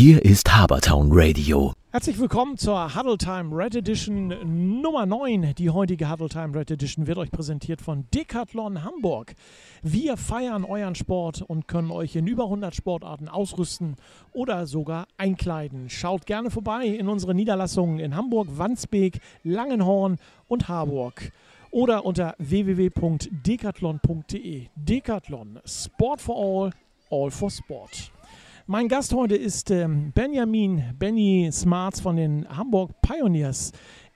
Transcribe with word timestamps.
Hier 0.00 0.24
ist 0.24 0.54
Habertown 0.54 1.08
Radio. 1.10 1.72
Herzlich 1.90 2.20
willkommen 2.20 2.56
zur 2.56 2.94
Huddle 2.94 3.18
Time 3.18 3.50
Red 3.52 3.74
Edition 3.74 4.80
Nummer 4.80 5.06
9. 5.06 5.56
Die 5.56 5.70
heutige 5.70 6.08
Huddle 6.08 6.28
Time 6.28 6.56
Red 6.56 6.70
Edition 6.70 7.08
wird 7.08 7.18
euch 7.18 7.32
präsentiert 7.32 7.82
von 7.82 8.06
Decathlon 8.14 8.84
Hamburg. 8.84 9.34
Wir 9.82 10.16
feiern 10.16 10.64
euren 10.64 10.94
Sport 10.94 11.42
und 11.42 11.66
können 11.66 11.90
euch 11.90 12.14
in 12.14 12.28
über 12.28 12.44
100 12.44 12.76
Sportarten 12.76 13.28
ausrüsten 13.28 13.96
oder 14.32 14.68
sogar 14.68 15.08
einkleiden. 15.16 15.90
Schaut 15.90 16.26
gerne 16.26 16.52
vorbei 16.52 16.86
in 16.86 17.08
unsere 17.08 17.34
Niederlassungen 17.34 17.98
in 17.98 18.14
Hamburg, 18.14 18.46
Wandsbek, 18.52 19.18
Langenhorn 19.42 20.18
und 20.46 20.68
Harburg 20.68 21.32
oder 21.72 22.04
unter 22.04 22.36
www.decathlon.de. 22.38 24.68
Decathlon, 24.76 25.58
Sport 25.66 26.20
for 26.20 26.36
All, 26.36 26.70
All 27.10 27.32
for 27.32 27.50
Sport. 27.50 28.12
Mein 28.70 28.88
Gast 28.88 29.14
heute 29.14 29.34
ist 29.34 29.70
ähm, 29.70 30.12
Benjamin 30.12 30.82
Benny 30.98 31.48
Smarts 31.50 32.00
von 32.00 32.16
den 32.16 32.46
Hamburg 32.54 32.90
Pioneers, 33.00 33.72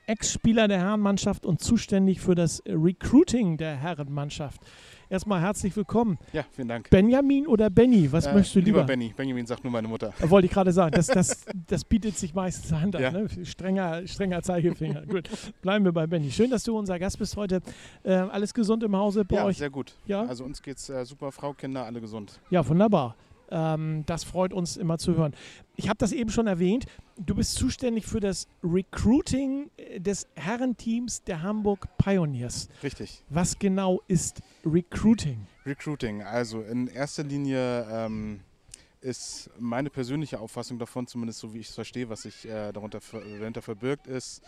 Ex-Spieler 0.06 0.68
der 0.68 0.78
Herrenmannschaft 0.78 1.46
und 1.46 1.62
zuständig 1.62 2.20
für 2.20 2.34
das 2.34 2.62
Recruiting 2.66 3.56
der 3.56 3.74
Herrenmannschaft. 3.76 4.60
Erstmal 5.08 5.40
herzlich 5.40 5.74
willkommen. 5.74 6.18
Ja, 6.34 6.44
vielen 6.50 6.68
Dank. 6.68 6.90
Benjamin 6.90 7.46
oder 7.46 7.70
Benny, 7.70 8.12
was 8.12 8.26
Äh, 8.26 8.34
möchtest 8.34 8.56
du 8.56 8.58
lieber? 8.60 8.80
Lieber 8.80 8.86
Benny. 8.88 9.14
Benjamin 9.16 9.46
sagt 9.46 9.64
nur 9.64 9.72
meine 9.72 9.88
Mutter. 9.88 10.12
Äh, 10.20 10.28
Wollte 10.28 10.46
ich 10.48 10.52
gerade 10.52 10.72
sagen, 10.72 10.92
das, 10.94 11.06
das, 11.06 11.46
das 11.66 11.84
bietet 11.86 12.18
sich 12.18 12.34
meistens 12.34 12.74
an. 12.74 12.92
Ja. 12.92 13.10
Ne? 13.10 13.28
Strenger, 13.44 14.06
strenger 14.06 14.42
Zeigefinger. 14.42 15.00
Gut, 15.06 15.30
bleiben 15.62 15.86
wir 15.86 15.92
bei 15.92 16.06
Benny. 16.06 16.30
Schön, 16.30 16.50
dass 16.50 16.62
du 16.64 16.76
unser 16.76 16.98
Gast 16.98 17.18
bist 17.18 17.38
heute. 17.38 17.62
Äh, 18.02 18.12
alles 18.12 18.52
gesund 18.52 18.82
im 18.82 18.94
Hause 18.94 19.24
bei 19.24 19.36
Ja, 19.36 19.44
euch? 19.46 19.56
sehr 19.56 19.70
gut. 19.70 19.94
Ja? 20.06 20.24
Also 20.24 20.44
uns 20.44 20.60
geht's 20.60 20.90
äh, 20.90 21.06
super, 21.06 21.32
Frau, 21.32 21.54
Kinder, 21.54 21.86
alle 21.86 22.02
gesund. 22.02 22.38
Ja, 22.50 22.66
wunderbar. 22.68 23.14
Ähm, 23.52 24.04
das 24.06 24.24
freut 24.24 24.52
uns 24.52 24.76
immer 24.76 24.98
zu 24.98 25.14
hören. 25.14 25.34
Ich 25.76 25.88
habe 25.88 25.98
das 25.98 26.12
eben 26.12 26.30
schon 26.30 26.46
erwähnt. 26.46 26.86
Du 27.18 27.34
bist 27.34 27.54
zuständig 27.54 28.06
für 28.06 28.20
das 28.20 28.48
Recruiting 28.64 29.70
äh, 29.76 30.00
des 30.00 30.26
Herrenteams 30.34 31.22
der 31.24 31.42
Hamburg 31.42 31.86
Pioneers. 31.98 32.68
Richtig. 32.82 33.22
Was 33.28 33.58
genau 33.58 34.00
ist 34.08 34.40
Recruiting? 34.64 35.46
Recruiting. 35.66 36.22
Also 36.22 36.62
in 36.62 36.88
erster 36.88 37.24
Linie 37.24 37.86
ähm, 37.90 38.40
ist 39.02 39.50
meine 39.58 39.90
persönliche 39.90 40.40
Auffassung 40.40 40.78
davon, 40.78 41.06
zumindest 41.06 41.40
so 41.40 41.52
wie 41.52 41.58
ich 41.58 41.68
es 41.68 41.74
verstehe, 41.74 42.08
was 42.08 42.22
sich 42.22 42.48
äh, 42.48 42.72
darunter, 42.72 43.00
dahinter 43.38 43.60
verbirgt, 43.60 44.06
ist 44.06 44.42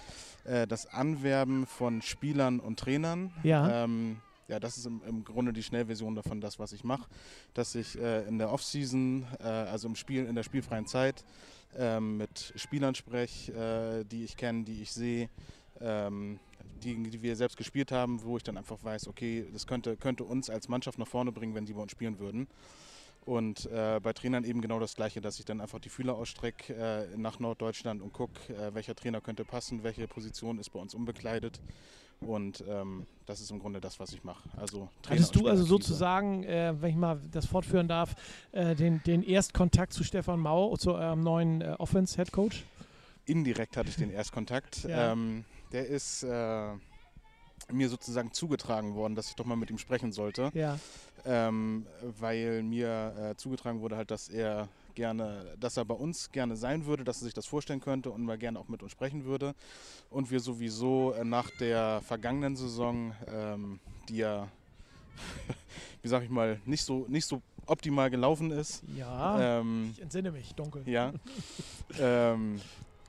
äh, 0.45 0.67
das 0.67 0.86
Anwerben 0.86 1.67
von 1.67 2.01
Spielern 2.01 2.61
und 2.61 2.79
Trainern. 2.79 3.33
Ja. 3.42 3.84
Ähm, 3.84 4.17
ja, 4.48 4.61
das 4.61 4.77
ist 4.77 4.87
im, 4.87 5.03
im 5.06 5.25
Grunde 5.25 5.53
die 5.53 5.62
Schnellversion 5.62 6.14
davon, 6.14 6.41
das, 6.41 6.59
was 6.59 6.73
ich 6.73 6.84
mache. 6.84 7.09
Dass 7.55 7.75
ich 7.75 7.98
äh, 7.98 8.27
in 8.27 8.39
der 8.39 8.53
Offseason, 8.53 9.27
äh, 9.41 9.45
also 9.45 9.89
im 9.89 9.97
Spiel, 9.97 10.27
in 10.27 10.34
der 10.34 10.42
spielfreien 10.42 10.86
Zeit, 10.86 11.25
ähm, 11.77 12.19
mit 12.19 12.53
Spielern 12.56 12.95
spreche, 12.95 13.53
äh, 13.53 14.05
die 14.05 14.25
ich 14.25 14.36
kenne, 14.36 14.64
die 14.64 14.83
ich 14.83 14.92
sehe, 14.92 15.28
ähm, 15.81 16.39
die, 16.83 17.11
die 17.11 17.23
wir 17.23 17.36
selbst 17.36 17.56
gespielt 17.56 17.92
haben, 17.92 18.23
wo 18.23 18.36
ich 18.36 18.42
dann 18.42 18.56
einfach 18.56 18.83
weiß, 18.83 19.09
okay, 19.09 19.47
das 19.53 19.67
könnte, 19.67 19.97
könnte 19.97 20.25
uns 20.25 20.51
als 20.51 20.69
Mannschaft 20.69 20.98
nach 20.98 21.08
vorne 21.08 21.33
bringen, 21.33 21.55
wenn 21.55 21.67
die 21.67 21.73
bei 21.73 21.83
uns 21.83 21.92
spielen 21.92 22.19
würden. 22.19 22.47
Und 23.25 23.67
äh, 23.67 24.01
bei 24.03 24.12
Trainern 24.12 24.45
eben 24.45 24.61
genau 24.61 24.79
das 24.79 24.97
Gleiche, 24.97 25.23
dass 25.23 25.39
ich 25.39 25.47
dann 25.47 25.62
einfach 25.62 25.79
die 25.79 25.89
Fühler 25.89 26.14
ausstrecke 26.14 26.75
äh, 26.75 27.17
nach 27.17 27.39
Norddeutschland 27.39 28.03
und 28.03 28.12
gucke, 28.12 28.53
äh, 28.55 28.75
welcher 28.75 28.95
Trainer 28.95 29.23
könnte 29.23 29.47
passen, 29.47 29.83
welche 29.83 30.06
Position 30.06 30.58
ist 30.58 30.70
bei 30.70 30.79
uns 30.79 30.95
unbekleidet. 30.95 31.58
Und 32.20 32.65
ähm, 32.69 33.07
das 33.27 33.41
ist 33.41 33.51
im 33.51 33.59
Grunde 33.59 33.81
das, 33.81 34.01
was 34.01 34.12
ich 34.12 34.25
mache. 34.25 34.48
Also 34.57 34.89
Trainer 35.03 35.20
Hattest 35.20 35.34
du 35.34 35.47
also 35.47 35.65
sozusagen, 35.65 36.45
äh, 36.45 36.75
wenn 36.81 36.91
ich 36.91 36.97
mal 36.97 37.20
das 37.33 37.47
fortführen 37.47 37.89
darf, 37.89 38.15
äh, 38.53 38.75
den, 38.75 39.03
den 39.05 39.23
Erstkontakt 39.23 39.93
zu 39.93 40.05
Stefan 40.05 40.41
Mau, 40.41 40.77
zu 40.77 40.95
eurem 40.95 41.20
neuen 41.20 41.61
äh, 41.61 41.75
Offense-Head 41.79 42.33
Coach? 42.33 42.65
Indirekt 43.27 43.77
hatte 43.77 43.89
ich 43.89 43.97
den 43.97 44.11
Erstkontakt. 44.11 44.85
Ja. 44.89 45.12
ähm, 45.12 45.45
der 45.73 45.87
ist 45.87 46.23
äh, 46.23 46.73
mir 47.73 47.89
sozusagen 47.89 48.33
zugetragen 48.33 48.95
worden, 48.95 49.14
dass 49.14 49.29
ich 49.29 49.35
doch 49.35 49.46
mal 49.46 49.57
mit 49.57 49.70
ihm 49.70 49.79
sprechen 49.79 50.13
sollte. 50.13 50.51
Ja. 50.55 50.79
ähm, 51.25 51.86
weil 52.20 52.63
mir 52.63 53.14
äh, 53.33 53.36
zugetragen 53.36 53.81
wurde 53.81 53.96
halt, 53.96 54.11
dass 54.11 54.29
er 54.29 54.69
gerne, 54.95 55.57
dass 55.59 55.77
er 55.77 55.85
bei 55.85 55.95
uns 55.95 56.31
gerne 56.33 56.57
sein 56.57 56.87
würde, 56.87 57.05
dass 57.05 57.21
er 57.21 57.25
sich 57.25 57.35
das 57.35 57.47
vorstellen 57.47 57.81
könnte 57.81 58.11
und 58.11 58.25
mal 58.25 58.39
gerne 58.39 58.59
auch 58.59 58.69
mit 58.69 58.83
uns 58.83 58.93
sprechen 58.93 59.25
würde. 59.25 59.55
Und 60.11 60.31
wir 60.31 60.41
sowieso 60.41 61.13
äh, 61.13 61.25
nach 61.25 61.51
der 61.59 62.01
vergangenen 62.03 62.57
Saison, 62.57 63.15
ähm, 63.29 63.81
die 64.09 64.19
ja, 64.19 64.49
wie 66.03 66.09
sag 66.09 66.23
ich 66.23 66.31
mal, 66.31 66.61
nicht 66.65 66.85
so, 66.85 67.07
nicht 67.09 67.27
so 67.27 67.43
optimal 67.67 68.11
gelaufen 68.11 68.51
ist. 68.51 68.83
Ja. 68.97 69.61
Ähm, 69.61 69.91
ich 69.93 70.03
entsinne 70.03 70.31
mich, 70.31 70.55
dunkel. 70.55 70.83
ja. 70.87 71.13
ähm, 71.99 72.61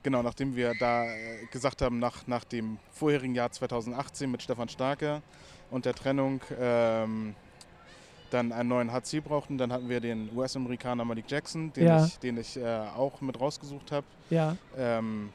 genau, 0.03 0.22
nachdem 0.22 0.56
wir 0.56 0.73
da 0.79 1.06
äh, 1.06 1.46
gesagt 1.52 1.81
haben, 1.81 2.00
nach, 2.00 2.28
nach 2.28 2.44
dem 2.44 2.78
vorherigen 2.91 3.35
Jahr 3.35 3.52
2018 3.52 4.31
mit 4.31 4.41
Stefan 4.41 4.69
Starke 4.69 5.22
und 5.72 5.85
der 5.85 5.94
Trennung 5.94 6.41
ähm, 6.57 7.35
dann 8.35 8.51
einen 8.51 8.69
neuen 8.69 8.91
HC 8.91 9.22
brauchten, 9.22 9.57
dann 9.57 9.72
hatten 9.72 9.88
wir 9.90 10.00
den 10.01 10.29
US-Amerikaner 10.35 11.06
Malik 11.06 11.25
Jackson, 11.31 11.72
den 11.73 11.85
Ja. 11.88 12.06
ich, 12.06 12.19
den 12.19 12.38
ich 12.38 12.57
äh, 12.57 12.66
auch 12.96 13.22
mit 13.22 13.40
rausgesucht 13.40 13.91
habe. 13.91 14.06
Ja, 14.29 14.57
Ähm, 14.78 15.29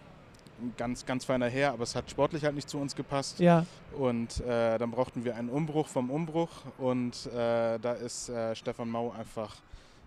ganz, 0.77 1.06
ganz 1.06 1.25
feiner 1.25 1.49
Herr, 1.49 1.72
aber 1.72 1.84
es 1.84 1.97
hat 1.97 2.11
sportlich 2.11 2.44
halt 2.44 2.55
nicht 2.55 2.69
zu 2.69 2.78
uns 2.78 2.94
gepasst. 2.94 3.41
ja. 3.41 3.65
Und 3.97 4.41
äh, 4.43 4.78
dann 4.78 4.91
brauchten 4.91 5.25
wir 5.25 5.34
einen 5.34 5.49
Umbruch 5.49 5.88
vom 5.88 6.11
Umbruch 6.11 6.50
und 6.78 7.27
äh, 7.27 7.78
da 7.78 7.93
ist 7.94 8.28
äh, 8.28 8.55
Stefan 8.55 8.88
Mau 8.88 9.11
einfach 9.11 9.56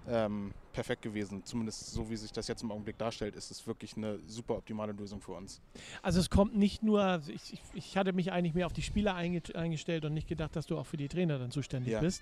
ähm, 0.08 0.52
perfekt 0.74 1.02
gewesen. 1.02 1.42
Zumindest 1.46 1.92
so 1.94 2.10
wie 2.10 2.16
sich 2.18 2.32
das 2.32 2.48
jetzt 2.48 2.62
im 2.64 2.72
Augenblick 2.72 2.98
darstellt, 2.98 3.36
ist 3.36 3.52
es 3.52 3.66
wirklich 3.68 3.96
eine 3.98 4.20
super 4.28 4.56
optimale 4.58 4.92
Lösung 4.94 5.20
für 5.22 5.32
uns. 5.34 5.60
Also 6.02 6.20
es 6.20 6.30
kommt 6.30 6.56
nicht 6.58 6.84
nur, 6.84 7.22
ich, 7.28 7.54
ich, 7.54 7.62
ich 7.74 7.98
hatte 7.98 8.14
mich 8.14 8.32
eigentlich 8.32 8.54
mehr 8.54 8.66
auf 8.68 8.74
die 8.74 8.82
Spieler 8.82 9.16
einge 9.16 9.42
eingestellt 9.54 10.06
und 10.06 10.14
nicht 10.14 10.28
gedacht, 10.28 10.56
dass 10.56 10.66
du 10.66 10.78
auch 10.78 10.86
für 10.86 10.98
die 10.98 11.08
Trainer 11.08 11.40
dann 11.40 11.52
zuständig 11.52 11.94
Ja. 11.94 12.00
bist. 12.00 12.22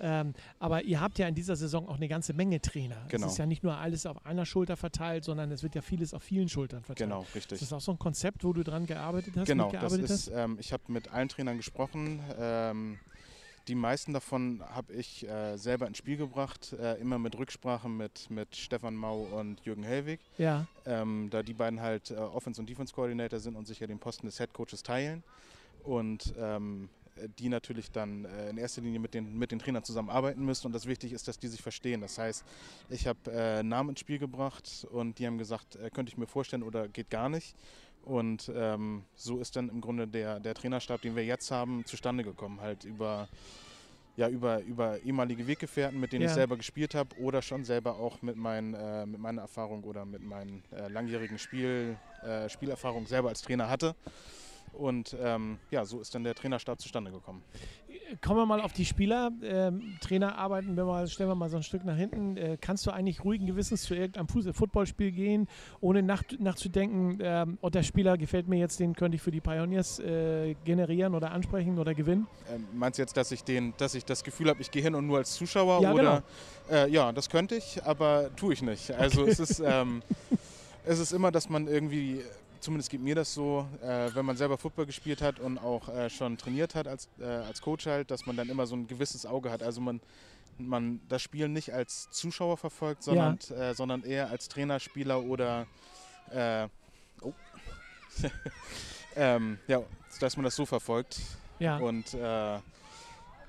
Ähm, 0.00 0.34
aber 0.58 0.82
ihr 0.82 1.00
habt 1.00 1.18
ja 1.18 1.28
in 1.28 1.34
dieser 1.34 1.56
Saison 1.56 1.88
auch 1.88 1.96
eine 1.96 2.08
ganze 2.08 2.32
Menge 2.32 2.60
Trainer. 2.60 2.96
Genau. 3.08 3.26
Es 3.26 3.32
ist 3.32 3.38
ja 3.38 3.46
nicht 3.46 3.62
nur 3.62 3.76
alles 3.76 4.06
auf 4.06 4.24
einer 4.26 4.46
Schulter 4.46 4.76
verteilt, 4.76 5.24
sondern 5.24 5.50
es 5.50 5.62
wird 5.62 5.74
ja 5.74 5.82
vieles 5.82 6.14
auf 6.14 6.22
vielen 6.22 6.48
Schultern 6.48 6.82
verteilt. 6.82 7.08
Genau, 7.10 7.22
Ist 7.22 7.34
richtig. 7.34 7.60
das 7.60 7.72
auch 7.72 7.80
so 7.80 7.92
ein 7.92 7.98
Konzept, 7.98 8.44
wo 8.44 8.52
du 8.52 8.62
dran 8.62 8.86
gearbeitet 8.86 9.34
hast, 9.36 9.46
Genau, 9.46 9.70
das 9.70 9.94
ist, 9.94 10.30
ähm, 10.34 10.58
ich 10.60 10.72
habe 10.72 10.82
mit 10.88 11.12
allen 11.12 11.28
Trainern 11.28 11.56
gesprochen. 11.56 12.20
Ähm, 12.38 12.98
die 13.68 13.74
meisten 13.74 14.12
davon 14.12 14.62
habe 14.64 14.92
ich 14.92 15.28
äh, 15.28 15.56
selber 15.56 15.88
ins 15.88 15.98
Spiel 15.98 16.16
gebracht, 16.16 16.72
äh, 16.74 17.00
immer 17.00 17.18
mit 17.18 17.36
Rücksprache 17.36 17.88
mit, 17.88 18.30
mit 18.30 18.54
Stefan 18.54 18.94
Mau 18.94 19.22
und 19.22 19.60
Jürgen 19.64 19.82
Hellwig. 19.82 20.20
Ja, 20.38 20.66
ähm, 20.84 21.28
da 21.30 21.42
die 21.42 21.54
beiden 21.54 21.80
halt 21.80 22.12
äh, 22.12 22.14
Offense- 22.14 22.60
und 22.60 22.70
Defense-Coordinator 22.70 23.40
sind 23.40 23.56
und 23.56 23.66
sich 23.66 23.80
ja 23.80 23.88
den 23.88 23.98
Posten 23.98 24.26
des 24.26 24.38
Head-Coaches 24.38 24.84
teilen 24.84 25.24
und 25.82 26.32
ähm, 26.38 26.88
die 27.38 27.48
natürlich 27.48 27.90
dann 27.90 28.24
äh, 28.24 28.50
in 28.50 28.58
erster 28.58 28.82
Linie 28.82 29.00
mit 29.00 29.14
den, 29.14 29.38
mit 29.38 29.50
den 29.50 29.58
Trainern 29.58 29.84
zusammenarbeiten 29.84 30.44
müssen 30.44 30.66
und 30.66 30.72
das 30.72 30.86
wichtig 30.86 31.12
ist, 31.12 31.28
dass 31.28 31.38
die 31.38 31.48
sich 31.48 31.62
verstehen. 31.62 32.00
Das 32.00 32.18
heißt, 32.18 32.44
ich 32.90 33.06
habe 33.06 33.18
äh, 33.30 33.62
Namen 33.62 33.90
ins 33.90 34.00
Spiel 34.00 34.18
gebracht 34.18 34.86
und 34.90 35.18
die 35.18 35.26
haben 35.26 35.38
gesagt, 35.38 35.76
äh, 35.76 35.90
könnte 35.90 36.10
ich 36.10 36.18
mir 36.18 36.26
vorstellen 36.26 36.62
oder 36.62 36.88
geht 36.88 37.10
gar 37.10 37.28
nicht. 37.28 37.54
Und 38.04 38.52
ähm, 38.54 39.02
so 39.14 39.38
ist 39.40 39.56
dann 39.56 39.68
im 39.68 39.80
Grunde 39.80 40.06
der, 40.06 40.38
der 40.38 40.54
Trainerstab, 40.54 41.02
den 41.02 41.16
wir 41.16 41.24
jetzt 41.24 41.50
haben, 41.50 41.84
zustande 41.86 42.22
gekommen, 42.22 42.60
halt 42.60 42.84
über 42.84 43.28
ja, 44.16 44.28
über, 44.30 44.60
über 44.62 44.98
ehemalige 45.02 45.46
Weggefährten, 45.46 46.00
mit 46.00 46.12
denen 46.12 46.22
Ja. 46.22 46.28
ich 46.28 46.34
selber 46.34 46.56
gespielt 46.56 46.94
habe 46.94 47.14
oder 47.18 47.42
schon 47.42 47.64
selber 47.64 47.98
auch 47.98 48.22
mit, 48.22 48.36
meinen, 48.36 48.72
äh, 48.72 49.04
mit 49.04 49.20
meiner 49.20 49.42
Erfahrung 49.42 49.84
oder 49.84 50.06
mit 50.06 50.22
meinen 50.22 50.62
äh, 50.72 50.88
langjährigen 50.88 51.38
Spiel, 51.38 51.98
äh, 52.22 52.48
Spielerfahrung 52.48 53.06
selber 53.06 53.28
als 53.28 53.42
Trainer 53.42 53.68
hatte. 53.68 53.94
Und 54.76 55.16
ähm, 55.20 55.58
ja, 55.70 55.84
so 55.84 56.00
ist 56.00 56.14
dann 56.14 56.24
der 56.24 56.34
Trainerstab 56.34 56.80
zustande 56.80 57.10
gekommen. 57.10 57.42
kommen 58.20 58.38
wir 58.38 58.46
mal 58.46 58.60
auf 58.60 58.72
die 58.72 58.84
Spieler. 58.84 59.30
Ähm, 59.42 59.96
Trainer 60.00 60.36
arbeiten 60.36 60.76
wir 60.76 60.84
mal, 60.84 61.08
stellen 61.08 61.30
wir 61.30 61.34
mal 61.34 61.48
so 61.48 61.56
ein 61.56 61.62
Stück 61.62 61.84
nach 61.84 61.96
hinten. 61.96 62.36
Äh, 62.36 62.58
kannst 62.60 62.86
du 62.86 62.90
eigentlich 62.90 63.24
ruhigen 63.24 63.46
Gewissens 63.46 63.82
zu 63.82 63.94
irgendeinem 63.94 64.28
Fuß 64.28 64.46
Footballspiel 64.52 65.12
gehen, 65.12 65.48
ohne 65.80 66.02
nach, 66.02 66.22
nachzudenken, 66.38 67.18
ähm, 67.22 67.58
oh, 67.62 67.70
der 67.70 67.82
Spieler 67.82 68.16
gefällt 68.16 68.48
mir 68.48 68.58
jetzt, 68.58 68.78
den 68.80 68.94
könnte 68.94 69.16
ich 69.16 69.22
für 69.22 69.30
die 69.30 69.40
Pioneers 69.40 69.98
äh, 69.98 70.54
generieren 70.64 71.14
oder 71.14 71.32
ansprechen 71.32 71.78
oder 71.78 71.94
gewinnen? 71.94 72.26
Ähm, 72.52 72.66
meinst 72.74 72.98
du 72.98 73.02
jetzt, 73.02 73.16
dass 73.16 73.32
ich, 73.32 73.44
den, 73.44 73.74
dass 73.78 73.94
ich 73.94 74.04
das 74.04 74.22
Gefühl 74.22 74.50
habe, 74.50 74.60
ich 74.60 74.70
gehe 74.70 74.82
hin 74.82 74.94
und 74.94 75.06
nur 75.06 75.18
als 75.18 75.34
Zuschauer? 75.34 75.82
Ja, 75.82 75.92
oder, 75.92 76.22
äh, 76.70 76.90
ja, 76.90 77.12
das 77.12 77.28
könnte 77.28 77.56
ich, 77.56 77.82
aber 77.84 78.30
tue 78.36 78.52
ich 78.52 78.62
nicht. 78.62 78.90
Also 78.92 79.24
es, 79.24 79.40
ist, 79.40 79.60
ähm, 79.64 80.02
es 80.84 80.98
ist 80.98 81.12
immer, 81.12 81.32
dass 81.32 81.48
man 81.48 81.66
irgendwie, 81.66 82.22
zumindest 82.66 82.90
geht 82.90 83.00
mir 83.00 83.14
das 83.14 83.32
so, 83.32 83.64
äh, 83.80 84.10
wenn 84.12 84.26
man 84.26 84.36
selber 84.36 84.58
Football 84.58 84.86
gespielt 84.86 85.22
hat 85.22 85.38
und 85.38 85.56
auch 85.56 85.88
äh, 85.88 86.10
schon 86.10 86.36
trainiert 86.36 86.74
hat 86.74 86.88
als, 86.88 87.08
äh, 87.20 87.24
als 87.24 87.60
Coach 87.60 87.86
halt, 87.86 88.10
dass 88.10 88.26
man 88.26 88.36
dann 88.36 88.48
immer 88.48 88.66
so 88.66 88.74
ein 88.74 88.88
gewisses 88.88 89.24
Auge 89.24 89.52
hat. 89.52 89.62
Also 89.62 89.80
man, 89.80 90.00
man 90.58 91.00
das 91.08 91.22
Spiel 91.22 91.48
nicht 91.48 91.72
als 91.72 92.10
Zuschauer 92.10 92.56
verfolgt, 92.56 93.04
sondern, 93.04 93.38
äh, 93.56 93.72
sondern 93.72 94.02
eher 94.02 94.30
als 94.30 94.48
Trainer, 94.48 94.80
Spieler 94.80 95.22
oder 95.22 95.68
äh, 96.32 96.66
oh. 97.20 97.32
ähm, 99.16 99.60
ja, 99.68 99.80
dass 100.18 100.36
man 100.36 100.42
das 100.42 100.56
so 100.56 100.66
verfolgt. 100.66 101.20
Ja. 101.60 101.76
Und 101.76 102.14
äh, 102.14 102.58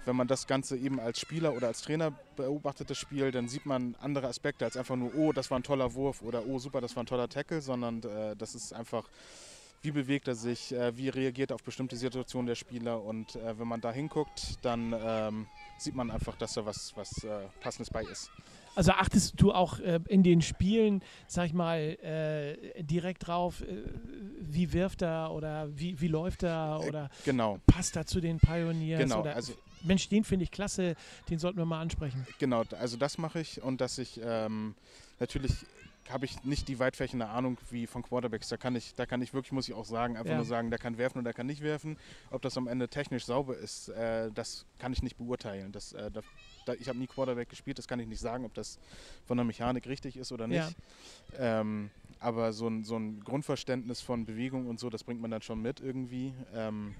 wenn 0.08 0.16
man 0.16 0.28
das 0.28 0.48
Ganze 0.48 0.78
eben 0.78 1.00
als 1.00 1.20
Spieler 1.20 1.54
oder 1.56 1.68
als 1.68 1.82
Trainer 1.82 2.14
beobachtet, 2.36 2.90
das 2.90 2.98
Spiel, 2.98 3.32
dann 3.32 3.48
sieht 3.48 3.66
man 3.66 3.96
andere 4.00 4.28
Aspekte 4.28 4.66
als 4.66 4.78
einfach 4.78 4.96
nur, 4.96 5.14
oh, 5.16 5.34
das 5.34 5.52
war 5.52 5.60
ein 5.60 5.64
toller 5.64 5.94
Wurf 5.94 6.22
oder 6.22 6.46
oh, 6.48 6.58
super, 6.60 6.82
das 6.82 6.96
war 6.96 7.04
ein 7.04 7.08
toller 7.08 7.30
Tackle, 7.30 7.62
sondern 7.62 8.02
äh, 8.04 8.36
das 8.36 8.56
ist 8.56 8.74
einfach, 8.74 9.08
wie 9.82 9.92
bewegt 9.92 10.28
er 10.28 10.36
sich, 10.36 10.74
äh, 10.74 10.98
wie 10.98 11.10
reagiert 11.10 11.52
er 11.52 11.56
auf 11.56 11.64
bestimmte 11.64 11.96
Situationen 11.98 12.48
der 12.48 12.56
Spieler 12.56 13.04
und 13.04 13.36
äh, 13.36 13.60
wenn 13.60 13.68
man 13.68 13.82
da 13.82 13.92
hinguckt, 13.92 14.58
dann 14.64 14.96
ähm, 15.00 15.48
sieht 15.78 15.94
man 15.94 16.10
einfach, 16.10 16.36
dass 16.38 16.54
da 16.54 16.66
was, 16.66 16.94
was 16.96 17.24
äh, 17.24 17.30
Passendes 17.60 17.90
bei 17.92 18.04
ist. 18.04 18.32
Also 18.76 18.92
achtest 18.92 19.42
du 19.42 19.54
auch 19.54 19.80
äh, 19.80 20.00
in 20.08 20.24
den 20.24 20.42
Spielen, 20.42 21.02
sag 21.28 21.48
ich 21.48 21.54
mal, 21.54 21.80
äh, 21.80 22.84
direkt 22.84 23.28
drauf, 23.28 23.62
äh, 23.62 23.84
wie 24.40 24.72
wirft 24.72 25.02
er 25.02 25.32
oder 25.32 25.68
wie, 25.78 26.00
wie 26.00 26.08
läuft 26.08 26.44
er 26.44 26.80
Äh, 26.82 26.88
oder 26.88 27.10
Genau, 27.26 27.60
passt 27.66 27.96
er 27.96 28.06
zu 28.06 28.22
den 28.22 28.40
Pioneers? 28.40 29.02
genau. 29.02 29.22
Oder, 29.22 29.36
Also 29.36 29.54
Mensch, 29.84 30.10
den 30.10 30.24
finde 30.24 30.44
ich 30.44 30.52
klasse, 30.52 30.96
den 31.30 31.40
sollten 31.40 31.58
wir 31.58 31.66
mal 31.66 31.82
ansprechen. 31.82 32.26
Genau, 32.40 32.64
also 32.80 32.98
das 32.98 33.18
mache 33.18 33.40
ich 33.40 33.62
und 33.62 33.82
dass 33.82 33.98
ich 33.98 34.20
ähm, 34.24 34.76
natürlich 35.20 35.54
habe 36.10 36.24
ich 36.26 36.42
nicht 36.46 36.70
die 36.70 36.80
weitfächende 36.80 37.28
Ahnung 37.28 37.58
wie 37.70 37.86
von 37.86 38.02
Quarterbacks. 38.02 38.48
Da 38.48 38.56
kann 38.56 38.78
ich, 38.78 38.96
da 38.96 39.06
kann 39.06 39.22
ich 39.22 39.34
wirklich, 39.34 39.52
muss 39.52 39.68
ich 39.68 39.74
auch 39.74 39.84
sagen, 39.84 40.16
einfach 40.16 40.30
Ja. 40.32 40.38
nur 40.38 40.46
sagen, 40.46 40.70
der 40.70 40.80
kann 40.80 40.98
werfen 40.98 41.18
oder 41.18 41.26
der 41.26 41.34
kann 41.34 41.48
nicht 41.48 41.62
werfen. 41.62 41.98
Ob 42.32 42.42
das 42.42 42.56
am 42.58 42.68
Ende 42.68 42.88
technisch 42.88 43.26
sauber 43.26 43.58
ist, 43.58 43.90
äh, 43.90 44.32
das 44.34 44.66
kann 44.80 44.94
ich 44.94 45.04
nicht 45.04 45.18
beurteilen. 45.18 45.74
Das, 45.74 45.92
äh, 45.92 46.10
da, 46.10 46.22
da, 46.66 46.74
ich 46.76 46.88
habe 46.88 46.98
nie 46.98 47.08
Quarterback 47.08 47.50
gespielt, 47.50 47.78
das 47.78 47.90
kann 47.90 48.00
ich 48.00 48.08
nicht 48.08 48.22
sagen, 48.22 48.46
ob 48.46 48.54
das 48.54 48.80
von 49.26 49.36
der 49.38 49.44
Mechanik 49.44 49.86
richtig 49.88 50.16
ist 50.16 50.32
oder 50.32 50.48
nicht. 50.48 50.76
Ähm, 51.38 51.90
aber 52.20 52.54
so 52.54 52.68
ein, 52.68 52.84
so 52.86 52.96
ein 52.98 53.20
Grundverständnis 53.20 54.00
von 54.00 54.26
Bewegung 54.26 54.68
und 54.68 54.80
so, 54.80 54.90
das 54.90 55.04
bringt 55.04 55.20
man 55.22 55.30
dann 55.30 55.42
schon 55.42 55.62
mit 55.62 55.82
irgendwie. 55.82 56.34
Ähm, 56.54 56.96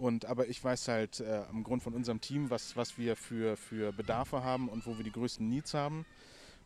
und 0.00 0.24
aber 0.24 0.48
ich 0.48 0.62
weiß 0.62 0.88
halt 0.88 1.20
äh, 1.20 1.42
am 1.50 1.62
Grund 1.62 1.82
von 1.82 1.92
unserem 1.94 2.20
Team, 2.20 2.50
was, 2.50 2.76
was 2.76 2.96
wir 2.96 3.16
für, 3.16 3.56
für 3.56 3.92
Bedarfe 3.92 4.42
haben 4.42 4.68
und 4.68 4.86
wo 4.86 4.96
wir 4.96 5.04
die 5.04 5.12
größten 5.12 5.46
Needs 5.46 5.74
haben. 5.74 6.06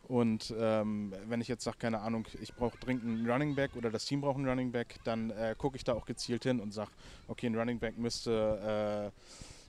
Und 0.07 0.53
ähm, 0.57 1.13
wenn 1.27 1.41
ich 1.41 1.47
jetzt 1.47 1.63
sage, 1.63 1.77
keine 1.79 1.99
Ahnung, 1.99 2.27
ich 2.41 2.53
brauche 2.53 2.77
dringend 2.77 3.03
einen 3.05 3.29
Running 3.29 3.55
Back 3.55 3.75
oder 3.75 3.89
das 3.89 4.05
Team 4.05 4.21
braucht 4.21 4.37
einen 4.37 4.47
Running 4.47 4.71
Back, 4.71 4.99
dann 5.03 5.31
äh, 5.31 5.55
gucke 5.57 5.77
ich 5.77 5.83
da 5.83 5.93
auch 5.93 6.05
gezielt 6.05 6.43
hin 6.43 6.59
und 6.59 6.73
sage, 6.73 6.91
okay, 7.27 7.47
ein 7.47 7.55
Running 7.55 7.79
Back 7.79 7.97
müsste 7.97 9.11
äh, 9.11 9.19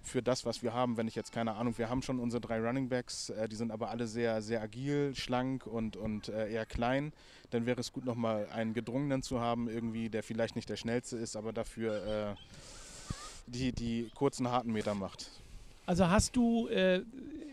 für 0.06 0.22
das, 0.22 0.46
was 0.46 0.62
wir 0.62 0.72
haben, 0.72 0.96
wenn 0.96 1.08
ich 1.08 1.16
jetzt 1.16 1.32
keine 1.32 1.54
Ahnung, 1.54 1.76
wir 1.78 1.88
haben 1.88 2.02
schon 2.02 2.20
unsere 2.20 2.40
drei 2.40 2.60
Running 2.60 2.88
Backs, 2.88 3.30
äh, 3.30 3.48
die 3.48 3.56
sind 3.56 3.72
aber 3.72 3.90
alle 3.90 4.06
sehr, 4.06 4.42
sehr 4.42 4.62
agil, 4.62 5.14
schlank 5.16 5.66
und, 5.66 5.96
und 5.96 6.28
äh, 6.28 6.52
eher 6.52 6.66
klein, 6.66 7.12
dann 7.50 7.66
wäre 7.66 7.80
es 7.80 7.92
gut, 7.92 8.04
nochmal 8.04 8.46
einen 8.52 8.74
gedrungenen 8.74 9.22
zu 9.22 9.40
haben, 9.40 9.68
irgendwie, 9.68 10.10
der 10.10 10.22
vielleicht 10.22 10.54
nicht 10.54 10.68
der 10.68 10.76
schnellste 10.76 11.16
ist, 11.16 11.34
aber 11.34 11.52
dafür 11.52 12.36
äh, 12.36 12.66
die, 13.46 13.72
die 13.72 14.10
kurzen, 14.14 14.50
harten 14.50 14.72
Meter 14.72 14.94
macht. 14.94 15.30
Also 15.86 16.08
hast 16.08 16.34
du, 16.34 16.66
äh, 16.68 17.02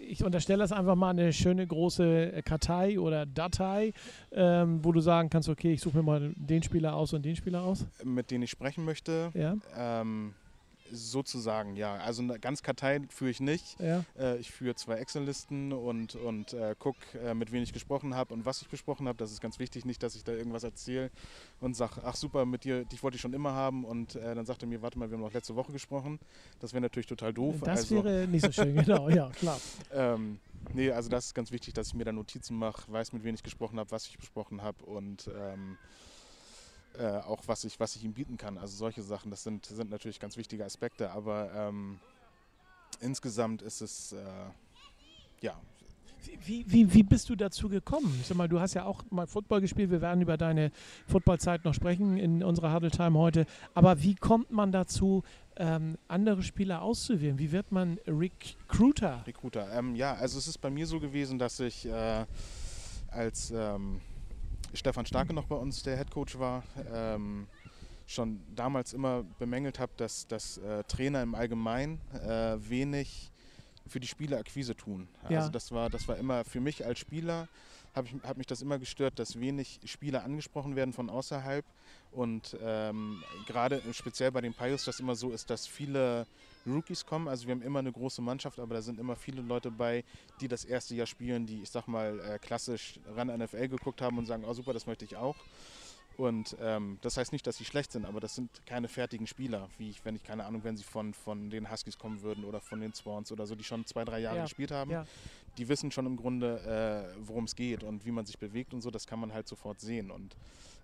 ich 0.07 0.23
unterstelle 0.23 0.59
das 0.59 0.71
einfach 0.71 0.95
mal, 0.95 1.11
eine 1.11 1.31
schöne 1.33 1.65
große 1.65 2.33
äh, 2.33 2.41
Kartei 2.41 2.99
oder 2.99 3.25
Datei, 3.25 3.93
ähm, 4.31 4.83
wo 4.83 4.91
du 4.91 5.01
sagen 5.01 5.29
kannst, 5.29 5.49
okay, 5.49 5.73
ich 5.73 5.81
suche 5.81 5.97
mir 5.97 6.03
mal 6.03 6.33
den 6.35 6.63
Spieler 6.63 6.95
aus 6.95 7.13
und 7.13 7.23
den 7.23 7.35
Spieler 7.35 7.61
aus. 7.61 7.85
Mit 8.03 8.31
denen 8.31 8.43
ich 8.43 8.49
sprechen 8.51 8.85
möchte, 8.85 9.31
Ja, 9.33 9.55
ähm, 9.77 10.33
sozusagen, 10.93 11.75
ja. 11.75 11.95
Also 11.95 12.21
eine 12.21 12.39
ganz 12.39 12.63
Kartei 12.63 13.01
führe 13.09 13.31
ich 13.31 13.39
nicht. 13.39 13.79
ja. 13.79 14.05
Äh, 14.17 14.37
ich 14.37 14.51
führe 14.51 14.75
zwei 14.75 14.95
Excel-Listen 14.95 15.73
und, 15.73 16.15
und 16.15 16.53
äh, 16.53 16.75
gucke, 16.77 17.19
äh, 17.19 17.33
mit 17.33 17.51
wem 17.51 17.63
ich 17.63 17.73
gesprochen 17.73 18.15
habe 18.15 18.33
und 18.33 18.45
was 18.45 18.61
ich 18.61 18.69
besprochen 18.69 19.07
habe. 19.07 19.17
Das 19.17 19.31
ist 19.31 19.41
ganz 19.41 19.59
wichtig, 19.59 19.85
nicht, 19.85 20.03
dass 20.03 20.15
ich 20.15 20.23
da 20.23 20.31
irgendwas 20.31 20.63
erzähle 20.63 21.11
und 21.59 21.75
sage, 21.75 22.01
ach 22.03 22.15
super, 22.15 22.45
mit 22.45 22.63
dir, 22.63 22.85
dich 22.85 23.01
wollte 23.03 23.15
ich 23.15 23.21
schon 23.21 23.33
immer 23.33 23.53
haben. 23.53 23.83
Und 23.85 24.15
äh, 24.15 24.35
dann 24.35 24.45
sagt 24.45 24.63
er 24.63 24.67
mir, 24.67 24.81
warte 24.81 24.99
mal, 24.99 25.09
wir 25.09 25.17
haben 25.17 25.23
noch 25.23 25.33
letzte 25.33 25.55
Woche 25.55 25.71
gesprochen. 25.71 26.19
Das 26.59 26.73
wäre 26.73 26.81
natürlich 26.81 27.07
total 27.07 27.33
doof. 27.33 27.55
Das 27.61 27.79
also, 27.79 28.03
wäre 28.03 28.27
nicht 28.27 28.45
so 28.45 28.51
schön, 28.51 28.75
genau, 28.85 29.09
ja, 29.09 29.29
klar. 29.31 29.59
ähm, 29.91 30.39
nee, 30.73 30.91
also 30.91 31.09
das 31.09 31.27
ist 31.27 31.33
ganz 31.33 31.51
wichtig, 31.51 31.73
dass 31.73 31.87
ich 31.87 31.93
mir 31.93 32.05
da 32.05 32.11
Notizen 32.11 32.57
mache, 32.57 32.91
weiß, 32.91 33.13
mit 33.13 33.23
wem 33.23 33.35
ich 33.35 33.43
gesprochen 33.43 33.79
habe, 33.79 33.91
was 33.91 34.07
ich 34.07 34.17
besprochen 34.17 34.61
habe 34.61 34.83
und 34.85 35.29
ähm, 35.35 35.77
äh, 36.97 37.17
auch 37.19 37.43
was 37.47 37.63
ich, 37.63 37.79
was 37.79 37.95
ich 37.95 38.03
ihm 38.03 38.13
bieten 38.13 38.37
kann. 38.37 38.57
Also 38.57 38.75
solche 38.75 39.01
Sachen, 39.01 39.31
das 39.31 39.43
sind, 39.43 39.65
sind 39.65 39.89
natürlich 39.89 40.19
ganz 40.19 40.37
wichtige 40.37 40.65
Aspekte, 40.65 41.11
aber 41.11 41.51
ähm, 41.53 41.99
insgesamt 43.01 43.61
ist 43.61 43.81
es 43.81 44.13
äh, 44.13 44.23
ja 45.41 45.59
Wie, 46.45 46.63
wie, 46.67 46.93
wie 46.93 47.03
bist 47.03 47.29
du 47.29 47.35
dazu 47.35 47.67
gekommen? 47.67 48.17
Ich 48.21 48.27
sag 48.27 48.37
mal, 48.37 48.47
du 48.47 48.59
hast 48.59 48.75
ja 48.75 48.85
auch 48.85 49.03
mal 49.11 49.27
Football 49.27 49.59
gespielt. 49.59 49.91
Wir 49.91 49.99
werden 49.99 50.21
über 50.21 50.37
deine 50.37 50.71
Footballzeit 51.07 51.65
noch 51.65 51.73
sprechen 51.73 52.17
in 52.17 52.43
unserer 52.43 52.73
Huddle 52.73 52.91
Time 52.91 53.19
heute. 53.19 53.45
Aber 53.73 54.01
wie 54.01 54.15
kommt 54.15 54.49
man 54.49 54.71
dazu, 54.71 55.23
ähm, 55.57 55.97
andere 56.07 56.41
Spieler 56.41 56.81
auszuwählen? 56.81 57.37
Wie 57.39 57.51
wird 57.51 57.71
man 57.73 57.99
Recruiter? 58.07 59.23
Recruiter. 59.27 59.69
Ähm, 59.73 59.95
ja, 59.95 60.13
also 60.13 60.37
es 60.37 60.47
ist 60.47 60.59
bei 60.59 60.69
mir 60.69 60.87
so 60.87 61.01
gewesen, 61.01 61.37
dass 61.39 61.59
ich 61.59 61.85
äh, 61.85 62.25
als 63.11 63.51
ähm, 63.51 63.99
Stefan 64.73 65.05
Starke 65.05 65.33
noch 65.33 65.45
bei 65.45 65.55
uns 65.55 65.83
der 65.83 65.97
Head 65.97 66.11
Coach 66.11 66.37
war, 66.39 66.63
ähm, 66.93 67.47
schon 68.05 68.41
damals 68.55 68.93
immer 68.93 69.23
bemängelt 69.39 69.79
habe, 69.79 69.91
dass, 69.97 70.27
dass 70.27 70.57
äh, 70.57 70.83
Trainer 70.85 71.21
im 71.21 71.35
Allgemeinen 71.35 71.99
äh, 72.13 72.57
wenig 72.57 73.31
für 73.87 73.99
die 73.99 74.07
Spielerakquise 74.07 74.75
tun. 74.75 75.07
Ja. 75.29 75.39
Also 75.39 75.51
das 75.51 75.71
war, 75.71 75.89
das 75.89 76.07
war 76.07 76.17
immer 76.17 76.43
für 76.43 76.59
mich 76.59 76.85
als 76.85 76.99
Spieler, 76.99 77.47
habe 77.95 78.09
hat 78.23 78.37
mich 78.37 78.47
das 78.47 78.61
immer 78.61 78.79
gestört, 78.79 79.19
dass 79.19 79.39
wenig 79.39 79.79
Spieler 79.85 80.23
angesprochen 80.23 80.75
werden 80.75 80.93
von 80.93 81.09
außerhalb. 81.09 81.65
Und 82.11 82.57
ähm, 82.61 83.23
gerade 83.47 83.81
speziell 83.93 84.31
bei 84.31 84.41
den 84.41 84.53
Pios 84.53 84.85
das 84.85 84.99
immer 84.99 85.15
so 85.15 85.31
ist, 85.31 85.49
dass 85.49 85.67
viele 85.67 86.27
Rookies 86.65 87.05
kommen. 87.05 87.27
Also 87.27 87.47
wir 87.47 87.55
haben 87.55 87.61
immer 87.61 87.79
eine 87.79 87.91
große 87.91 88.21
Mannschaft, 88.21 88.59
aber 88.59 88.75
da 88.75 88.81
sind 88.81 88.99
immer 88.99 89.15
viele 89.15 89.41
Leute 89.41 89.71
bei, 89.71 90.03
die 90.39 90.47
das 90.47 90.65
erste 90.65 90.95
Jahr 90.95 91.07
spielen, 91.07 91.45
die, 91.45 91.61
ich 91.61 91.69
sag 91.69 91.87
mal, 91.87 92.19
äh, 92.19 92.39
klassisch 92.39 92.99
ran 93.15 93.27
NFL 93.27 93.67
geguckt 93.67 94.01
haben 94.01 94.17
und 94.17 94.25
sagen, 94.25 94.43
oh 94.45 94.53
super, 94.53 94.73
das 94.73 94.85
möchte 94.85 95.05
ich 95.05 95.15
auch. 95.15 95.35
Und 96.17 96.55
ähm, 96.61 96.99
das 97.01 97.17
heißt 97.17 97.31
nicht, 97.31 97.47
dass 97.47 97.57
sie 97.57 97.65
schlecht 97.65 97.91
sind, 97.91 98.05
aber 98.05 98.19
das 98.19 98.35
sind 98.35 98.49
keine 98.65 98.87
fertigen 98.87 99.25
Spieler, 99.27 99.69
wie 99.77 99.89
ich, 99.89 100.05
wenn 100.05 100.15
ich 100.15 100.23
keine 100.23 100.45
Ahnung, 100.45 100.63
wenn 100.63 100.77
sie 100.77 100.83
von, 100.83 101.13
von 101.13 101.49
den 101.49 101.71
Huskies 101.71 101.97
kommen 101.97 102.21
würden 102.21 102.45
oder 102.45 102.61
von 102.61 102.79
den 102.79 102.93
Swans 102.93 103.31
oder 103.31 103.47
so, 103.47 103.55
die 103.55 103.63
schon 103.63 103.85
zwei, 103.85 104.05
drei 104.05 104.19
Jahre 104.19 104.37
Ja, 104.37 104.43
gespielt 104.43 104.71
haben. 104.71 104.91
ja. 104.91 105.05
Die 105.57 105.67
wissen 105.69 105.91
schon 105.91 106.05
im 106.05 106.15
Grunde, 106.15 107.13
äh, 107.15 107.17
worum 107.27 107.45
es 107.45 107.55
geht 107.55 107.83
und 107.83 108.05
wie 108.05 108.11
man 108.11 108.25
sich 108.25 108.37
bewegt 108.37 108.73
und 108.73 108.81
so, 108.81 108.89
das 108.91 109.05
kann 109.07 109.19
man 109.19 109.33
halt 109.33 109.47
sofort 109.47 109.79
sehen. 109.79 110.11
Und 110.11 110.35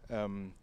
ähm, 0.10 0.54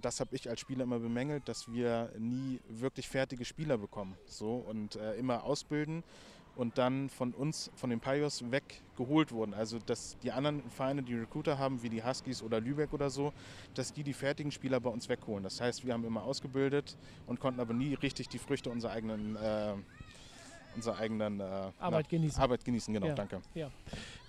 das 0.00 0.20
habe 0.20 0.34
ich 0.34 0.48
als 0.48 0.60
Spieler 0.60 0.84
immer 0.84 0.98
bemängelt, 0.98 1.48
dass 1.48 1.70
wir 1.72 2.10
nie 2.18 2.60
wirklich 2.68 3.08
fertige 3.08 3.44
Spieler 3.44 3.78
bekommen. 3.78 4.16
So 4.26 4.54
und 4.56 4.96
äh, 4.96 5.14
immer 5.14 5.44
ausbilden 5.44 6.02
und 6.56 6.78
dann 6.78 7.08
von 7.08 7.32
uns, 7.32 7.70
von 7.74 7.90
den 7.90 8.00
Pios 8.00 8.44
weggeholt 8.50 9.32
wurden. 9.32 9.54
Also 9.54 9.78
dass 9.78 10.18
die 10.22 10.32
anderen 10.32 10.62
Vereine, 10.70 11.02
die 11.02 11.14
Recruiter 11.14 11.58
haben, 11.58 11.82
wie 11.82 11.88
die 11.88 12.02
Huskies 12.04 12.42
oder 12.42 12.60
Lübeck 12.60 12.92
oder 12.92 13.10
so, 13.10 13.32
dass 13.74 13.92
die 13.92 14.02
die 14.02 14.12
fertigen 14.12 14.52
Spieler 14.52 14.80
bei 14.80 14.90
uns 14.90 15.08
wegholen. 15.08 15.44
Das 15.44 15.60
heißt, 15.60 15.86
wir 15.86 15.92
haben 15.92 16.04
immer 16.04 16.22
ausgebildet 16.22 16.96
und 17.26 17.40
konnten 17.40 17.60
aber 17.60 17.74
nie 17.74 17.94
richtig 17.94 18.28
die 18.28 18.38
Früchte 18.38 18.70
unserer 18.70 18.92
eigenen, 18.92 19.36
äh, 19.36 19.74
unserer 20.74 20.98
eigenen 20.98 21.40
äh, 21.40 21.42
Arbeit 21.42 21.72
na, 21.80 22.00
genießen. 22.02 22.42
Arbeit 22.42 22.64
genießen, 22.64 22.92
genau, 22.92 23.06
Ja. 23.06 23.14
danke. 23.14 23.40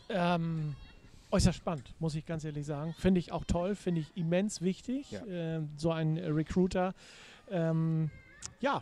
Ähm, 0.10 0.76
äußerst 1.32 1.58
spannend, 1.58 1.94
muss 2.00 2.16
ich 2.16 2.26
ganz 2.26 2.44
ehrlich 2.44 2.66
sagen. 2.66 2.94
Finde 2.98 3.20
ich 3.20 3.32
auch 3.32 3.46
toll, 3.46 3.76
finde 3.76 4.02
ich 4.02 4.16
immens 4.16 4.62
wichtig. 4.62 5.12
Ja. 5.12 5.26
Ähm, 5.26 5.70
so 5.78 5.92
ein 5.92 6.18
äh, 6.18 6.28
Recruiter. 6.28 6.94
Ähm, 7.50 8.12
ja, 8.60 8.82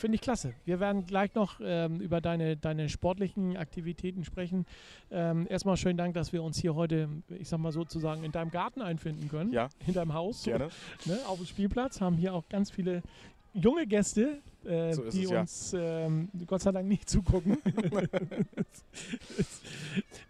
finde 0.00 0.16
ich 0.16 0.20
klasse. 0.20 0.54
Wir 0.64 0.80
werden 0.80 1.06
gleich 1.06 1.34
noch 1.34 1.60
ähm, 1.62 2.00
über 2.00 2.20
deine, 2.20 2.56
deine 2.56 2.88
sportlichen 2.88 3.56
Aktivitäten 3.56 4.24
sprechen. 4.24 4.66
Ähm, 5.10 5.46
erstmal 5.48 5.76
schönen 5.76 5.98
Dank, 5.98 6.14
dass 6.14 6.32
wir 6.32 6.42
uns 6.42 6.58
hier 6.58 6.74
heute, 6.74 7.08
ich 7.28 7.48
sag 7.48 7.60
mal 7.60 7.72
sozusagen, 7.72 8.24
in 8.24 8.32
deinem 8.32 8.50
Garten 8.50 8.82
einfinden 8.82 9.28
können. 9.28 9.52
Ja, 9.52 9.68
In 9.86 9.94
deinem 9.94 10.14
Haus. 10.14 10.44
gerne. 10.44 10.68
ne, 11.04 11.18
auf 11.26 11.36
dem 11.36 11.46
Spielplatz, 11.46 12.00
haben 12.00 12.16
hier 12.16 12.34
auch 12.34 12.48
ganz 12.48 12.70
viele 12.70 13.02
junge 13.52 13.86
Gäste, 13.86 14.40
äh, 14.64 14.92
So 14.92 15.02
die 15.10 15.24
es, 15.24 15.30
ja. 15.30 15.40
uns 15.40 15.74
ähm, 15.76 16.28
Gott 16.46 16.62
sei 16.62 16.72
Dank 16.72 16.86
nicht 16.88 17.08
zugucken. 17.08 17.58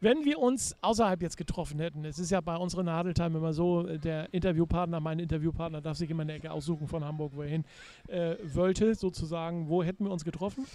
Wenn 0.00 0.24
wir 0.24 0.38
uns 0.38 0.74
außerhalb 0.80 1.20
jetzt 1.22 1.36
getroffen 1.36 1.78
hätten, 1.80 2.04
es 2.04 2.18
ist 2.18 2.30
ja 2.30 2.40
bei 2.40 2.56
unseren 2.56 2.86
Nadeltime 2.86 3.38
immer 3.38 3.52
so, 3.52 3.86
äh, 3.86 3.98
der 3.98 4.32
Interviewpartner, 4.32 5.00
mein 5.00 5.18
Interviewpartner 5.18 5.80
darf 5.80 5.96
sich 5.98 6.10
immer 6.10 6.22
eine 6.22 6.32
Ecke 6.34 6.50
aussuchen 6.50 6.88
von 6.88 7.04
Hamburg, 7.04 7.32
wo 7.34 7.42
er 7.42 7.48
hin 7.48 7.64
äh, 8.08 8.36
wollte, 8.54 8.94
sozusagen. 8.94 9.68
Wo 9.68 9.82
hätten 9.82 10.04
wir 10.04 10.10
uns 10.10 10.24
getroffen? 10.24 10.66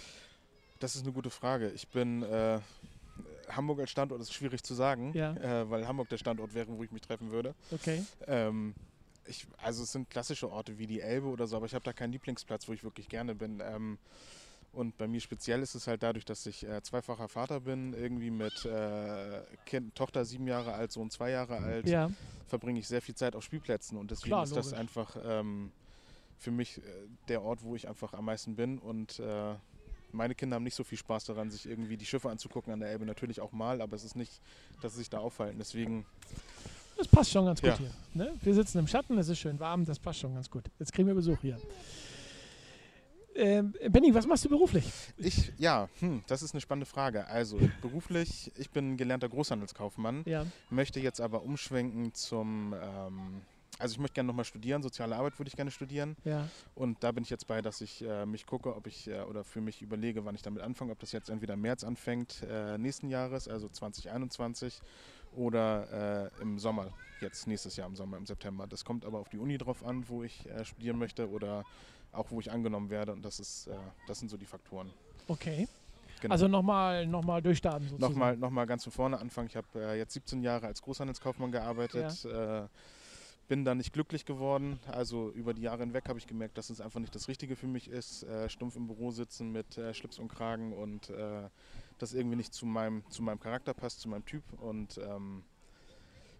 Das 0.78 0.94
ist 0.94 1.02
eine 1.04 1.12
gute 1.12 1.30
Frage. 1.30 1.70
Ich 1.70 1.88
bin 1.88 2.22
äh, 2.22 2.60
Hamburg 3.48 3.80
als 3.80 3.90
Standort 3.90 4.20
ist 4.20 4.32
schwierig 4.32 4.62
zu 4.62 4.74
sagen, 4.74 5.12
Ja. 5.14 5.32
äh, 5.62 5.70
weil 5.70 5.86
Hamburg 5.88 6.08
der 6.08 6.18
Standort 6.18 6.54
wäre, 6.54 6.68
wo 6.76 6.82
ich 6.84 6.92
mich 6.92 7.02
treffen 7.02 7.30
würde. 7.30 7.54
Okay. 7.72 8.02
Ähm, 8.26 8.74
ich, 9.28 9.46
also 9.58 9.82
es 9.82 9.92
sind 9.92 10.10
klassische 10.10 10.50
Orte 10.50 10.78
wie 10.78 10.86
die 10.86 11.00
Elbe 11.00 11.26
oder 11.28 11.46
so, 11.46 11.56
aber 11.56 11.66
ich 11.66 11.74
habe 11.74 11.84
da 11.84 11.92
keinen 11.92 12.12
Lieblingsplatz, 12.12 12.68
wo 12.68 12.72
ich 12.72 12.84
wirklich 12.84 13.08
gerne 13.08 13.34
bin. 13.34 13.62
Ähm, 13.64 13.98
und 14.72 14.98
bei 14.98 15.08
mir 15.08 15.20
speziell 15.20 15.62
ist 15.62 15.74
es 15.74 15.86
halt 15.86 16.02
dadurch, 16.02 16.24
dass 16.24 16.44
ich 16.44 16.66
äh, 16.66 16.82
zweifacher 16.82 17.28
Vater 17.28 17.60
bin, 17.60 17.94
irgendwie 17.94 18.30
mit 18.30 18.64
äh, 18.66 19.40
kind, 19.64 19.94
Tochter 19.94 20.24
sieben 20.24 20.46
Jahre 20.46 20.74
alt, 20.74 20.92
Sohn 20.92 21.10
zwei 21.10 21.30
Jahre 21.30 21.58
alt, 21.58 21.88
Ja, 21.88 22.10
verbringe 22.46 22.78
ich 22.78 22.86
sehr 22.86 23.00
viel 23.00 23.14
Zeit 23.14 23.34
auf 23.34 23.42
Spielplätzen 23.42 23.96
und 23.96 24.10
deswegen 24.10 24.30
Klar, 24.30 24.44
ist 24.44 24.54
das 24.54 24.72
einfach 24.74 25.16
ähm, 25.24 25.72
für 26.38 26.50
mich 26.50 26.78
äh, 26.78 26.82
der 27.28 27.42
Ort, 27.42 27.62
wo 27.62 27.74
ich 27.74 27.88
einfach 27.88 28.12
am 28.12 28.26
meisten 28.26 28.54
bin 28.54 28.78
und 28.78 29.18
äh, 29.18 29.54
meine 30.12 30.34
Kinder 30.34 30.56
haben 30.56 30.64
nicht 30.64 30.74
so 30.74 30.84
viel 30.84 30.98
Spaß 30.98 31.24
daran, 31.24 31.50
sich 31.50 31.66
irgendwie 31.66 31.96
die 31.96 32.06
Schiffe 32.06 32.30
anzugucken 32.30 32.72
an 32.72 32.80
der 32.80 32.90
Elbe. 32.90 33.04
Natürlich 33.06 33.40
auch 33.40 33.52
mal, 33.52 33.80
aber 33.80 33.96
es 33.96 34.04
ist 34.04 34.16
nicht, 34.16 34.40
dass 34.80 34.92
sie 34.92 34.98
sich 34.98 35.10
da 35.10 35.18
aufhalten. 35.18 35.58
Deswegen 35.58 36.06
Das 36.96 37.08
passt 37.08 37.30
schon 37.30 37.44
ganz 37.44 37.60
gut 37.60 37.70
Ja. 37.70 37.76
hier. 37.78 37.90
Ne? 38.14 38.34
Wir 38.42 38.54
sitzen 38.54 38.78
im 38.78 38.86
Schatten, 38.86 39.18
es 39.18 39.28
ist 39.28 39.38
schön 39.38 39.58
warm, 39.60 39.84
das 39.84 39.98
passt 39.98 40.20
schon 40.20 40.34
ganz 40.34 40.50
gut. 40.50 40.64
Jetzt 40.78 40.92
kriegen 40.92 41.06
wir 41.08 41.14
Besuch 41.14 41.38
hier. 41.40 41.58
Ähm, 43.34 43.74
Benny, 43.90 44.14
was 44.14 44.26
machst 44.26 44.46
du 44.46 44.48
beruflich? 44.48 44.86
Ich, 45.18 45.52
ja, 45.58 45.90
hm, 46.00 46.22
das 46.26 46.42
ist 46.42 46.54
eine 46.54 46.62
spannende 46.62 46.86
Frage. 46.86 47.26
Also 47.26 47.58
beruflich, 47.82 48.50
ich 48.56 48.70
bin 48.70 48.96
gelernter 48.96 49.28
Großhandelskaufmann, 49.28 50.22
Ja. 50.24 50.46
möchte 50.70 51.00
jetzt 51.00 51.20
aber 51.20 51.42
umschwenken 51.42 52.14
zum, 52.14 52.74
ähm, 52.80 53.42
also 53.78 53.92
ich 53.92 53.98
möchte 53.98 54.14
gerne 54.14 54.28
nochmal 54.28 54.46
studieren, 54.46 54.82
soziale 54.82 55.16
Arbeit 55.16 55.38
würde 55.38 55.48
ich 55.50 55.56
gerne 55.56 55.70
studieren. 55.70 56.16
Ja. 56.24 56.48
Und 56.74 57.04
da 57.04 57.12
bin 57.12 57.24
ich 57.24 57.28
jetzt 57.30 57.46
bei, 57.46 57.60
dass 57.60 57.82
ich 57.82 58.00
äh, 58.00 58.24
mich 58.24 58.46
gucke, 58.46 58.74
ob 58.74 58.86
ich 58.86 59.06
äh, 59.08 59.20
oder 59.20 59.44
für 59.44 59.60
mich 59.60 59.82
überlege, 59.82 60.24
wann 60.24 60.34
ich 60.34 60.40
damit 60.40 60.62
anfange, 60.62 60.92
ob 60.92 60.98
das 61.00 61.12
jetzt 61.12 61.28
entweder 61.28 61.56
März 61.56 61.84
anfängt 61.84 62.42
äh, 62.48 62.78
nächsten 62.78 63.10
Jahres, 63.10 63.48
also 63.48 63.68
2021, 63.68 64.80
oder 65.36 66.30
äh, 66.38 66.42
im 66.42 66.58
Sommer, 66.58 66.92
jetzt 67.20 67.46
nächstes 67.46 67.76
Jahr 67.76 67.88
im 67.88 67.96
Sommer, 67.96 68.16
im 68.16 68.26
September. 68.26 68.66
Das 68.66 68.84
kommt 68.84 69.04
aber 69.04 69.18
auf 69.18 69.28
die 69.28 69.38
Uni 69.38 69.58
drauf 69.58 69.84
an, 69.84 70.08
wo 70.08 70.22
ich 70.22 70.46
äh, 70.46 70.64
studieren 70.64 70.98
möchte 70.98 71.28
oder 71.30 71.64
auch 72.12 72.30
wo 72.30 72.40
ich 72.40 72.50
angenommen 72.50 72.90
werde. 72.90 73.12
Und 73.12 73.24
das 73.24 73.40
ist, 73.40 73.68
äh, 73.68 73.76
das 74.06 74.18
sind 74.18 74.28
so 74.30 74.36
die 74.36 74.46
Faktoren. 74.46 74.90
Okay. 75.28 75.68
Genau. 76.20 76.32
Also 76.32 76.48
nochmal 76.48 77.06
noch 77.06 77.22
mal 77.24 77.42
durchstarten 77.42 77.88
sozusagen. 77.88 78.14
Nochmal, 78.14 78.36
nochmal 78.36 78.66
ganz 78.66 78.84
von 78.84 78.92
vorne 78.92 79.18
anfangen. 79.18 79.48
Ich 79.48 79.56
habe 79.56 79.66
äh, 79.74 79.98
jetzt 79.98 80.14
17 80.14 80.42
Jahre 80.42 80.66
als 80.66 80.80
Großhandelskaufmann 80.80 81.52
gearbeitet. 81.52 82.24
Äh, 82.24 82.68
bin 83.48 83.64
da 83.64 83.74
nicht 83.74 83.92
glücklich 83.92 84.24
geworden. 84.24 84.80
Also 84.90 85.30
über 85.30 85.54
die 85.54 85.62
Jahre 85.62 85.80
hinweg 85.80 86.08
habe 86.08 86.18
ich 86.18 86.26
gemerkt, 86.26 86.58
dass 86.58 86.70
es 86.70 86.80
einfach 86.80 87.00
nicht 87.00 87.14
das 87.14 87.28
Richtige 87.28 87.54
für 87.54 87.68
mich 87.68 87.88
ist. 87.88 88.24
Äh, 88.24 88.48
stumpf 88.48 88.76
im 88.76 88.86
Büro 88.86 89.10
sitzen 89.10 89.52
mit 89.52 89.78
Schlips 89.92 90.18
und 90.18 90.28
Kragen 90.28 90.72
und 90.72 91.12
das 91.98 92.12
irgendwie 92.12 92.36
nicht 92.36 92.54
zu 92.54 92.66
meinem, 92.66 93.02
zu 93.10 93.22
meinem 93.22 93.40
Charakter 93.40 93.74
passt, 93.74 94.00
zu 94.00 94.08
meinem 94.08 94.24
Typ. 94.24 94.42
Und 94.60 94.98
ähm, 94.98 95.42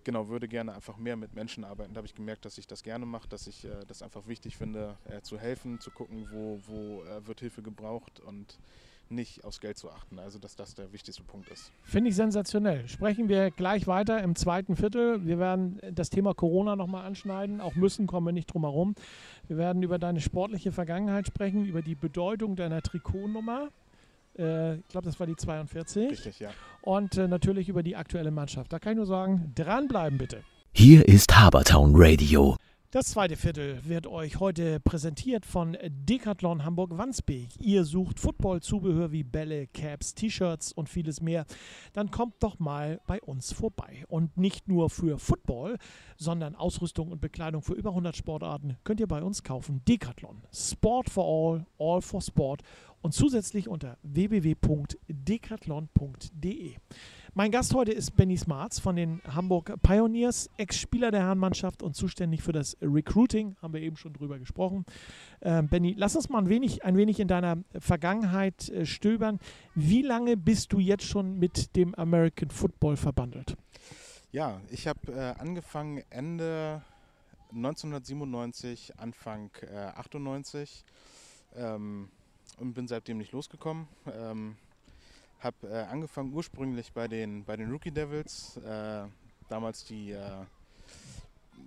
genau, 0.05 0.29
würde 0.29 0.49
gerne 0.49 0.75
einfach 0.75 0.97
mehr 0.97 1.17
mit 1.17 1.35
Menschen 1.35 1.65
arbeiten. 1.65 1.95
Da 1.95 1.99
habe 1.99 2.07
ich 2.07 2.15
gemerkt, 2.15 2.45
dass 2.45 2.59
ich 2.59 2.67
das 2.67 2.83
gerne 2.83 3.07
mache, 3.07 3.29
dass 3.29 3.47
ich 3.47 3.65
äh, 3.65 3.85
das 3.87 4.03
einfach 4.03 4.27
wichtig 4.27 4.57
finde, 4.57 4.97
äh, 5.05 5.21
zu 5.23 5.39
helfen, 5.39 5.81
zu 5.81 5.91
gucken, 5.91 6.29
wo, 6.31 6.61
wo 6.67 7.03
äh, 7.05 7.27
wird 7.27 7.41
Hilfe 7.41 7.63
gebraucht 7.63 8.21
und 8.21 8.59
nicht 9.09 9.45
aufs 9.45 9.61
Geld 9.61 9.79
zu 9.79 9.91
achten. 9.91 10.19
Also 10.19 10.39
dass 10.39 10.57
das 10.57 10.75
der 10.75 10.93
wichtigste 10.93 11.23
Punkt 11.23 11.49
ist. 11.49 11.71
Finde 11.83 12.11
ich 12.11 12.17
sensationell. 12.17 12.89
Sprechen 12.89 13.29
wir 13.29 13.51
gleich 13.51 13.87
weiter 13.87 14.23
im 14.23 14.35
zweiten 14.35 14.77
Viertel. 14.77 15.25
Wir 15.27 15.39
werden 15.39 15.81
das 15.93 16.11
Thema 16.11 16.35
Corona 16.35 16.77
nochmal 16.77 17.05
anschneiden. 17.05 17.61
Auch 17.61 17.75
müssen 17.75 18.07
kommen 18.07 18.27
wir 18.27 18.33
nicht 18.33 18.47
drum 18.53 18.63
herum. 18.63 18.95
Wir 19.49 19.57
werden 19.57 19.83
über 19.83 19.99
deine 19.99 20.21
sportliche 20.21 20.73
Vergangenheit 20.73 21.27
sprechen, 21.27 21.65
über 21.67 21.83
die 21.83 21.95
Bedeutung 21.95 22.57
deiner 22.57 22.83
Trikotnummer. 22.83 23.71
Äh, 24.39 24.77
ich 24.77 24.89
glaube, 24.89 25.07
das 25.07 25.19
war 25.19 25.27
die 25.27 25.37
42. 25.37 26.11
Richtig, 26.11 26.41
ja. 26.41 26.51
Und 26.83 27.17
äh, 27.17 27.29
natürlich 27.29 27.69
über 27.69 27.83
die 27.83 27.97
aktuelle 27.97 28.31
Mannschaft. 28.31 28.73
Da 28.73 28.79
kann 28.79 28.93
ich 28.93 28.97
nur 28.97 29.07
sagen, 29.07 29.53
dranbleiben 29.55 30.19
bitte. 30.19 30.43
Hier 30.73 31.07
ist 31.09 31.37
Habertown 31.39 31.93
Radio. 31.95 32.57
Das 32.93 33.07
zweite 33.07 33.37
Viertel 33.37 33.85
wird 33.85 34.07
euch 34.07 34.39
heute 34.39 34.79
präsentiert 34.79 35.45
von 35.45 35.77
Decathlon 35.83 36.65
Hamburg-Wandsbek. 36.65 37.49
Ihr 37.59 37.85
sucht 37.85 38.21
Football-Zubehör 38.21 39.11
wie 39.11 39.25
Bälle, 39.25 39.67
Caps, 39.67 40.15
T-Shirts 40.15 40.73
und 40.73 40.89
vieles 40.89 41.21
mehr. 41.21 41.47
Dann 41.95 42.13
kommt 42.13 42.41
doch 42.45 42.61
mal 42.61 43.01
bei 43.09 43.21
uns 43.21 43.53
vorbei. 43.53 44.05
Und 44.07 44.37
nicht 44.37 44.69
nur 44.69 44.89
für 44.89 45.19
Football, 45.19 45.79
sondern 46.17 46.55
Ausrüstung 46.55 47.11
und 47.11 47.21
Bekleidung 47.21 47.61
für 47.61 47.75
über 47.75 47.91
100 47.91 48.17
Sportarten 48.17 48.77
könnt 48.85 49.01
ihr 49.01 49.09
bei 49.09 49.21
uns 49.21 49.43
kaufen. 49.43 49.83
Decathlon. 49.89 50.45
Sport 50.53 51.11
for 51.11 51.25
all, 51.25 51.67
all 51.81 52.01
for 52.01 52.23
sport. 52.23 52.63
Und 53.03 53.15
zusätzlich 53.15 53.67
unter 53.67 53.99
www.decathlon.de. 54.05 56.77
Mein 57.39 57.51
Gast 57.51 57.75
heute 57.75 57.93
ist 57.93 58.17
Benny 58.17 58.39
Smarts 58.39 58.79
von 58.79 58.97
den 58.97 59.21
Hamburg 59.27 59.71
Pioneers, 59.83 60.49
Ex-Spieler 60.57 61.11
der 61.11 61.21
Herrenmannschaft 61.21 61.83
und 61.83 61.95
zuständig 61.95 62.43
für 62.43 62.53
das 62.53 62.79
Recruiting, 62.81 63.57
haben 63.61 63.75
wir 63.75 63.83
eben 63.83 63.99
schon 63.99 64.15
drüber 64.15 64.39
gesprochen. 64.39 64.87
Ähm, 65.43 65.69
Benny, 65.69 65.95
lass 65.99 66.17
uns 66.17 66.31
mal 66.31 66.39
ein 66.39 66.49
wenig, 66.49 66.83
ein 66.87 66.97
wenig 66.97 67.21
in 67.21 67.29
deiner 67.29 67.59
Vergangenheit 67.79 68.71
äh, 68.71 68.87
stöbern. 68.87 69.39
Wie 69.75 70.01
lange 70.01 70.39
bist 70.39 70.73
du 70.73 70.79
jetzt 70.79 71.05
schon 71.05 71.39
mit 71.39 71.77
dem 71.77 71.95
American 71.97 72.49
Football 72.49 72.97
verbandelt? 72.97 73.55
Ja, 74.33 74.63
ich 74.71 74.87
habe 74.87 75.13
äh, 75.13 75.39
angefangen 75.39 76.03
Ende 76.09 76.81
1997, 77.51 78.99
Anfang 78.99 79.51
äh, 79.61 79.77
98 79.77 80.87
ähm, 81.55 82.09
und 82.59 82.73
bin 82.73 82.89
seitdem 82.89 83.19
nicht 83.19 83.33
losgekommen. 83.33 83.89
Ähm, 84.11 84.57
habe 85.47 85.69
äh, 85.69 85.83
angefangen 85.85 86.33
ursprünglich 86.33 86.93
bei 86.93 87.09
den, 87.09 87.45
bei 87.45 87.57
den 87.57 87.71
Rookie 87.71 87.91
Devils, 87.91 88.59
äh, 88.59 89.05
damals 89.49 89.85
die, 89.85 90.11
äh, 90.11 90.45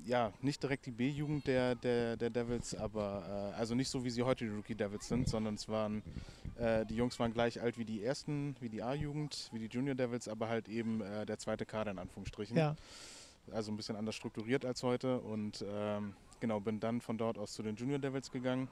ja, 0.05 0.31
nicht 0.41 0.61
direkt 0.61 0.85
die 0.85 0.91
B-Jugend 0.91 1.47
der, 1.47 1.75
der, 1.75 2.17
der 2.17 2.29
Devils, 2.29 2.75
aber 2.75 3.51
äh, 3.55 3.57
also 3.57 3.75
nicht 3.75 3.89
so 3.89 4.03
wie 4.03 4.09
sie 4.09 4.23
heute 4.23 4.45
die 4.45 4.51
Rookie 4.51 4.75
Devils 4.75 5.07
sind, 5.07 5.27
sondern 5.27 5.55
es 5.55 5.67
waren, 5.67 6.03
äh, 6.57 6.85
die 6.85 6.95
Jungs 6.95 7.17
waren 7.19 7.33
gleich 7.33 7.61
alt 7.61 7.77
wie 7.77 7.85
die 7.85 8.03
ersten, 8.03 8.55
wie 8.59 8.69
die 8.69 8.83
A-Jugend, 8.83 9.49
wie 9.51 9.59
die 9.59 9.67
Junior 9.67 9.95
Devils, 9.95 10.27
aber 10.27 10.49
halt 10.49 10.67
eben 10.67 10.99
der 10.99 11.37
zweite 11.39 11.65
Kader 11.65 11.91
in 11.91 11.99
Anführungsstrichen 11.99 12.57
Ja, 12.57 12.75
also 13.51 13.71
ein 13.71 13.77
bisschen 13.77 13.95
anders 13.95 14.15
strukturiert 14.15 14.65
als 14.65 14.83
heute 14.83 15.19
und 15.19 15.65
ähm, 15.67 16.13
genau 16.39 16.59
bin 16.59 16.79
dann 16.79 17.01
von 17.01 17.17
dort 17.17 17.37
aus 17.37 17.53
zu 17.53 17.63
den 17.63 17.75
Junior 17.75 17.99
Devils 17.99 18.31
gegangen. 18.31 18.67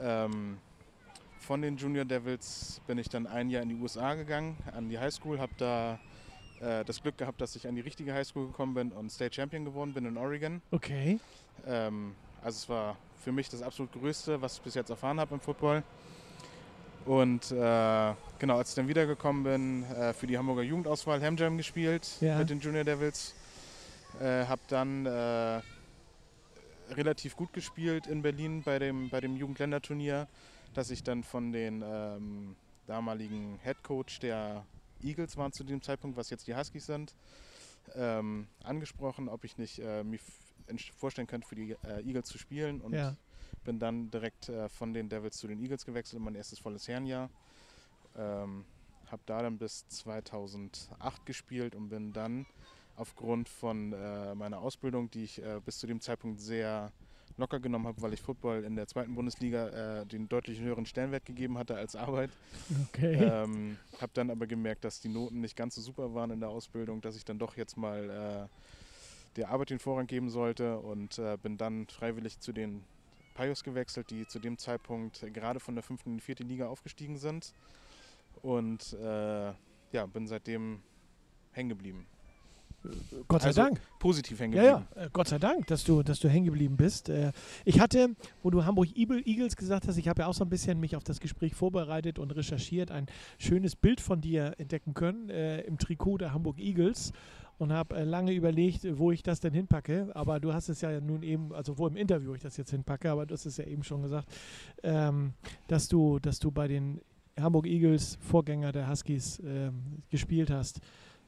Ähm, 0.00 0.58
von 1.42 1.60
den 1.60 1.76
Junior 1.76 2.04
Devils 2.04 2.80
bin 2.86 2.98
ich 2.98 3.08
dann 3.08 3.26
ein 3.26 3.50
Jahr 3.50 3.62
in 3.62 3.68
die 3.68 3.74
USA 3.74 4.14
gegangen, 4.14 4.56
an 4.74 4.88
die 4.88 4.98
High 4.98 5.12
School, 5.12 5.38
habe 5.40 5.52
da 5.58 5.98
äh, 6.60 6.84
das 6.84 7.02
Glück 7.02 7.18
gehabt, 7.18 7.40
dass 7.40 7.56
ich 7.56 7.66
an 7.66 7.74
die 7.74 7.80
richtige 7.80 8.14
High 8.14 8.26
School 8.26 8.46
gekommen 8.46 8.74
bin 8.74 8.92
und 8.92 9.10
State 9.10 9.34
Champion 9.34 9.64
geworden 9.64 9.92
bin 9.92 10.06
in 10.06 10.16
Oregon. 10.16 10.62
okay. 10.70 11.18
Ähm, 11.66 12.14
also 12.42 12.56
es 12.56 12.68
war 12.68 12.96
für 13.22 13.32
mich 13.32 13.48
das 13.48 13.62
absolut 13.62 13.92
Größte, 13.92 14.40
was 14.42 14.56
ich 14.56 14.62
bis 14.62 14.74
jetzt 14.74 14.90
erfahren 14.90 15.20
habe 15.20 15.34
im 15.34 15.40
Football. 15.40 15.82
Und 17.04 17.50
äh, 17.50 18.14
genau, 18.38 18.58
als 18.58 18.70
ich 18.70 18.74
dann 18.76 18.86
wiedergekommen 18.88 19.42
bin, 19.42 19.84
äh, 19.96 20.12
für 20.12 20.26
die 20.28 20.38
Hamburger 20.38 20.62
Jugendauswahl 20.62 21.20
Hamjam 21.22 21.56
gespielt 21.56 22.08
Ja. 22.20 22.38
mit 22.38 22.50
den 22.50 22.60
Junior 22.60 22.84
Devils. 22.84 23.34
Äh, 24.20 24.46
habe 24.46 24.60
dann 24.68 25.06
äh, 25.06 25.60
relativ 26.92 27.34
gut 27.36 27.52
gespielt 27.52 28.06
in 28.06 28.22
Berlin 28.22 28.62
bei 28.62 28.78
dem, 28.78 29.08
bei 29.08 29.20
dem 29.20 29.36
Jugendländerturnier, 29.36 30.28
dass 30.74 30.90
ich 30.90 31.02
dann 31.02 31.22
von 31.22 31.52
den 31.52 31.82
ähm, 31.84 32.56
damaligen 32.86 33.58
Head 33.62 33.82
Coach 33.82 34.18
der 34.20 34.64
Eagles 35.02 35.36
waren 35.36 35.52
zu 35.52 35.64
dem 35.64 35.82
Zeitpunkt, 35.82 36.16
was 36.16 36.30
jetzt 36.30 36.46
die 36.46 36.54
Huskies 36.54 36.86
sind, 36.86 37.14
ähm, 37.94 38.46
angesprochen, 38.62 39.28
ob 39.28 39.44
ich 39.44 39.58
nicht 39.58 39.78
äh, 39.80 40.04
mir 40.04 40.18
vorstellen 40.96 41.26
könnte, 41.26 41.46
für 41.48 41.56
die 41.56 41.72
äh, 41.84 42.00
Eagles 42.06 42.28
zu 42.28 42.38
spielen. 42.38 42.80
Und 42.80 42.92
Ja. 42.94 43.16
bin 43.64 43.78
dann 43.78 44.10
direkt 44.10 44.48
äh, 44.48 44.68
von 44.68 44.92
den 44.92 45.08
Devils 45.08 45.36
zu 45.38 45.46
den 45.46 45.60
Eagles 45.60 45.84
gewechselt, 45.84 46.18
in 46.18 46.24
mein 46.24 46.34
erstes 46.34 46.58
volles 46.58 46.88
Herrenjahr. 46.88 47.30
Ähm, 48.16 48.64
habe 49.06 49.22
da 49.26 49.42
dann 49.42 49.58
bis 49.58 49.86
2008 49.88 51.26
gespielt 51.26 51.74
und 51.74 51.88
bin 51.88 52.12
dann 52.12 52.46
aufgrund 52.96 53.48
von 53.48 53.92
äh, 53.92 54.34
meiner 54.34 54.58
Ausbildung, 54.60 55.10
die 55.10 55.24
ich 55.24 55.42
äh, 55.42 55.60
bis 55.64 55.78
zu 55.78 55.86
dem 55.86 56.00
Zeitpunkt 56.00 56.40
sehr 56.40 56.92
locker 57.36 57.60
genommen 57.60 57.86
habe, 57.86 58.00
weil 58.02 58.12
ich 58.12 58.20
Football 58.20 58.64
in 58.64 58.76
der 58.76 58.86
zweiten 58.86 59.14
Bundesliga 59.14 60.00
äh, 60.00 60.06
den 60.06 60.28
deutlich 60.28 60.60
höheren 60.60 60.86
Stellenwert 60.86 61.24
gegeben 61.24 61.58
hatte 61.58 61.76
als 61.76 61.96
Arbeit. 61.96 62.30
Okay. 62.88 63.14
Ähm, 63.14 63.78
habe 64.00 64.12
dann 64.14 64.30
aber 64.30 64.46
gemerkt, 64.46 64.84
dass 64.84 65.00
die 65.00 65.08
Noten 65.08 65.40
nicht 65.40 65.56
ganz 65.56 65.74
so 65.74 65.80
super 65.80 66.14
waren 66.14 66.30
in 66.30 66.40
der 66.40 66.48
Ausbildung, 66.48 67.00
dass 67.00 67.16
ich 67.16 67.24
dann 67.24 67.38
doch 67.38 67.56
jetzt 67.56 67.76
mal 67.76 68.48
äh, 68.50 69.36
der 69.36 69.50
Arbeit 69.50 69.70
den 69.70 69.78
Vorrang 69.78 70.06
geben 70.06 70.30
sollte 70.30 70.78
und 70.78 71.18
äh, 71.18 71.36
bin 71.42 71.56
dann 71.56 71.86
freiwillig 71.86 72.38
zu 72.40 72.52
den 72.52 72.84
Pios 73.34 73.64
gewechselt, 73.64 74.10
die 74.10 74.26
zu 74.26 74.38
dem 74.38 74.58
Zeitpunkt 74.58 75.24
gerade 75.32 75.60
von 75.60 75.74
der 75.74 75.82
fünften 75.82 76.10
in 76.10 76.16
die 76.16 76.22
vierte 76.22 76.42
Liga 76.42 76.68
aufgestiegen 76.68 77.16
sind 77.16 77.54
und 78.42 78.92
äh, 78.94 79.52
ja, 79.92 80.06
bin 80.06 80.26
seitdem 80.26 80.82
hängen 81.52 81.70
geblieben. 81.70 82.06
Gott 83.28 83.42
sei 83.42 83.48
also, 83.48 83.62
Dank. 83.62 83.80
Positiv 83.98 84.40
hängen 84.40 84.54
Ja, 84.54 84.62
geblieben. 84.78 84.86
ja, 84.96 85.02
äh, 85.04 85.08
Gott 85.12 85.28
sei 85.28 85.38
Dank, 85.38 85.66
dass 85.68 85.84
du, 85.84 86.02
dass 86.02 86.18
du 86.20 86.28
hängen 86.28 86.46
geblieben 86.46 86.76
bist. 86.76 87.08
Äh, 87.08 87.32
Ich 87.64 87.80
hatte, 87.80 88.16
wo 88.42 88.50
du 88.50 88.64
Hamburg 88.64 88.88
Eagle- 88.96 89.22
Eagles 89.26 89.56
gesagt 89.56 89.86
hast, 89.88 89.96
ich 89.96 90.08
habe 90.08 90.22
ja 90.22 90.26
auch 90.28 90.34
so 90.34 90.44
ein 90.44 90.50
bisschen 90.50 90.80
mich 90.80 90.96
auf 90.96 91.04
das 91.04 91.20
Gespräch 91.20 91.54
vorbereitet 91.54 92.18
und 92.18 92.30
recherchiert, 92.32 92.90
ein 92.90 93.06
schönes 93.38 93.76
Bild 93.76 94.00
von 94.00 94.20
dir 94.20 94.54
entdecken 94.58 94.94
können 94.94 95.28
äh, 95.30 95.60
im 95.62 95.78
Trikot 95.78 96.18
der 96.18 96.32
Hamburg 96.32 96.58
Eagles 96.58 97.12
und 97.58 97.72
habe 97.72 97.94
äh, 97.96 98.04
lange 98.04 98.32
überlegt, 98.32 98.86
wo 98.98 99.12
ich 99.12 99.22
das 99.22 99.38
denn 99.38 99.52
hinpacke. 99.52 100.10
Aber 100.14 100.40
du 100.40 100.52
hast 100.52 100.68
es 100.68 100.80
ja 100.80 101.00
nun 101.00 101.22
eben, 101.22 101.52
also 101.54 101.78
wo 101.78 101.86
im 101.86 101.96
Interview 101.96 102.34
ich 102.34 102.42
das 102.42 102.56
jetzt 102.56 102.70
hinpacke, 102.70 103.10
aber 103.10 103.26
du 103.26 103.34
hast 103.34 103.46
es 103.46 103.56
ja 103.58 103.64
eben 103.64 103.84
schon 103.84 104.02
gesagt, 104.02 104.28
ähm, 104.82 105.34
dass 105.68 105.86
du, 105.88 106.18
dass 106.18 106.38
du 106.40 106.50
bei 106.50 106.66
den 106.66 107.00
Hamburg 107.40 107.66
Eagles, 107.66 108.18
Vorgänger 108.20 108.72
der 108.72 108.88
Huskies, 108.90 109.40
ähm, 109.46 110.02
gespielt 110.10 110.50
hast. 110.50 110.80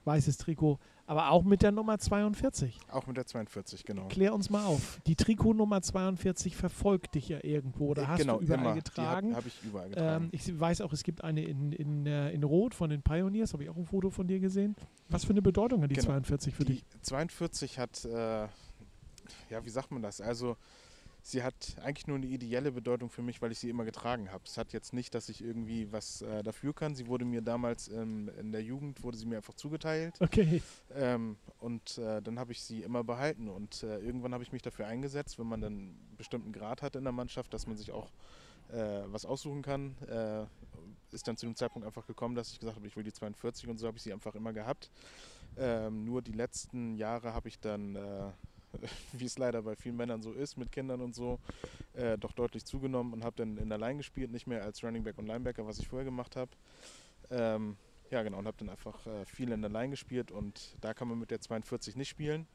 Weißes 0.05 0.37
Trikot. 0.39 0.79
Aber 1.07 1.31
auch 1.31 1.43
mit 1.45 1.61
der 1.63 1.71
Nummer 1.71 1.99
42. 1.99 2.79
Auch 2.91 3.07
mit 3.07 3.17
der 3.19 3.27
42, 3.27 3.85
genau. 3.85 4.09
Klär 4.09 4.35
uns 4.35 4.49
mal 4.49 4.65
auf. 4.65 5.01
Die 5.07 5.17
Trikot 5.17 5.53
Nummer 5.53 5.83
42 5.83 6.57
verfolgt 6.57 7.15
dich 7.15 7.29
ja 7.29 7.39
irgendwo. 7.43 7.89
Oder 7.89 8.03
Äh, 8.03 8.07
hast 8.07 8.21
genau, 8.21 8.39
du 8.39 8.45
überall 8.45 8.61
immer. 8.61 8.75
getragen? 8.75 9.29
Habe 9.29 9.37
hab 9.37 9.47
ich 9.47 9.63
überall 9.65 9.89
getragen. 9.91 10.25
Ähm, 10.25 10.29
ich 10.33 10.59
weiß 10.59 10.81
auch, 10.81 10.93
es 10.95 11.03
gibt 11.03 11.23
eine 11.23 11.45
in, 11.45 11.73
in, 11.73 12.07
äh, 12.07 12.31
in 12.33 12.43
Rot 12.43 12.75
von 12.75 12.89
den 12.89 13.03
Pioneers. 13.03 13.53
Habe 13.53 13.65
ich 13.65 13.71
auch 13.71 13.77
ein 13.77 13.85
Foto 13.85 14.09
von 14.11 14.27
dir 14.27 14.41
gesehen. 14.41 14.77
Was 15.11 15.25
für 15.25 15.31
eine 15.31 15.43
Bedeutung 15.43 15.83
hat 15.83 15.91
die 15.91 15.95
Genau. 15.95 16.07
42 16.07 16.55
für 16.55 16.65
die 16.65 16.73
dich? 16.75 16.85
42 17.03 17.79
hat, 17.79 18.05
äh, 18.07 18.45
ja, 19.51 19.63
wie 19.63 19.71
sagt 19.71 19.91
man 19.91 20.01
das? 20.01 20.21
Also, 20.23 20.57
sie 21.25 21.43
hat 21.43 21.76
eigentlich 21.83 22.07
nur 22.07 22.19
eine 22.19 22.26
ideelle 22.26 22.71
Bedeutung 22.71 23.09
für 23.09 23.23
mich, 23.23 23.40
weil 23.40 23.50
ich 23.50 23.59
sie 23.59 23.71
immer 23.71 23.85
getragen 23.85 24.31
habe. 24.31 24.45
Es 24.45 24.59
hat 24.59 24.75
jetzt 24.75 24.93
nicht, 24.93 25.14
dass 25.14 25.31
ich 25.31 25.43
irgendwie 25.43 25.90
was 25.90 26.21
äh, 26.21 26.43
dafür 26.43 26.75
kann. 26.75 26.95
Sie 26.95 27.07
wurde 27.07 27.25
mir 27.25 27.40
damals 27.40 27.88
ähm, 27.88 28.31
in 28.38 28.52
der 28.52 28.62
Jugend, 28.62 29.02
wurde 29.02 29.16
sie 29.16 29.25
mir 29.25 29.38
einfach 29.38 29.54
zugeteilt. 29.54 30.21
Okay. 30.21 30.62
Ähm, 30.95 31.37
und 31.61 31.99
äh, 31.99 32.21
dann 32.21 32.38
habe 32.38 32.52
ich 32.52 32.62
sie 32.62 32.83
immer 32.83 33.02
behalten. 33.02 33.49
Und 33.49 33.83
äh, 33.83 33.99
irgendwann 34.00 34.35
habe 34.35 34.45
ich 34.45 34.52
mich 34.52 34.61
dafür 34.61 34.87
eingesetzt, 34.87 35.38
wenn 35.38 35.47
man 35.47 35.62
dann 35.62 35.73
einen 35.73 36.14
bestimmten 36.19 36.52
Grad 36.52 36.83
hat 36.83 36.95
in 36.95 37.04
der 37.04 37.12
Mannschaft, 37.12 37.54
dass 37.54 37.66
man 37.66 37.78
sich 37.78 37.90
auch 37.90 38.12
äh, 38.71 39.02
was 39.07 39.25
aussuchen 39.25 39.62
kann. 39.62 39.97
Äh, 40.07 40.45
ist 41.11 41.26
dann 41.26 41.38
zu 41.38 41.47
dem 41.47 41.57
Zeitpunkt 41.57 41.87
einfach 41.87 42.07
gekommen, 42.07 42.35
dass 42.35 42.52
ich 42.52 42.61
gesagt 42.61 42.76
habe, 42.76 42.87
ich 42.87 42.97
will 42.97 43.04
die 43.04 43.12
42 43.12 43.69
und 43.69 43.78
so 43.78 43.87
habe 43.87 43.97
ich 43.97 44.02
sie 44.02 44.12
einfach 44.12 44.35
immer 44.35 44.52
gehabt. 44.52 44.90
Ähm, 45.57 46.04
nur 46.04 46.21
die 46.21 46.33
letzten 46.33 46.97
Jahre 46.97 47.33
habe 47.33 47.49
ich 47.49 47.61
dann, 47.61 47.97
äh, 47.97 48.31
wie 49.12 49.25
es 49.25 49.38
leider 49.38 49.62
bei 49.62 49.76
vielen 49.76 49.97
Männern 49.97 50.23
so 50.23 50.33
ist, 50.33 50.57
mit 50.57 50.73
Kindern 50.73 51.00
und 51.00 51.14
so, 51.14 51.38
äh, 51.95 52.19
doch 52.19 52.33
deutlich 52.33 52.64
zugenommen 52.64 53.12
und 53.12 53.25
habe 53.25 53.37
dann 53.37 53.57
in 53.59 53.69
der 53.69 53.78
Line 53.78 53.99
gespielt, 53.99 54.31
nicht 54.31 54.47
mehr 54.47 54.62
als 54.62 54.83
Running 54.83 55.02
Back 55.04 55.19
und 55.19 55.26
Linebacker, 55.26 55.66
was 55.66 55.78
ich 55.78 55.88
vorher 55.88 56.04
gemacht 56.04 56.37
habe. 56.37 56.50
Ähm, 57.31 57.76
ja, 58.11 58.23
genau, 58.23 58.38
und 58.38 58.47
habe 58.47 58.57
dann 58.59 58.69
einfach 58.69 59.07
äh, 59.07 59.25
viel 59.25 59.50
in 59.50 59.61
der 59.62 59.71
Line 59.71 59.90
gespielt 59.90 60.31
und 60.31 60.76
da 60.81 60.95
kann 60.95 61.09
man 61.09 61.19
mit 61.19 61.31
der 61.31 61.40
42 61.40 61.97
nicht 61.97 62.09
spielen. 62.09 62.47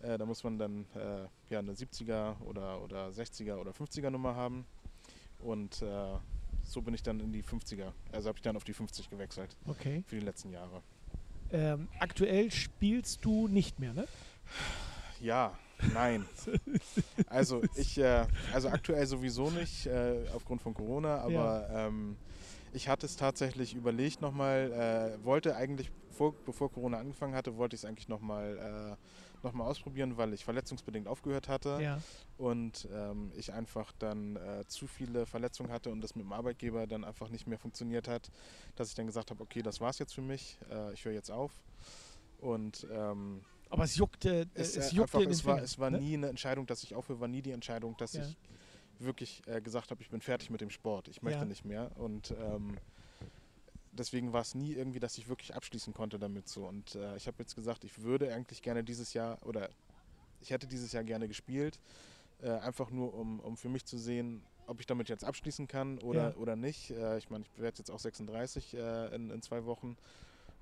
Äh, 0.00 0.18
da 0.18 0.26
muss 0.26 0.42
man 0.44 0.58
dann 0.58 0.86
äh, 0.94 1.26
ja, 1.50 1.58
eine 1.60 1.72
70er 1.72 2.40
oder, 2.42 2.82
oder 2.82 3.08
60er 3.08 3.56
oder 3.56 3.70
50er 3.72 4.10
Nummer 4.10 4.34
haben. 4.34 4.66
Und 5.40 5.80
äh, 5.82 6.16
so 6.64 6.82
bin 6.82 6.94
ich 6.94 7.02
dann 7.02 7.20
in 7.20 7.32
die 7.32 7.42
50er, 7.42 7.92
also 8.12 8.28
habe 8.28 8.38
ich 8.38 8.42
dann 8.42 8.56
auf 8.56 8.64
die 8.64 8.74
50 8.74 9.08
gewechselt 9.10 9.56
Okay. 9.66 10.04
für 10.06 10.16
die 10.16 10.24
letzten 10.24 10.50
Jahre. 10.50 10.82
Ähm, 11.52 11.88
aktuell 11.98 12.50
spielst 12.50 13.24
du 13.24 13.48
nicht 13.48 13.80
mehr, 13.80 13.92
ne? 13.92 14.06
Ja, 15.20 15.58
nein. 15.92 16.26
Also 17.26 17.62
ich, 17.76 17.96
äh, 17.98 18.26
also 18.52 18.68
aktuell 18.68 19.06
sowieso 19.06 19.50
nicht, 19.50 19.86
äh, 19.86 20.26
aufgrund 20.34 20.62
von 20.62 20.74
Corona, 20.74 21.18
aber 21.18 21.68
ähm, 21.70 22.16
ich 22.72 22.88
hatte 22.88 23.06
es 23.06 23.16
tatsächlich 23.16 23.74
überlegt 23.74 24.20
nochmal, 24.20 24.72
äh, 25.20 25.24
wollte 25.24 25.54
eigentlich, 25.56 25.90
vor, 26.10 26.34
bevor 26.44 26.70
Corona 26.72 26.98
angefangen 26.98 27.34
hatte, 27.34 27.56
wollte 27.56 27.76
ich 27.76 27.82
es 27.82 27.84
eigentlich 27.84 28.08
nochmal 28.08 28.96
äh, 28.98 29.44
noch 29.46 29.52
mal 29.52 29.64
ausprobieren, 29.64 30.16
weil 30.16 30.32
ich 30.32 30.44
verletzungsbedingt 30.44 31.06
aufgehört 31.06 31.48
hatte 31.48 31.80
Ja. 31.80 31.98
und 32.36 32.88
ähm, 32.92 33.32
ich 33.36 33.52
einfach 33.52 33.92
dann 33.98 34.36
äh, 34.36 34.64
zu 34.66 34.86
viele 34.86 35.24
Verletzungen 35.26 35.70
hatte 35.70 35.90
und 35.90 36.00
das 36.00 36.14
mit 36.14 36.24
dem 36.24 36.32
Arbeitgeber 36.32 36.86
dann 36.86 37.04
einfach 37.04 37.28
nicht 37.28 37.46
mehr 37.46 37.58
funktioniert 37.58 38.08
hat, 38.08 38.30
dass 38.74 38.88
ich 38.88 38.94
dann 38.94 39.06
gesagt 39.06 39.30
habe, 39.30 39.42
okay, 39.42 39.62
das 39.62 39.80
war's 39.80 39.98
jetzt 39.98 40.14
für 40.14 40.22
mich, 40.22 40.58
äh, 40.70 40.92
ich 40.92 41.04
höre 41.04 41.12
jetzt 41.12 41.30
auf. 41.30 41.52
Und 42.38 42.86
ähm, 42.90 43.44
Aber 43.70 43.84
es 43.84 43.96
juckte, 43.96 44.42
äh, 44.42 44.46
es, 44.54 44.76
es 44.76 44.92
juckte 44.92 45.18
einfach, 45.18 45.20
in 45.20 45.28
den 45.28 45.32
es 45.32 45.44
war, 45.46 45.54
Fingern, 45.54 45.64
es 45.64 45.78
war 45.78 45.90
ne? 45.90 45.98
nie 45.98 46.14
eine 46.14 46.28
Entscheidung, 46.28 46.66
dass 46.66 46.82
ich 46.82 46.94
aufhöre, 46.94 47.20
war 47.20 47.28
nie 47.28 47.40
die 47.42 47.52
Entscheidung, 47.52 47.96
dass 47.96 48.12
Ja. 48.14 48.22
ich 48.22 48.36
wirklich 48.98 49.42
äh, 49.46 49.62
gesagt 49.62 49.90
habe, 49.90 50.02
ich 50.02 50.10
bin 50.10 50.20
fertig 50.20 50.50
mit 50.50 50.60
dem 50.60 50.70
Sport, 50.70 51.08
ich 51.08 51.22
möchte 51.22 51.40
Ja. 51.40 51.46
nicht 51.46 51.64
mehr. 51.64 51.90
Und 51.96 52.34
ähm, 52.38 52.76
deswegen 53.92 54.32
war 54.32 54.42
es 54.42 54.54
nie 54.54 54.72
irgendwie, 54.74 55.00
dass 55.00 55.16
ich 55.18 55.28
wirklich 55.28 55.54
abschließen 55.54 55.94
konnte 55.94 56.18
damit 56.18 56.48
so. 56.48 56.66
Und 56.66 56.94
äh, 56.96 57.16
ich 57.16 57.26
habe 57.26 57.36
jetzt 57.40 57.54
gesagt, 57.54 57.84
ich 57.84 58.02
würde 58.02 58.32
eigentlich 58.34 58.60
gerne 58.62 58.84
dieses 58.84 59.14
Jahr 59.14 59.38
oder 59.46 59.70
ich 60.40 60.50
hätte 60.50 60.66
dieses 60.66 60.92
Jahr 60.92 61.04
gerne 61.04 61.28
gespielt, 61.28 61.80
äh, 62.40 62.50
einfach 62.50 62.90
nur 62.90 63.14
um, 63.14 63.40
um 63.40 63.56
für 63.56 63.68
mich 63.68 63.84
zu 63.84 63.98
sehen, 63.98 64.42
ob 64.66 64.80
ich 64.80 64.86
damit 64.86 65.08
jetzt 65.08 65.24
abschließen 65.24 65.66
kann 65.66 65.98
oder, 65.98 66.30
Ja. 66.30 66.36
oder 66.36 66.56
nicht. 66.56 66.90
Äh, 66.90 67.18
ich 67.18 67.30
meine, 67.30 67.44
ich 67.44 67.60
werde 67.60 67.78
jetzt 67.78 67.90
auch 67.90 67.98
36 67.98 68.74
äh, 68.74 69.14
in, 69.14 69.30
in 69.30 69.42
zwei 69.42 69.64
Wochen 69.64 69.96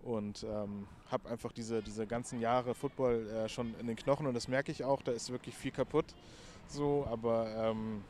und 0.02 0.44
ähm, 0.44 0.86
habe 1.10 1.28
einfach 1.28 1.52
diese, 1.52 1.82
diese 1.82 2.06
ganzen 2.06 2.40
Jahre 2.40 2.74
Football 2.74 3.28
äh, 3.28 3.48
schon 3.48 3.74
in 3.80 3.86
den 3.86 3.96
Knochen 3.96 4.26
und 4.26 4.34
das 4.34 4.48
merke 4.48 4.72
ich 4.72 4.84
auch, 4.84 5.02
da 5.02 5.12
ist 5.12 5.30
wirklich 5.30 5.56
viel 5.56 5.72
kaputt. 5.72 6.06
So, 6.68 7.06
aber 7.10 7.48
ähm, 7.56 8.04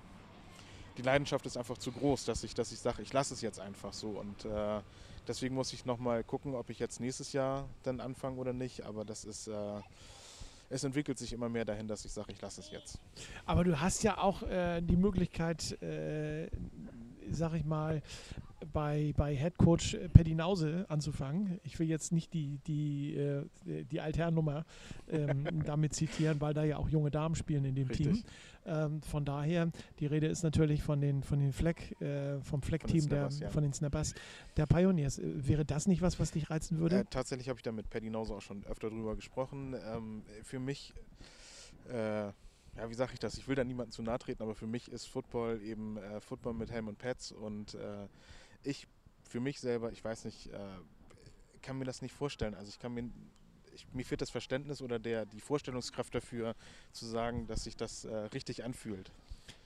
die 0.99 1.03
Leidenschaft 1.03 1.47
ist 1.47 1.57
einfach 1.57 1.79
zu 1.79 1.93
groß, 1.93 2.25
dass 2.25 2.43
ich, 2.43 2.55
dass 2.55 2.73
ich 2.73 2.81
sage, 2.81 3.03
ich 3.03 3.13
lasse 3.13 3.33
es 3.33 3.41
jetzt 3.41 3.61
einfach 3.61 3.93
so. 3.93 4.09
Und 4.09 4.45
äh, 4.45 4.81
deswegen 5.29 5.55
muss 5.55 5.73
ich 5.73 5.87
nochmal 5.87 6.25
gucken, 6.25 6.55
ob 6.55 6.69
ich 6.71 6.81
jetzt 6.81 7.01
nächstes 7.01 7.33
Jahr 7.33 7.69
dann 7.85 8.01
anfange 8.01 8.37
oder 8.37 8.53
nicht. 8.53 8.85
Aber 8.85 9.05
das 9.05 9.25
ist, 9.25 9.47
äh, 9.47 9.81
es 10.71 10.83
entwickelt 10.83 11.17
sich 11.17 11.33
immer 11.33 11.49
mehr 11.49 11.65
dahin, 11.65 11.87
dass 11.87 12.05
ich 12.05 12.13
sage, 12.13 12.33
ich 12.33 12.41
lasse 12.43 12.61
es 12.61 12.71
jetzt. 12.71 12.99
Aber 13.47 13.63
du 13.63 13.81
hast 13.81 14.03
ja 14.03 14.19
auch 14.19 14.43
äh, 14.43 14.81
die 14.81 14.97
Möglichkeit, 14.97 15.81
äh, 15.83 16.49
sag 17.33 17.55
ich 17.55 17.65
mal, 17.65 18.03
bei, 18.73 19.13
bei 19.17 19.37
Head 19.37 19.57
Coach 19.57 19.95
äh, 19.95 20.09
Pedinause 20.09 20.87
anzufangen. 20.89 21.61
Ich 21.63 21.79
will 21.79 21.89
jetzt 21.89 22.13
nicht 22.13 22.35
die, 22.35 22.59
die, 22.67 23.15
äh, 23.15 23.45
die 23.85 24.01
Altherrennummer 24.01 24.65
ähm, 25.09 25.47
damit 25.65 25.95
zitieren, 25.95 26.41
weil 26.41 26.55
da 26.55 26.65
ja 26.65 26.77
auch 26.77 26.89
junge 26.89 27.11
Damen 27.11 27.35
spielen 27.35 27.65
in 27.65 27.75
dem 27.75 27.89
Richtig. 27.89 28.07
Team. 28.07 28.25
Ähm, 28.67 29.03
von 29.03 29.25
daher, 29.25 29.71
die 29.99 30.07
Rede 30.07 30.27
ist 30.27 30.43
natürlich 30.43 30.83
von 30.83 31.01
den, 31.01 31.23
von 31.23 31.39
den 31.39 31.53
Fleck, 31.53 32.01
äh, 32.01 32.41
vom 32.43 32.63
Fleck-Team, 32.63 33.09
der, 33.09 33.29
ja. 33.41 33.49
von 33.49 33.63
den 33.63 33.73
Snappers, 33.73 34.15
der 34.57 34.67
Pioneers. 34.67 35.19
Äh, 35.19 35.49
wäre 35.49 35.65
das 35.65 35.87
nicht 35.87 36.03
was, 36.03 36.19
was 36.21 36.33
dich 36.33 36.51
reizen 36.51 36.79
würde? 36.79 37.01
Äh, 37.01 37.05
tatsächlich 37.09 37.49
habe 37.49 37.59
ich 37.59 37.63
da 37.63 37.73
mit 37.73 37.89
Paddy 37.89 38.11
Nause 38.11 38.35
auch 38.35 38.43
schon 38.43 38.65
öfter 38.67 38.91
drüber 38.91 39.17
gesprochen. 39.17 39.75
Ähm, 39.75 40.23
für 40.43 40.59
mich, 40.59 40.93
äh, 41.89 42.33
ja, 42.79 42.89
wie 42.89 42.95
sage 42.95 43.13
ich 43.13 43.19
das? 43.19 43.37
Ich 43.37 43.49
will 43.49 43.57
da 43.57 43.65
niemandem 43.65 43.91
zu 43.91 44.03
nahe 44.03 44.19
treten, 44.19 44.43
aber 44.43 44.55
für 44.55 44.67
mich 44.67 44.91
ist 44.91 45.07
Football 45.07 45.61
eben 45.63 45.97
äh, 45.97 46.21
Football 46.21 46.55
mit 46.55 46.71
Helm 46.71 46.87
und 46.87 46.97
Pads 46.99 47.33
und 47.33 47.75
äh, 47.75 48.07
ich, 48.63 48.87
für 49.25 49.41
mich 49.41 49.59
selber, 49.59 49.91
ich 49.91 50.05
weiß 50.05 50.25
nicht, 50.25 50.47
äh, 50.47 50.59
kann 51.61 51.79
mir 51.79 51.85
das 51.85 52.03
nicht 52.03 52.15
vorstellen. 52.15 52.55
Also 52.55 52.69
ich 52.69 52.79
kann 52.79 52.95
mir, 52.95 53.11
ich, 53.75 53.87
mir 53.93 54.05
fehlt 54.05 54.21
das 54.21 54.31
Verständnis 54.31 54.81
oder 54.81 55.01
der, 55.01 55.27
die 55.27 55.41
Vorstellungskraft 55.41 56.15
dafür, 56.15 56.55
zu 56.93 57.05
sagen, 57.05 57.49
dass 57.49 57.65
sich 57.65 57.77
das 57.77 58.05
äh, 58.05 58.15
richtig 58.15 58.63
anfühlt. 58.63 59.11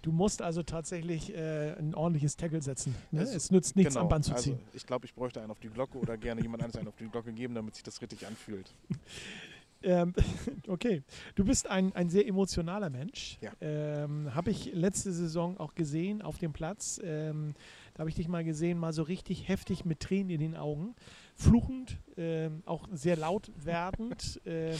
Du 0.01 0.11
musst 0.11 0.41
also 0.41 0.63
tatsächlich 0.63 1.35
äh, 1.35 1.75
ein 1.79 1.95
ordentliches 1.95 2.37
Tackle 2.37 2.63
setzen. 2.63 2.95
Ne? 3.11 3.21
Also, 3.21 3.37
es 3.37 3.51
nützt 3.51 3.77
nichts 3.77 3.97
am 3.97 4.09
Band 4.09 4.25
zu 4.25 4.33
also 4.33 4.53
ziehen. 4.53 4.61
ich 4.73 4.87
glaube, 4.87 5.05
ich 5.05 5.15
bräuchte 5.15 5.43
einen 5.43 5.51
auf 5.51 5.61
die 5.61 5.69
Glocke 5.69 5.99
oder 5.99 6.17
gerne 6.17 6.41
jemand 6.41 6.63
anderes 6.63 6.79
einen 6.79 6.89
auf 6.89 6.97
die 6.97 7.09
Glocke 7.09 7.33
geben, 7.33 7.55
damit 7.55 7.75
sich 7.75 7.85
das 7.85 8.01
richtig 8.01 8.27
anfühlt. 8.27 8.73
Ähm, 9.83 10.15
okay, 10.69 11.03
du 11.35 11.45
bist 11.45 11.69
ein, 11.69 11.95
ein 11.95 12.09
sehr 12.09 12.27
emotionaler 12.27 12.91
Mensch. 12.91 13.39
Ja. 13.41 13.53
Ähm, 13.61 14.35
habe 14.35 14.51
ich 14.51 14.73
letzte 14.75 15.13
Saison 15.13 15.59
auch 15.59 15.75
gesehen 15.75 16.23
auf 16.23 16.39
dem 16.39 16.53
Platz. 16.53 17.01
Ähm, 17.03 17.55
da 17.95 18.01
habe 18.01 18.11
ich 18.11 18.17
dich 18.17 18.29
mal 18.29 18.45
gesehen, 18.45 18.79
mal 18.79 18.93
so 18.93 19.03
richtig 19.03 19.49
heftig 19.49 19.85
mit 19.85 20.01
Tränen 20.01 20.31
in 20.31 20.41
den 20.41 20.57
Augen, 20.57 20.95
fluchend, 21.35 21.99
ähm, 22.17 22.63
auch 22.67 22.89
sehr 22.93 23.17
laut 23.17 23.51
werdend. 23.57 24.41
ähm, 24.47 24.79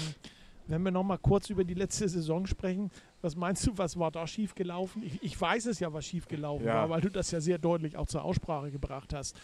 wenn 0.69 0.83
wir 0.83 0.91
noch 0.93 1.03
mal 1.03 1.19
kurz 1.19 1.51
über 1.51 1.65
die 1.65 1.75
letzte 1.75 2.09
Saison 2.09 2.47
sprechen, 2.47 2.91
was 3.21 3.37
meinst 3.37 3.67
du, 3.67 3.77
was 3.77 3.99
war 3.99 4.11
da 4.11 4.27
schiefgelaufen? 4.27 5.03
Ich, 5.03 5.23
ich 5.23 5.41
weiß 5.41 5.67
es 5.67 5.81
ja, 5.81 5.93
was 5.93 6.07
schiefgelaufen 6.07 6.67
Ja. 6.67 6.75
war, 6.75 6.91
weil 6.91 7.01
du 7.01 7.11
das 7.11 7.31
ja 7.31 7.41
sehr 7.41 7.59
deutlich 7.59 7.97
auch 7.97 8.07
zur 8.07 8.23
Aussprache 8.25 8.71
gebracht 8.71 9.13
hast. 9.13 9.37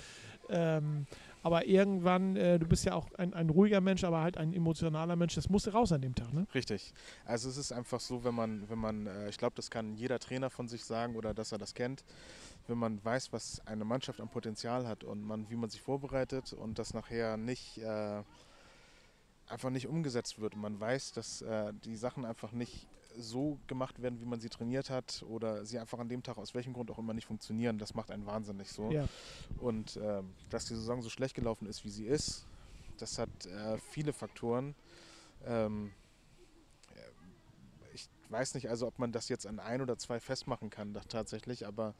Ähm, 0.49 1.07
aber 1.43 1.67
irgendwann, 1.67 2.37
äh, 2.37 2.59
du 2.59 2.67
bist 2.67 2.85
ja 2.85 2.95
auch 2.95 3.13
ein, 3.15 3.35
ein 3.35 3.51
ruhiger 3.51 3.81
Mensch, 3.81 4.05
aber 4.05 4.21
halt 4.21 4.37
ein 4.37 4.53
emotionaler 4.53 5.17
Mensch. 5.17 5.35
Das 5.35 5.49
musste 5.49 5.73
raus 5.73 5.93
an 5.93 6.01
dem 6.01 6.15
Tag, 6.15 6.33
ne? 6.33 6.47
Richtig. 6.55 6.93
Also 7.25 7.49
es 7.49 7.57
ist 7.57 7.73
einfach 7.73 8.01
so, 8.01 8.25
wenn 8.25 8.35
man, 8.35 8.69
wenn 8.69 8.79
man, 8.79 9.07
äh, 9.07 9.29
ich 9.29 9.39
glaube, 9.39 9.55
das 9.57 9.71
kann 9.71 9.95
jeder 9.95 10.19
Trainer 10.19 10.51
von 10.51 10.69
sich 10.69 10.85
sagen 10.85 11.17
oder 11.17 11.35
dass 11.35 11.53
er 11.53 11.59
das 11.59 11.75
kennt, 11.75 12.05
wenn 12.67 12.79
man 12.79 13.05
weiß, 13.05 13.33
was 13.33 13.61
eine 13.67 13.85
Mannschaft 13.85 14.21
an 14.21 14.29
Potenzial 14.29 14.87
hat 14.87 15.05
und 15.05 15.23
man, 15.23 15.49
wie 15.51 15.57
man 15.57 15.71
sich 15.71 15.81
vorbereitet 15.81 16.53
und 16.53 16.79
das 16.79 16.95
nachher 16.95 17.37
nicht 17.37 17.79
äh, 17.79 18.23
einfach 19.49 19.71
nicht 19.71 19.87
umgesetzt 19.87 20.41
wird 20.41 20.57
man 20.57 20.79
weiß, 20.79 21.13
dass 21.13 21.43
äh, 21.43 21.73
die 21.85 21.97
Sachen 21.97 22.25
einfach 22.25 22.53
nicht 22.53 22.87
so 23.17 23.59
gemacht 23.67 24.01
werden, 24.03 24.21
wie 24.21 24.25
man 24.25 24.41
sie 24.41 24.49
trainiert 24.49 24.91
hat 24.91 25.25
oder 25.29 25.65
sie 25.65 25.79
einfach 25.79 25.99
an 25.99 26.09
dem 26.09 26.23
Tag 26.23 26.39
aus 26.39 26.55
welchem 26.55 26.73
Grund 26.73 26.91
auch 26.91 26.99
immer 26.99 27.15
nicht 27.15 27.27
funktionieren, 27.27 27.79
das 27.79 27.95
macht 27.95 28.11
einen 28.11 28.27
wahnsinnig 28.27 28.71
so. 28.71 28.91
Ja. 28.91 29.09
Und 29.59 29.99
ähm, 30.03 30.35
dass 30.51 30.67
die 30.67 30.75
Saison 30.75 31.03
so 31.03 31.09
schlecht 31.09 31.35
gelaufen 31.35 31.67
ist, 31.67 31.85
wie 31.85 31.91
sie 31.91 32.07
ist, 32.07 32.47
das 32.99 33.19
hat 33.19 33.47
äh, 33.47 33.79
viele 33.79 34.13
Faktoren. 34.13 34.75
Ähm, 35.45 35.93
äh, 36.95 37.95
ich 37.95 38.09
weiß 38.29 38.55
nicht 38.55 38.69
also, 38.69 38.87
ob 38.87 38.99
man 38.99 39.13
das 39.13 39.29
jetzt 39.29 39.47
an 39.47 39.59
ein 39.59 39.81
oder 39.81 39.99
zwei 39.99 40.21
festmachen 40.21 40.71
kann, 40.71 40.93
da 40.93 41.01
tatsächlich, 41.01 41.67
aber 41.67 41.95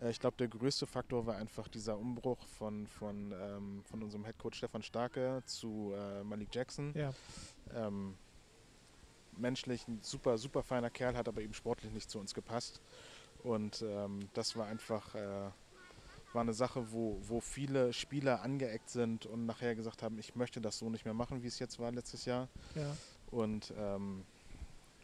äh, 0.00 0.10
ich 0.10 0.20
glaube, 0.20 0.36
der 0.36 0.48
größte 0.48 0.86
Faktor 0.86 1.26
war 1.26 1.36
einfach 1.36 1.68
dieser 1.68 1.98
Umbruch 1.98 2.46
von, 2.46 2.86
von, 2.86 3.32
ähm, 3.32 3.82
von 3.84 4.02
unserem 4.02 4.24
Headcoach 4.24 4.54
Stefan 4.54 4.82
Starke 4.82 5.42
zu 5.46 5.92
äh, 5.96 6.24
Malik 6.24 6.54
Jackson. 6.54 6.92
Ja. 6.94 7.12
Ähm, 7.74 8.16
menschlich 9.38 9.86
ein 9.88 10.00
super, 10.02 10.38
super 10.38 10.62
feiner 10.62 10.90
Kerl, 10.90 11.16
hat 11.16 11.28
aber 11.28 11.42
eben 11.42 11.54
sportlich 11.54 11.92
nicht 11.92 12.10
zu 12.10 12.18
uns 12.18 12.34
gepasst. 12.34 12.80
Und 13.42 13.82
ähm, 13.86 14.28
das 14.32 14.56
war 14.56 14.66
einfach, 14.66 15.14
äh, 15.14 15.50
war 16.32 16.40
eine 16.40 16.54
Sache, 16.54 16.92
wo, 16.92 17.20
wo 17.22 17.40
viele 17.40 17.92
Spieler 17.92 18.42
angeeckt 18.42 18.88
sind 18.90 19.26
und 19.26 19.46
nachher 19.46 19.74
gesagt 19.74 20.02
haben, 20.02 20.18
ich 20.18 20.34
möchte 20.34 20.60
das 20.60 20.78
so 20.78 20.88
nicht 20.88 21.04
mehr 21.04 21.14
machen, 21.14 21.42
wie 21.42 21.46
es 21.46 21.58
jetzt 21.58 21.78
war 21.78 21.92
letztes 21.92 22.24
Jahr. 22.24 22.48
Ja. 22.74 22.96
Und 23.30 23.72
ähm, 23.76 24.24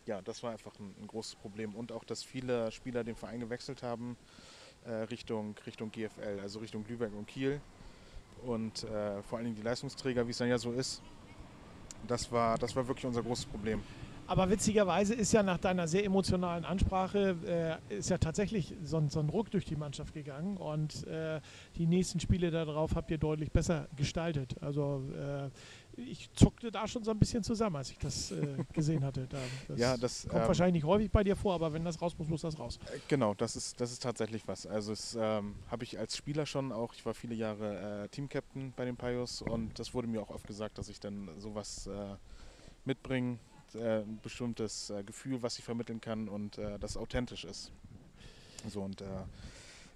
ja, 0.06 0.22
das 0.22 0.42
war 0.42 0.52
einfach 0.52 0.78
ein, 0.78 0.94
ein, 1.00 1.06
großes 1.06 1.36
Problem. 1.36 1.74
Und 1.74 1.92
auch, 1.92 2.04
dass 2.04 2.22
viele 2.22 2.72
Spieler 2.72 3.04
den 3.04 3.14
Verein 3.14 3.40
gewechselt 3.40 3.82
haben 3.82 4.16
äh, 4.84 4.92
Richtung, 4.92 5.54
Richtung 5.66 5.90
GFL, 5.90 6.40
also 6.40 6.60
Richtung 6.60 6.84
Lübeck 6.88 7.12
und 7.12 7.26
Kiel. 7.26 7.60
Und 8.46 8.84
äh, 8.84 9.22
vor 9.22 9.38
allen 9.38 9.44
Dingen 9.44 9.56
die 9.56 9.62
Leistungsträger, 9.62 10.26
wie 10.26 10.30
es 10.30 10.38
dann 10.38 10.48
ja 10.48 10.58
so 10.58 10.72
ist. 10.72 11.02
Das 12.08 12.32
war, 12.32 12.56
das 12.56 12.74
war 12.74 12.88
wirklich 12.88 13.04
unser 13.04 13.22
großes 13.22 13.44
Problem. 13.44 13.82
Aber 14.30 14.48
witzigerweise 14.48 15.12
ist 15.12 15.32
ja 15.32 15.42
nach 15.42 15.58
deiner 15.58 15.88
sehr 15.88 16.04
emotionalen 16.04 16.64
Ansprache 16.64 17.80
äh, 17.90 17.98
ist 17.98 18.10
ja 18.10 18.18
tatsächlich 18.18 18.76
so, 18.84 19.02
so, 19.08 19.18
ein 19.18 19.28
Ruck 19.28 19.50
durch 19.50 19.64
die 19.64 19.74
Mannschaft 19.74 20.14
gegangen 20.14 20.56
und 20.56 21.04
äh, 21.08 21.40
die 21.74 21.88
nächsten 21.88 22.20
Spiele 22.20 22.52
darauf 22.52 22.94
habt 22.94 23.10
ihr 23.10 23.18
deutlich 23.18 23.50
besser 23.50 23.88
gestaltet. 23.96 24.54
Also 24.60 25.02
äh, 25.18 25.50
ich 26.00 26.30
zuckte 26.34 26.70
da 26.70 26.86
schon 26.86 27.02
so 27.02 27.10
ein 27.10 27.18
bisschen 27.18 27.42
zusammen, 27.42 27.74
als 27.74 27.90
ich 27.90 27.98
das 27.98 28.30
äh, 28.30 28.58
gesehen 28.72 29.02
hatte. 29.02 29.26
Da, 29.26 29.38
das, 29.66 29.80
ja, 29.80 29.96
das 29.96 30.28
kommt 30.28 30.42
ähm, 30.42 30.46
wahrscheinlich 30.46 30.84
nicht 30.84 30.88
häufig 30.88 31.10
bei 31.10 31.24
dir 31.24 31.34
vor, 31.34 31.54
aber 31.54 31.72
wenn 31.72 31.84
das 31.84 32.00
raus 32.00 32.16
muss, 32.16 32.28
muss 32.28 32.42
das 32.42 32.56
raus. 32.56 32.78
Äh, 32.86 33.00
genau, 33.08 33.34
das 33.34 33.56
ist, 33.56 33.80
das 33.80 33.90
ist 33.90 34.00
tatsächlich 34.00 34.46
was. 34.46 34.64
Also 34.64 34.92
es 34.92 35.18
ähm, 35.20 35.56
habe 35.68 35.82
ich 35.82 35.98
als 35.98 36.16
Spieler 36.16 36.46
schon 36.46 36.70
auch, 36.70 36.94
ich 36.94 37.04
war 37.04 37.14
viele 37.14 37.34
Jahre 37.34 38.04
äh, 38.04 38.08
Teamcaptain 38.08 38.74
bei 38.76 38.84
den 38.84 38.96
Payos 38.96 39.42
und 39.42 39.76
das 39.76 39.92
wurde 39.92 40.06
mir 40.06 40.22
auch 40.22 40.30
oft 40.30 40.46
gesagt, 40.46 40.78
dass 40.78 40.88
ich 40.88 41.00
dann 41.00 41.28
sowas 41.40 41.90
mitbringe, 42.84 43.38
äh, 43.74 44.00
ein 44.00 44.20
bestimmtes 44.22 44.90
äh, 44.90 45.02
Gefühl, 45.02 45.42
was 45.42 45.58
ich 45.58 45.64
vermitteln 45.64 46.00
kann 46.00 46.28
und 46.28 46.58
das 46.58 46.96
authentisch 46.96 47.44
ist. 47.44 47.72
So 48.68 48.82
und 48.82 49.02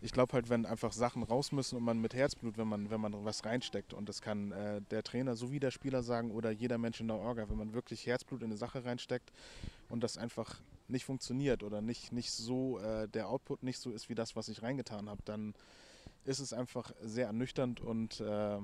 ich 0.04 0.12
glaube 0.12 0.34
halt, 0.34 0.50
wenn 0.50 0.66
einfach 0.66 0.92
Sachen 0.92 1.22
raus 1.22 1.50
müssen 1.50 1.76
und 1.76 1.82
man 1.82 1.98
mit 1.98 2.12
Herzblut, 2.12 2.58
wenn 2.58 2.68
man, 2.68 2.90
wenn 2.90 3.00
man 3.00 3.24
was 3.24 3.46
reinsteckt 3.46 3.94
und 3.94 4.06
das 4.06 4.20
kann 4.20 4.52
äh, 4.52 4.82
der 4.90 5.02
Trainer 5.02 5.34
sowie 5.34 5.60
der 5.60 5.70
Spieler 5.70 6.02
sagen 6.02 6.30
oder 6.30 6.50
jeder 6.50 6.76
Mensch 6.76 7.00
in 7.00 7.08
der 7.08 7.16
Orga, 7.16 7.48
wenn 7.48 7.56
man 7.56 7.72
wirklich 7.72 8.06
Herzblut 8.06 8.42
in 8.42 8.48
eine 8.48 8.58
Sache 8.58 8.84
reinsteckt 8.84 9.32
und 9.88 10.04
das 10.04 10.18
einfach 10.18 10.60
nicht 10.88 11.06
funktioniert 11.06 11.62
oder 11.62 11.80
nicht, 11.80 12.12
nicht 12.12 12.32
so, 12.32 12.78
äh, 12.80 13.08
der 13.08 13.30
Output 13.30 13.62
nicht 13.62 13.78
so 13.78 13.92
ist 13.92 14.10
wie 14.10 14.14
das, 14.14 14.36
was 14.36 14.48
ich 14.48 14.62
reingetan 14.62 15.08
habe, 15.08 15.22
dann 15.24 15.54
ist 16.26 16.40
es 16.40 16.52
einfach 16.52 16.92
sehr 17.00 17.28
ernüchternd 17.28 17.80
und 17.80 18.20
äh, 18.20 18.58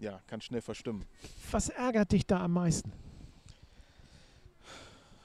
ja, 0.00 0.20
kann 0.28 0.40
schnell 0.40 0.62
verstimmen. 0.62 1.04
Was 1.50 1.68
ärgert 1.68 2.12
dich 2.12 2.26
da 2.26 2.42
am 2.42 2.52
meisten? 2.52 2.90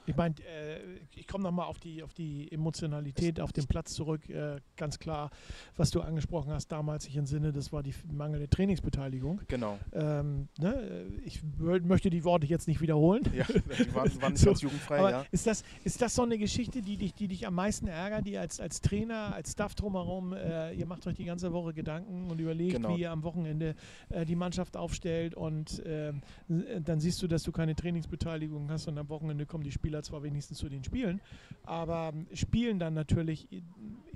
Ich 0.06 0.16
meine, 0.16 0.34
äh, 0.40 0.80
ich 1.14 1.26
komme 1.26 1.44
nochmal 1.44 1.66
auf 1.66 1.78
die, 1.78 2.02
auf 2.02 2.14
die 2.14 2.50
Emotionalität 2.50 3.40
auf 3.40 3.52
dem 3.52 3.66
Platz 3.66 3.94
zurück. 3.94 4.28
Äh, 4.28 4.60
ganz 4.76 4.98
klar, 4.98 5.30
was 5.76 5.90
du 5.90 6.00
angesprochen 6.00 6.52
hast 6.52 6.68
damals, 6.68 7.06
ich 7.06 7.16
entsinne, 7.16 7.52
das 7.52 7.72
war 7.72 7.82
die 7.82 7.94
mangelnde 8.10 8.48
Trainingsbeteiligung. 8.48 9.42
Genau. 9.48 9.78
Ähm, 9.92 10.48
ne? 10.58 11.06
Ich 11.24 11.42
möchte 11.58 12.10
die 12.10 12.24
Worte 12.24 12.46
jetzt 12.46 12.66
nicht 12.66 12.80
wiederholen. 12.80 13.22
Ja, 13.34 13.44
die 13.44 13.94
waren, 13.94 14.22
waren 14.22 14.32
nicht 14.32 14.40
so, 14.40 14.46
ganz 14.46 14.62
jugendfrei, 14.62 14.98
aber 14.98 15.10
ja. 15.10 15.24
Ist 15.30 15.46
das, 15.46 15.62
ist 15.84 16.00
das 16.02 16.14
so 16.14 16.22
eine 16.22 16.38
Geschichte, 16.38 16.82
die 16.82 16.96
dich, 16.96 17.14
die 17.14 17.28
dich 17.28 17.46
am 17.46 17.54
meisten 17.54 17.86
ärgert, 17.86 18.26
die 18.26 18.38
als, 18.38 18.58
als 18.58 18.80
Trainer, 18.80 19.34
als 19.34 19.52
Staff 19.52 19.74
drumherum, 19.74 20.32
äh, 20.32 20.72
ihr 20.72 20.86
macht 20.86 21.06
euch 21.06 21.14
die 21.14 21.24
ganze 21.24 21.52
Woche 21.52 21.72
Gedanken 21.74 22.30
und 22.30 22.40
überlegt, 22.40 22.76
genau. 22.76 22.96
wie 22.96 23.02
ihr 23.02 23.12
am 23.12 23.22
Wochenende 23.22 23.74
äh, 24.08 24.24
die 24.24 24.36
Mannschaft 24.36 24.76
aufstellt 24.76 25.34
und 25.34 25.82
ähm, 25.86 26.22
dann 26.48 27.00
siehst 27.00 27.22
du, 27.22 27.28
dass 27.28 27.42
du 27.42 27.52
keine 27.52 27.74
Trainingsbeteiligung 27.74 28.70
hast 28.70 28.88
und 28.88 28.98
am 28.98 29.08
Wochenende 29.08 29.46
kommen 29.46 29.64
die 29.64 29.72
Spieler 29.72 29.89
zwar 30.02 30.22
wenigstens 30.22 30.58
zu 30.58 30.68
den 30.68 30.84
Spielen, 30.84 31.20
aber 31.64 32.12
spielen 32.32 32.78
dann 32.78 32.94
natürlich 32.94 33.48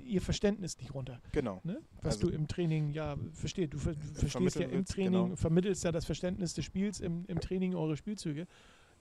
ihr 0.03 0.21
Verständnis 0.21 0.77
nicht 0.77 0.93
runter. 0.93 1.21
Genau. 1.31 1.61
Ne? 1.63 1.81
Was 2.01 2.15
also 2.15 2.27
du 2.27 2.33
im 2.33 2.47
Training 2.47 2.91
ja 2.91 3.17
verstehst. 3.33 3.73
Du, 3.73 3.77
ver 3.77 3.93
du 3.93 4.27
verstehst 4.27 4.55
ja 4.57 4.67
im 4.67 4.85
Training, 4.85 5.23
genau. 5.23 5.35
vermittelst 5.35 5.83
ja 5.83 5.91
das 5.91 6.05
Verständnis 6.05 6.53
des 6.53 6.65
Spiels 6.65 6.99
im, 6.99 7.25
im 7.27 7.39
Training 7.39 7.75
eure 7.75 7.97
Spielzüge. 7.97 8.47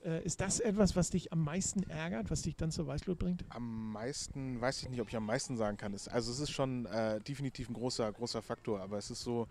Äh, 0.05 0.23
ist 0.25 0.41
das 0.41 0.61
etwas, 0.61 0.97
was 0.97 1.11
dich 1.11 1.33
am 1.33 1.43
meisten 1.43 1.83
ärgert, 1.85 2.31
was 2.31 2.43
dich 2.43 2.57
dann 2.57 2.71
zur 2.71 2.87
Weißglut 2.87 3.19
bringt? 3.19 3.45
Am 3.49 3.93
meisten, 3.93 4.61
weiß 4.61 4.83
ich 4.83 4.91
nicht, 4.91 5.01
ob 5.01 5.09
ich 5.09 5.17
am 5.17 5.25
meisten 5.25 5.57
sagen 5.57 5.77
kann. 5.77 5.95
also 5.95 6.31
es 6.31 6.41
ist 6.41 6.51
schon 6.51 6.87
äh, 6.87 7.21
definitiv 7.21 7.71
ein 7.71 7.75
großer, 7.75 8.13
großer 8.13 8.43
Faktor, 8.43 8.81
aber 8.81 8.99
es 8.99 9.11
ist 9.11 9.23
so, 9.23 9.49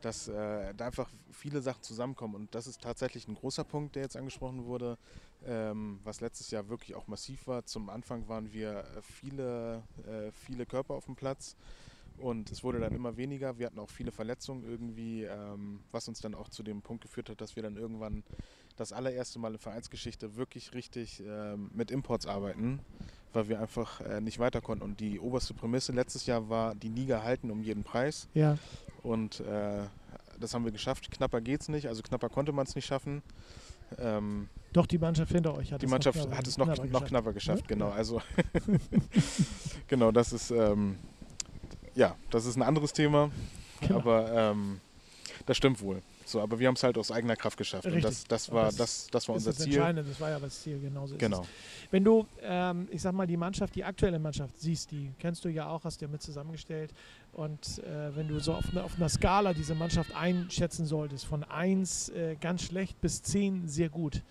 dass 0.00 0.26
äh, 0.26 0.74
da 0.74 0.86
einfach 0.86 1.08
viele 1.30 1.62
Sachen 1.62 1.82
zusammenkommen. 1.82 2.34
Und 2.34 2.54
das 2.54 2.66
ist 2.66 2.82
tatsächlich 2.82 3.28
ein 3.28 3.34
großer 3.34 3.62
Punkt, 3.62 3.94
der 3.94 4.02
jetzt 4.02 4.16
angesprochen 4.16 4.64
wurde, 4.64 4.98
ähm, 5.46 6.00
was 6.04 6.20
letztes 6.20 6.50
Jahr 6.50 6.68
wirklich 6.68 6.94
auch 6.94 7.06
massiv 7.06 7.46
war. 7.46 7.64
Zum 7.64 7.90
Anfang 7.90 8.28
waren 8.28 8.52
wir 8.52 8.80
äh, 8.80 9.02
viele, 9.02 9.82
äh, 10.06 10.30
viele 10.32 10.66
Körper 10.66 10.94
auf 10.94 11.06
dem 11.06 11.16
Platz 11.16 11.56
und 12.18 12.50
es 12.50 12.62
wurde 12.62 12.78
dann 12.78 12.94
immer 12.94 13.16
weniger. 13.16 13.58
Wir 13.58 13.66
hatten 13.66 13.78
auch 13.78 13.90
viele 13.90 14.12
Verletzungen 14.12 14.64
irgendwie, 14.64 15.24
ähm, 15.24 15.80
was 15.90 16.08
uns 16.08 16.20
dann 16.20 16.34
auch 16.34 16.48
zu 16.48 16.62
dem 16.62 16.82
Punkt 16.82 17.02
geführt 17.02 17.28
hat, 17.28 17.40
dass 17.40 17.56
wir 17.56 17.62
dann 17.62 17.76
irgendwann 17.76 18.22
das 18.76 18.92
allererste 18.92 19.38
Mal 19.38 19.52
in 19.52 19.58
Vereinsgeschichte 19.58 20.36
wirklich 20.36 20.74
richtig 20.74 21.22
ähm, 21.26 21.70
mit 21.74 21.90
Imports 21.90 22.26
arbeiten, 22.26 22.80
weil 23.32 23.48
wir 23.48 23.60
einfach 23.60 24.00
äh, 24.00 24.20
nicht 24.20 24.38
weiter 24.38 24.60
konnten. 24.60 24.84
Und 24.84 25.00
die 25.00 25.20
oberste 25.20 25.54
Prämisse 25.54 25.92
letztes 25.92 26.26
Jahr 26.26 26.48
war, 26.48 26.74
die 26.74 26.88
Liga 26.88 27.22
halten 27.22 27.50
um 27.50 27.62
jeden 27.62 27.84
Preis. 27.84 28.28
Ja. 28.34 28.56
Und 29.02 29.40
äh, 29.40 29.82
das 30.40 30.54
haben 30.54 30.64
wir 30.64 30.72
geschafft. 30.72 31.10
Knapper 31.10 31.40
geht 31.40 31.62
es 31.62 31.68
nicht, 31.68 31.88
also 31.88 32.02
knapper 32.02 32.28
konnte 32.28 32.52
man 32.52 32.66
es 32.66 32.74
nicht 32.74 32.86
schaffen. 32.86 33.22
Ähm, 33.98 34.48
Doch, 34.72 34.86
die 34.86 34.98
Mannschaft 34.98 35.32
hinter 35.32 35.54
euch 35.54 35.72
hat 35.72 35.82
die 35.82 35.86
es 35.86 35.90
Mannschaft 35.90 36.16
noch 36.18 36.24
knapper, 36.26 36.38
hat 36.38 36.46
es 36.46 36.58
noch, 36.58 36.66
knapper 36.66 36.82
noch 36.84 36.90
geschafft. 36.92 37.08
knapper 37.08 37.32
geschafft, 37.32 37.60
ja? 37.62 37.66
genau. 37.68 37.90
Also 37.90 38.22
genau, 39.88 40.10
das 40.12 40.32
ist 40.32 40.50
ähm, 40.50 40.96
ja, 41.94 42.16
das 42.30 42.46
ist 42.46 42.56
ein 42.56 42.62
anderes 42.62 42.92
Thema, 42.92 43.30
Genau. 43.80 43.96
aber 43.98 44.32
ähm, 44.32 44.80
das 45.46 45.56
stimmt 45.56 45.80
wohl. 45.82 46.02
So, 46.24 46.40
aber 46.40 46.58
wir 46.58 46.68
haben 46.68 46.74
es 46.74 46.82
halt 46.82 46.96
aus 46.98 47.10
eigener 47.10 47.36
Kraft 47.36 47.56
geschafft. 47.56 47.86
Und 47.86 47.92
Richtig. 47.94 48.10
das, 48.10 48.24
das 48.24 48.48
Aber 48.48 48.60
war, 48.60 48.66
das 48.66 48.76
das, 48.76 49.06
das 49.10 49.28
war 49.28 49.34
unser 49.34 49.50
das 49.50 49.58
Ziel. 49.60 49.74
Entscheidende, 49.74 50.04
das 50.04 50.20
war 50.20 50.30
ja 50.30 50.40
das 50.40 50.60
Ziel, 50.62 50.80
genauso 50.80 51.16
Genau. 51.16 51.44
Wenn 51.90 52.04
du, 52.04 52.26
ähm, 52.42 52.88
ich 52.90 53.02
sag 53.02 53.12
mal, 53.14 53.26
die 53.26 53.36
Mannschaft, 53.36 53.74
die 53.74 53.84
aktuelle 53.84 54.18
Mannschaft 54.18 54.58
siehst, 54.58 54.90
die 54.90 55.12
kennst 55.18 55.44
du 55.44 55.48
ja 55.48 55.68
auch, 55.68 55.84
hast 55.84 56.00
du 56.00 56.06
ja 56.06 56.10
mit 56.10 56.22
zusammengestellt. 56.22 56.92
Und 57.32 57.78
äh, 57.78 58.14
wenn 58.14 58.28
du 58.28 58.38
so 58.40 58.54
auf, 58.54 58.72
ne, 58.72 58.82
auf 58.82 58.96
einer 58.96 59.08
Skala 59.08 59.52
diese 59.54 59.74
Mannschaft 59.74 60.14
einschätzen 60.14 60.86
solltest, 60.86 61.24
von 61.26 61.44
1 61.44 62.10
äh, 62.10 62.36
ganz 62.40 62.62
schlecht 62.62 63.00
bis 63.00 63.22
10 63.22 63.68
sehr 63.68 63.88
gut, 63.88 64.22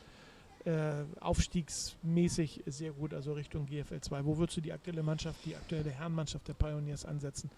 äh, 0.65 1.04
aufstiegsmäßig 1.19 2.63
sehr 2.67 2.91
gut, 2.91 3.13
also 3.13 3.34
Richtung 3.34 3.65
GFL 3.65 4.01
2, 4.01 4.25
wo 4.25 4.38
würdest 4.38 4.58
du 4.58 4.62
die 4.62 4.71
aktuelle 4.71 5.01
Mannschaft, 5.01 5.43
die 5.45 5.56
aktuelle 5.56 5.89
Herrenmannschaft 5.89 6.47
der 6.47 6.54
Pioneers 6.54 7.06
ansetzen? 7.06 7.49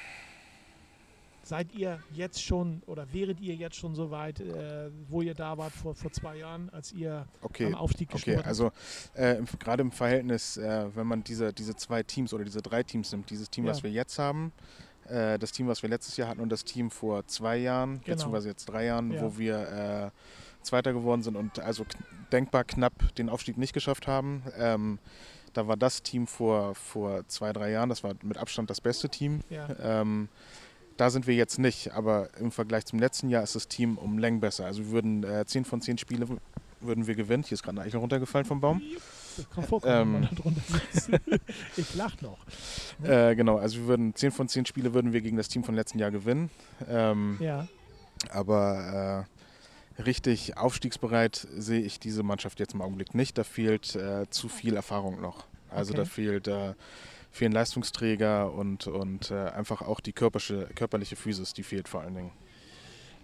Seid 1.45 1.73
ihr 1.73 1.99
jetzt 2.13 2.41
schon 2.41 2.81
oder 2.85 3.11
wäret 3.11 3.41
ihr 3.41 3.53
jetzt 3.55 3.75
schon 3.75 3.95
so 3.95 4.11
weit, 4.11 4.39
äh, 4.39 4.89
wo 5.09 5.21
ihr 5.21 5.33
da 5.33 5.57
wart 5.57 5.73
vor, 5.73 5.93
vor 5.93 6.11
zwei 6.11 6.37
Jahren, 6.37 6.69
als 6.69 6.93
ihr 6.93 7.27
Okay, 7.41 7.65
am 7.67 7.75
Aufstieg 7.75 8.07
okay. 8.09 8.15
geschnuppert 8.15 8.45
habt? 8.45 8.47
Also 8.47 8.71
äh, 9.13 9.41
gerade 9.59 9.81
im 9.81 9.91
Verhältnis, 9.91 10.55
äh, 10.57 10.85
wenn 10.95 11.05
man 11.05 11.23
diese, 11.23 11.51
diese 11.51 11.75
zwei 11.75 12.01
Teams 12.01 12.33
oder 12.33 12.45
diese 12.45 12.61
drei 12.61 12.81
Teams 12.83 13.11
nimmt, 13.11 13.29
dieses 13.29 13.49
Team, 13.49 13.65
Ja. 13.65 13.71
was 13.71 13.83
wir 13.83 13.91
jetzt 13.91 14.17
haben, 14.19 14.53
äh, 15.09 15.37
das 15.37 15.51
Team, 15.51 15.67
was 15.67 15.83
wir 15.83 15.89
letztes 15.89 16.15
Jahr 16.15 16.29
hatten 16.29 16.39
und 16.39 16.49
das 16.49 16.63
Team 16.63 16.89
vor 16.89 17.27
zwei 17.27 17.57
Jahren, 17.57 17.95
Genau. 18.01 18.15
beziehungsweise 18.15 18.47
jetzt 18.47 18.65
drei 18.65 18.85
Jahren, 18.85 19.11
Ja. 19.11 19.21
wo 19.21 19.37
wir 19.37 20.11
äh, 20.11 20.11
Zweiter 20.65 20.93
geworden 20.93 21.23
sind 21.23 21.35
und 21.35 21.59
also 21.59 21.85
denkbar 22.31 22.63
knapp 22.63 23.13
den 23.15 23.27
Aufstieg 23.27 23.57
nicht 23.57 23.73
geschafft 23.73 24.07
haben. 24.07 24.43
Ähm, 24.57 24.97
da 25.51 25.67
war 25.67 25.75
das 25.75 26.01
Team 26.03 26.25
vor, 26.25 26.73
vor 26.73 27.27
zwei, 27.27 27.51
drei 27.51 27.69
Jahren, 27.71 27.89
das 27.89 28.01
war 28.01 28.13
mit 28.23 28.37
Abstand 28.37 28.69
das 28.69 28.79
beste 28.79 29.09
Team. 29.09 29.41
Ja. 29.49 29.67
Ähm, 30.01 30.29
da 30.97 31.09
sind 31.09 31.27
wir 31.27 31.35
jetzt 31.35 31.59
nicht, 31.59 31.91
aber 31.93 32.29
im 32.39 32.51
Vergleich 32.51 32.85
zum 32.85 32.99
letzten 32.99 33.29
Jahr 33.29 33.43
ist 33.43 33.55
das 33.55 33.67
Team 33.67 33.97
um 33.97 34.17
Längen 34.17 34.39
besser. 34.39 34.65
Also 34.65 34.79
wir 34.85 34.91
würden 34.91 35.23
äh, 35.23 35.45
10 35.45 35.65
von 35.65 35.81
10 35.81 35.97
Spiele 35.97 36.27
würden 36.81 37.07
wir 37.07 37.15
gewinnen. 37.15 37.43
Hier 37.43 37.53
ist 37.55 37.63
gerade 37.63 37.79
eine 37.79 37.87
Eichel 37.87 37.99
runtergefallen 37.99 38.45
vom 38.45 38.59
Baum. 38.61 38.81
Das 39.37 39.49
kann 39.49 39.63
vorkommen, 39.63 39.93
Ähm. 39.93 40.13
wenn 40.13 40.21
man 40.21 40.29
da 40.29 40.41
drunter 40.41 40.61
sitzt. 40.91 41.09
ich 41.77 41.95
lach 41.95 42.21
noch. 42.21 42.37
Äh, 43.03 43.35
genau, 43.35 43.57
also 43.57 43.79
wir 43.79 43.87
würden 43.87 44.13
10 44.13 44.31
von 44.31 44.47
10 44.47 44.65
Spiele 44.67 44.93
würden 44.93 45.13
wir 45.13 45.21
gegen 45.21 45.37
das 45.37 45.47
Team 45.47 45.63
von 45.63 45.73
letzten 45.75 45.97
Jahr 45.99 46.11
gewinnen. 46.11 46.49
Ähm, 46.87 47.37
Ja, 47.39 47.67
Aber 48.29 49.25
äh, 49.97 50.01
richtig 50.03 50.57
aufstiegsbereit 50.57 51.47
sehe 51.57 51.81
ich 51.81 51.99
diese 51.99 52.23
Mannschaft 52.23 52.59
jetzt 52.59 52.73
im 52.73 52.81
Augenblick 52.81 53.15
nicht. 53.15 53.37
Da 53.37 53.43
fehlt 53.43 53.95
äh, 53.95 54.29
zu 54.29 54.49
viel 54.49 54.75
Erfahrung 54.75 55.19
noch. 55.21 55.45
Also 55.69 55.93
Okay. 55.93 56.01
da 56.03 56.05
fehlt 56.05 56.47
fehlen 57.33 57.51
Leistungsträger 57.51 58.53
und, 58.53 58.85
und 58.85 59.31
äh, 59.31 59.49
einfach 59.49 59.81
auch 59.81 59.99
die 59.99 60.13
körperliche, 60.13 60.69
körperliche 60.75 61.15
Physis, 61.15 61.53
die 61.53 61.63
fehlt 61.63 61.87
vor 61.87 62.01
allen 62.01 62.13
Dingen. 62.13 62.31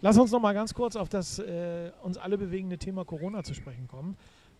lass 0.01 0.17
uns 0.17 0.31
noch 0.31 0.41
mal 0.41 0.53
ganz 0.53 0.73
kurz 0.73 0.95
auf 0.95 1.09
das 1.09 1.37
äh, 1.37 1.91
uns 2.01 2.17
alle 2.17 2.37
bewegende 2.37 2.79
Thema 2.79 3.05
Corona 3.05 3.43
zu 3.43 3.53
sprechen 3.53 3.87
kommen. 3.87 4.17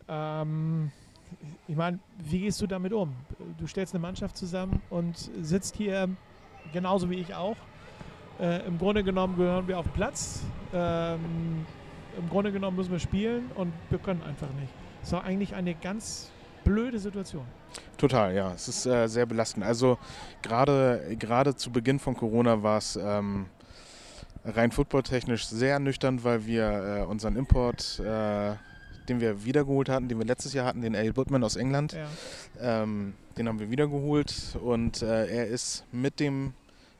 Ähm, 0.07 0.91
ich 1.67 1.75
meine, 1.75 1.97
wie 2.19 2.41
gehst 2.41 2.61
du 2.61 2.67
damit 2.67 2.93
um? 2.93 3.15
Du 3.57 3.65
stellst 3.65 3.95
eine 3.95 4.01
Mannschaft 4.01 4.37
zusammen 4.37 4.83
und 4.91 5.17
sitzt 5.41 5.75
hier 5.75 6.09
genauso 6.71 7.09
wie 7.09 7.15
ich 7.15 7.33
auch. 7.33 7.57
Äh, 8.39 8.67
Im 8.67 8.77
Grunde 8.77 9.03
genommen 9.03 9.35
gehören 9.35 9.67
wir 9.67 9.79
auf 9.79 9.91
Platz. 9.93 10.43
Ähm, 10.73 11.65
Im 12.19 12.29
Grunde 12.29 12.51
genommen 12.51 12.77
müssen 12.77 12.91
wir 12.91 12.99
spielen 12.99 13.49
und 13.55 13.73
wir 13.89 13.97
können 13.97 14.21
einfach 14.21 14.51
nicht. 14.59 14.71
Das 15.01 15.11
war 15.11 15.23
eigentlich 15.23 15.55
eine 15.55 15.73
ganz 15.73 16.31
blöde 16.63 16.99
Situation. 16.99 17.45
Total, 17.97 18.33
ja. 18.33 18.53
Es 18.53 18.67
ist 18.67 18.85
äh, 18.85 19.07
sehr 19.07 19.25
belastend. 19.25 19.65
Also 19.65 19.97
gerade 20.41 21.55
zu 21.55 21.71
Beginn 21.71 21.99
von 21.99 22.15
Corona 22.15 22.63
war 22.63 22.77
es 22.77 22.95
ähm, 23.01 23.47
rein 24.45 24.71
footballtechnisch 24.71 25.47
sehr 25.47 25.79
nüchtern, 25.79 26.23
weil 26.23 26.45
wir 26.45 26.99
äh, 27.01 27.05
unseren 27.05 27.35
Import, 27.35 27.99
äh, 27.99 28.53
den 29.07 29.19
wir 29.19 29.43
wiedergeholt 29.43 29.89
hatten, 29.89 30.07
den 30.07 30.17
wir 30.19 30.25
letztes 30.25 30.53
Jahr 30.53 30.65
hatten, 30.65 30.81
den 30.81 30.95
Ale 30.95 31.13
Budman 31.13 31.43
aus 31.43 31.55
England, 31.55 31.93
Ja. 31.93 32.83
ähm, 32.83 33.13
den 33.37 33.47
haben 33.47 33.59
wir 33.59 33.69
wiedergeholt 33.71 34.57
und 34.61 35.01
äh, 35.01 35.27
er 35.27 35.47
ist 35.47 35.83
mit 35.91 36.19
dem, 36.19 36.53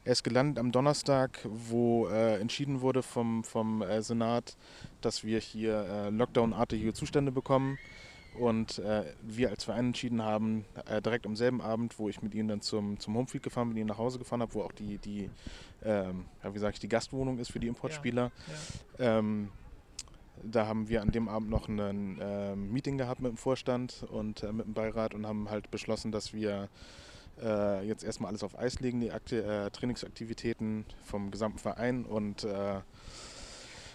er 0.06 0.13
ist 0.13 0.24
gelandet 0.24 0.58
am 0.60 0.72
Donnerstag, 0.72 1.39
wo 1.45 2.08
äh, 2.08 2.39
entschieden 2.39 2.82
wurde 2.82 3.04
vom, 3.04 3.43
vom 3.43 3.82
äh, 3.82 4.02
Senat, 4.02 4.56
dass 5.02 5.24
wir 5.24 5.39
hier 5.39 5.86
äh, 5.86 6.10
Lockdown-artige 6.10 6.93
Zustände 6.93 7.32
bekommen. 7.32 7.78
Und 8.39 8.80
äh, 8.80 9.04
wir 9.21 9.49
als 9.49 9.65
Verein 9.65 9.88
entschieden 9.88 10.23
haben, 10.23 10.65
äh, 10.86 11.02
direkt 11.02 11.25
am 11.25 11.36
selben 11.36 11.62
Abend, 11.62 11.99
wo 11.99 12.10
ich 12.10 12.21
mit 12.21 12.34
ihnen 12.34 12.47
dann 12.47 12.62
zum, 12.62 12.99
zum 12.99 13.15
Homefield 13.15 13.43
gefahren 13.43 13.67
bin, 13.67 13.73
mit 13.75 13.82
ihnen 13.82 13.89
nach 13.89 13.97
Hause 13.97 14.17
gefahren 14.17 14.41
habe, 14.41 14.54
wo 14.54 14.62
auch 14.62 14.71
die, 14.71 14.97
die 14.97 15.30
ähm, 15.84 16.25
ja, 16.43 16.54
wie 16.54 16.60
sage 16.60 16.73
ich, 16.73 16.80
die 16.80 16.88
Gastwohnung 16.89 17.38
ist 17.39 17.52
für 17.52 17.60
die 17.60 17.67
Importspieler. 17.67 18.32
Ähm, 18.97 19.49
da 20.43 20.67
haben 20.67 20.88
wir 20.88 21.02
an 21.02 21.12
dem 21.12 21.28
Abend 21.28 21.49
noch 21.49 21.67
ein 21.67 22.17
ähm, 22.21 22.71
Meeting 22.71 22.97
gehabt 22.97 23.21
mit 23.21 23.32
dem 23.32 23.38
Vorstand 23.38 24.06
und 24.10 24.43
äh, 24.43 24.52
mit 24.54 24.65
dem 24.65 24.73
Beirat 24.73 25.13
und 25.13 25.28
haben 25.28 25.49
halt 25.49 25.69
beschlossen, 25.69 26.12
dass 26.12 26.34
wir 26.34 26.69
äh, 27.41 27.86
jetzt 27.86 28.04
erstmal 28.04 28.30
alles 28.30 28.43
auf 28.43 28.58
Eis 28.58 28.80
legen, 28.80 29.02
die 29.02 29.12
Akti 29.12 29.38
äh, 29.38 29.69
Trainingsaktivitäten 29.69 30.86
vom 31.04 31.32
gesamten 31.32 31.60
Verein. 31.60 32.06
Und 32.06 32.43
äh, 32.43 32.82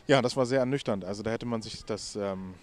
ja, 0.07 0.21
das 0.23 0.37
war 0.37 0.47
sehr 0.47 0.61
ernüchternd. 0.61 1.05
Also 1.05 1.23
da 1.23 1.31
hätte 1.31 1.47
man 1.47 1.63
sich 1.63 1.85
das 1.85 2.17
ähm, 2.17 2.55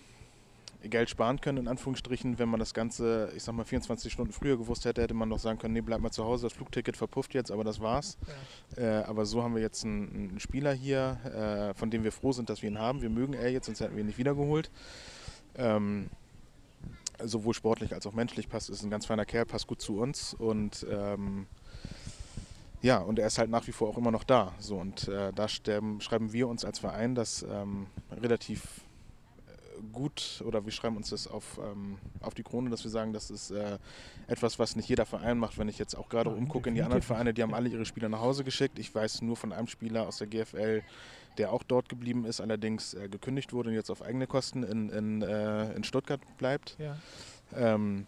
Geld 0.84 1.10
sparen 1.10 1.40
können, 1.42 1.60
in 1.60 1.68
Anführungsstrichen, 1.68 2.40
wenn 2.40 2.50
man 2.50 2.60
das 2.60 2.74
Ganze, 2.74 3.32
ich 3.36 3.44
sag 3.44 3.54
mal, 3.54 3.66
24 3.66 4.12
Stunden 4.12 4.34
früher 4.34 4.58
gewusst 4.58 4.86
hätte, 4.86 5.02
hätte 5.02 5.14
man 5.14 5.30
noch 5.30 5.40
sagen 5.40 5.60
können, 5.60 5.74
nee, 5.74 5.82
bleib 5.82 6.02
mal 6.02 6.12
zu 6.12 6.24
Hause, 6.24 6.48
das 6.48 6.54
Flugticket 6.54 6.98
verpufft 6.98 7.34
jetzt, 7.34 7.52
aber 7.52 7.64
das 7.64 7.80
war's. 7.80 8.18
Ja. 8.78 9.02
Äh, 9.02 9.04
aber 9.04 9.26
so 9.26 9.44
haben 9.44 9.56
wir 9.56 9.62
jetzt 9.62 9.86
einen, 9.86 10.30
einen 10.30 10.40
Spieler 10.40 10.74
hier, 10.74 11.72
äh, 11.74 11.78
von 11.78 11.92
dem 11.92 12.04
wir 12.04 12.12
froh 12.12 12.32
sind, 12.32 12.50
dass 12.50 12.62
wir 12.62 12.70
ihn 12.70 12.80
haben. 12.80 13.02
Wir 13.02 13.10
mögen 13.10 13.34
er 13.34 13.52
jetzt, 13.52 13.68
sonst 13.68 13.80
hätten 13.80 13.96
wir 13.96 14.02
ihn 14.02 14.08
nicht 14.08 14.18
wiedergeholt. 14.18 14.72
Ähm, 15.56 16.10
sowohl 17.24 17.54
sportlich 17.54 17.94
als 17.94 18.08
auch 18.08 18.14
menschlich 18.14 18.50
passt, 18.50 18.70
ist 18.70 18.84
ein 18.84 18.90
ganz 18.90 19.06
feiner 19.06 19.26
Kerl, 19.26 19.46
passt 19.46 19.68
gut 19.68 19.82
zu 19.82 20.00
uns 20.00 20.34
und 20.34 20.86
ähm, 20.90 21.46
ja, 22.82 22.98
und 22.98 23.20
er 23.20 23.28
ist 23.28 23.38
halt 23.38 23.52
nach 23.52 23.68
wie 23.68 23.72
vor 23.72 23.90
auch 23.90 23.98
immer 23.98 24.10
noch 24.10 24.24
da. 24.24 24.54
So, 24.58 24.78
und 24.78 25.08
äh, 25.08 25.32
da 25.34 25.48
sterben, 25.48 26.02
schreiben 26.02 26.34
wir 26.34 26.48
uns 26.48 26.66
als 26.66 26.80
Verein 26.80 27.14
das 27.14 27.44
ähm, 27.44 27.86
relativ 28.12 28.82
gut 29.92 30.44
oder 30.46 30.66
wir 30.66 30.72
schreiben 30.72 30.98
uns 30.98 31.10
das 31.10 31.28
auf, 31.28 31.60
ähm, 31.64 31.98
auf 32.22 32.34
die 32.34 32.44
Krone, 32.44 32.70
dass 32.70 32.84
wir 32.84 32.92
sagen, 32.92 33.14
das 33.14 33.30
ist 33.30 33.52
äh, 33.52 33.78
etwas, 34.28 34.60
was 34.60 34.76
nicht 34.76 34.90
jeder 34.90 35.06
Verein 35.06 35.38
macht. 35.38 35.58
Wenn 35.58 35.70
ich 35.70 35.78
jetzt 35.78 35.96
auch 35.96 36.10
gerade 36.10 36.30
umgucke 36.30 36.70
in 36.70 36.76
die 36.76 36.82
anderen 36.82 37.02
Vereine, 37.02 37.34
die 37.34 37.42
haben 37.42 37.54
alle 37.54 37.70
ihre 37.70 37.86
Spieler 37.86 38.10
nach 38.10 38.22
Hause 38.22 38.44
geschickt. 38.44 38.80
Ich 38.80 38.94
weiß 38.94 39.22
nur 39.22 39.36
von 39.36 39.54
einem 39.54 39.68
Spieler 39.68 40.08
aus 40.08 40.18
der 40.18 40.28
GFL, 40.28 40.84
der 41.38 41.52
auch 41.52 41.64
dort 41.64 41.90
geblieben 41.90 42.26
ist, 42.26 42.42
allerdings 42.42 42.94
äh, 42.94 43.08
gekündigt 43.10 43.54
wurde 43.54 43.70
und 43.70 43.76
jetzt 43.76 43.90
auf 43.90 44.02
eigene 44.02 44.28
Kosten 44.28 44.64
in, 44.64 44.90
in, 44.90 45.22
äh, 45.22 45.74
in 45.74 45.84
Stuttgart 45.84 46.22
bleibt. 46.38 46.78
Ja. 46.80 46.98
Ähm, 47.56 48.08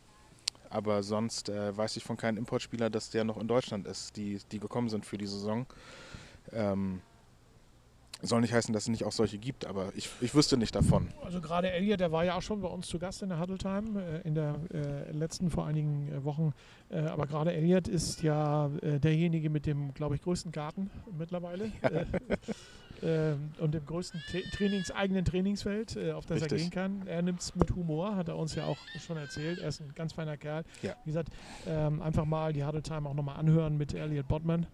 aber 0.70 1.04
sonst 1.04 1.50
äh, 1.50 1.76
weiß 1.78 1.98
ich 1.98 2.04
von 2.04 2.18
keinem 2.18 2.38
Importspieler, 2.38 2.90
dass 2.90 3.12
der 3.12 3.24
noch 3.24 3.38
in 3.38 3.48
Deutschland 3.48 3.86
ist, 3.86 4.18
die, 4.18 4.40
die 4.52 4.60
gekommen 4.60 4.90
sind 4.90 5.06
für 5.06 5.18
die 5.18 5.28
Saison. 5.28 5.68
Ähm, 6.52 7.02
soll 8.24 8.42
nicht 8.42 8.54
heißen, 8.54 8.74
dass 8.74 8.84
es 8.84 8.90
nicht 8.90 9.04
auch 9.04 9.12
solche 9.12 9.38
gibt, 9.38 9.66
aber 9.66 9.92
ich, 9.96 10.10
ich 10.22 10.34
wüsste 10.34 10.58
nicht 10.58 10.74
davon. 10.74 11.10
Also 11.24 11.42
gerade 11.42 11.70
Elliot, 11.72 12.00
der 12.00 12.12
war 12.12 12.24
ja 12.24 12.36
auch 12.36 12.42
schon 12.42 12.62
bei 12.62 12.68
uns 12.68 12.88
zu 12.88 12.98
Gast 12.98 13.22
in 13.22 13.30
der 13.30 13.40
Huddle 13.40 13.58
Time 13.58 14.02
äh, 14.02 14.28
in 14.28 14.34
der 14.34 14.56
äh, 14.74 15.12
letzten 15.12 15.50
vor 15.50 15.66
einigen 15.66 16.12
äh, 16.12 16.24
Wochen. 16.24 16.54
Äh, 16.90 17.00
aber 17.02 17.28
gerade 17.28 17.54
Elliot 17.54 17.88
ist 17.88 18.24
ja 18.24 18.68
äh, 18.82 19.00
derjenige 19.00 19.50
mit 19.50 19.66
dem, 19.66 19.94
glaube 19.94 20.16
ich, 20.16 20.22
größten 20.22 20.52
Garten 20.52 20.90
mittlerweile. 21.18 21.72
Äh, 21.82 22.06
äh, 23.32 23.36
und 23.60 23.74
dem 23.74 23.86
größten 23.86 24.22
Tra 24.32 24.40
Trainings, 24.56 24.92
eigenen 24.92 25.26
Trainingsfeld, 25.26 25.98
auf 26.14 26.26
das 26.26 26.38
er 26.38 26.44
Richtig. 26.44 26.62
gehen 26.62 26.72
kann. 26.72 27.08
Er 27.08 27.22
nimmt 27.22 27.42
es 27.42 27.56
mit 27.56 27.76
Humor, 27.76 28.16
hat 28.16 28.30
er 28.30 28.38
uns 28.38 28.56
ja 28.56 28.66
auch 28.66 28.78
schon 29.06 29.18
erzählt. 29.18 29.60
Er 29.60 29.68
ist 29.68 29.82
ein 29.82 29.92
ganz 29.96 30.14
feiner 30.14 30.38
Kerl. 30.38 30.64
Ja. 30.82 30.96
Wie 31.04 31.10
gesagt, 31.10 31.30
ähm, 31.68 32.02
einfach 32.02 32.26
mal 32.26 32.54
die 32.54 32.64
Huddle 32.64 32.82
Time 32.82 33.10
auch 33.10 33.14
nochmal 33.14 33.38
anhören 33.38 33.78
mit 33.78 33.94
Elliot 33.94 34.28
Bodman. 34.28 34.66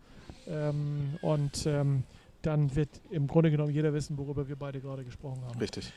Ähm, 0.48 1.18
und 1.22 1.66
ähm, 1.66 2.04
dann 2.42 2.76
wird 2.76 2.90
im 3.10 3.28
Grunde 3.28 3.52
genommen 3.52 3.74
jeder 3.74 3.94
wissen, 3.94 4.18
worüber 4.18 4.48
wir 4.48 4.56
beide 4.56 4.80
gerade 4.80 5.04
gesprochen 5.04 5.42
haben. 5.46 5.60
Richtig. 5.60 5.92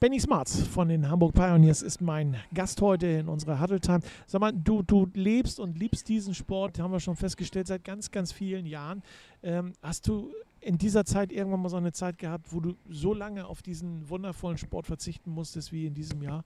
Benny 0.00 0.20
Smarts 0.20 0.62
von 0.62 0.88
den 0.88 1.10
Hamburg 1.10 1.34
Pioneers 1.34 1.82
ist 1.82 2.00
mein 2.00 2.36
Gast 2.54 2.80
heute 2.80 3.08
in 3.08 3.28
unserer 3.28 3.60
Huddle 3.60 3.80
Time. 3.80 3.98
Sag 4.26 4.40
mal, 4.40 4.52
du, 4.52 4.82
du 4.82 5.08
lebst 5.14 5.58
und 5.58 5.76
liebst 5.76 6.08
diesen 6.08 6.34
Sport, 6.34 6.78
haben 6.78 6.92
wir 6.92 7.00
schon 7.00 7.16
festgestellt, 7.16 7.66
seit 7.66 7.82
ganz, 7.82 8.12
ganz 8.12 8.30
vielen 8.30 8.64
Jahren. 8.64 9.02
Ähm, 9.42 9.72
hast 9.82 10.06
du 10.06 10.32
in 10.60 10.78
dieser 10.78 11.04
Zeit 11.04 11.32
irgendwann 11.32 11.62
mal 11.62 11.68
so 11.68 11.76
eine 11.76 11.92
Zeit 11.92 12.18
gehabt, 12.18 12.52
wo 12.52 12.60
du 12.60 12.76
so 12.88 13.12
lange 13.12 13.46
auf 13.46 13.60
diesen 13.60 14.08
wundervollen 14.08 14.58
Sport 14.58 14.86
verzichten 14.86 15.32
musstest 15.32 15.72
wie 15.72 15.86
in 15.86 15.94
diesem 15.94 16.22
Jahr? 16.22 16.44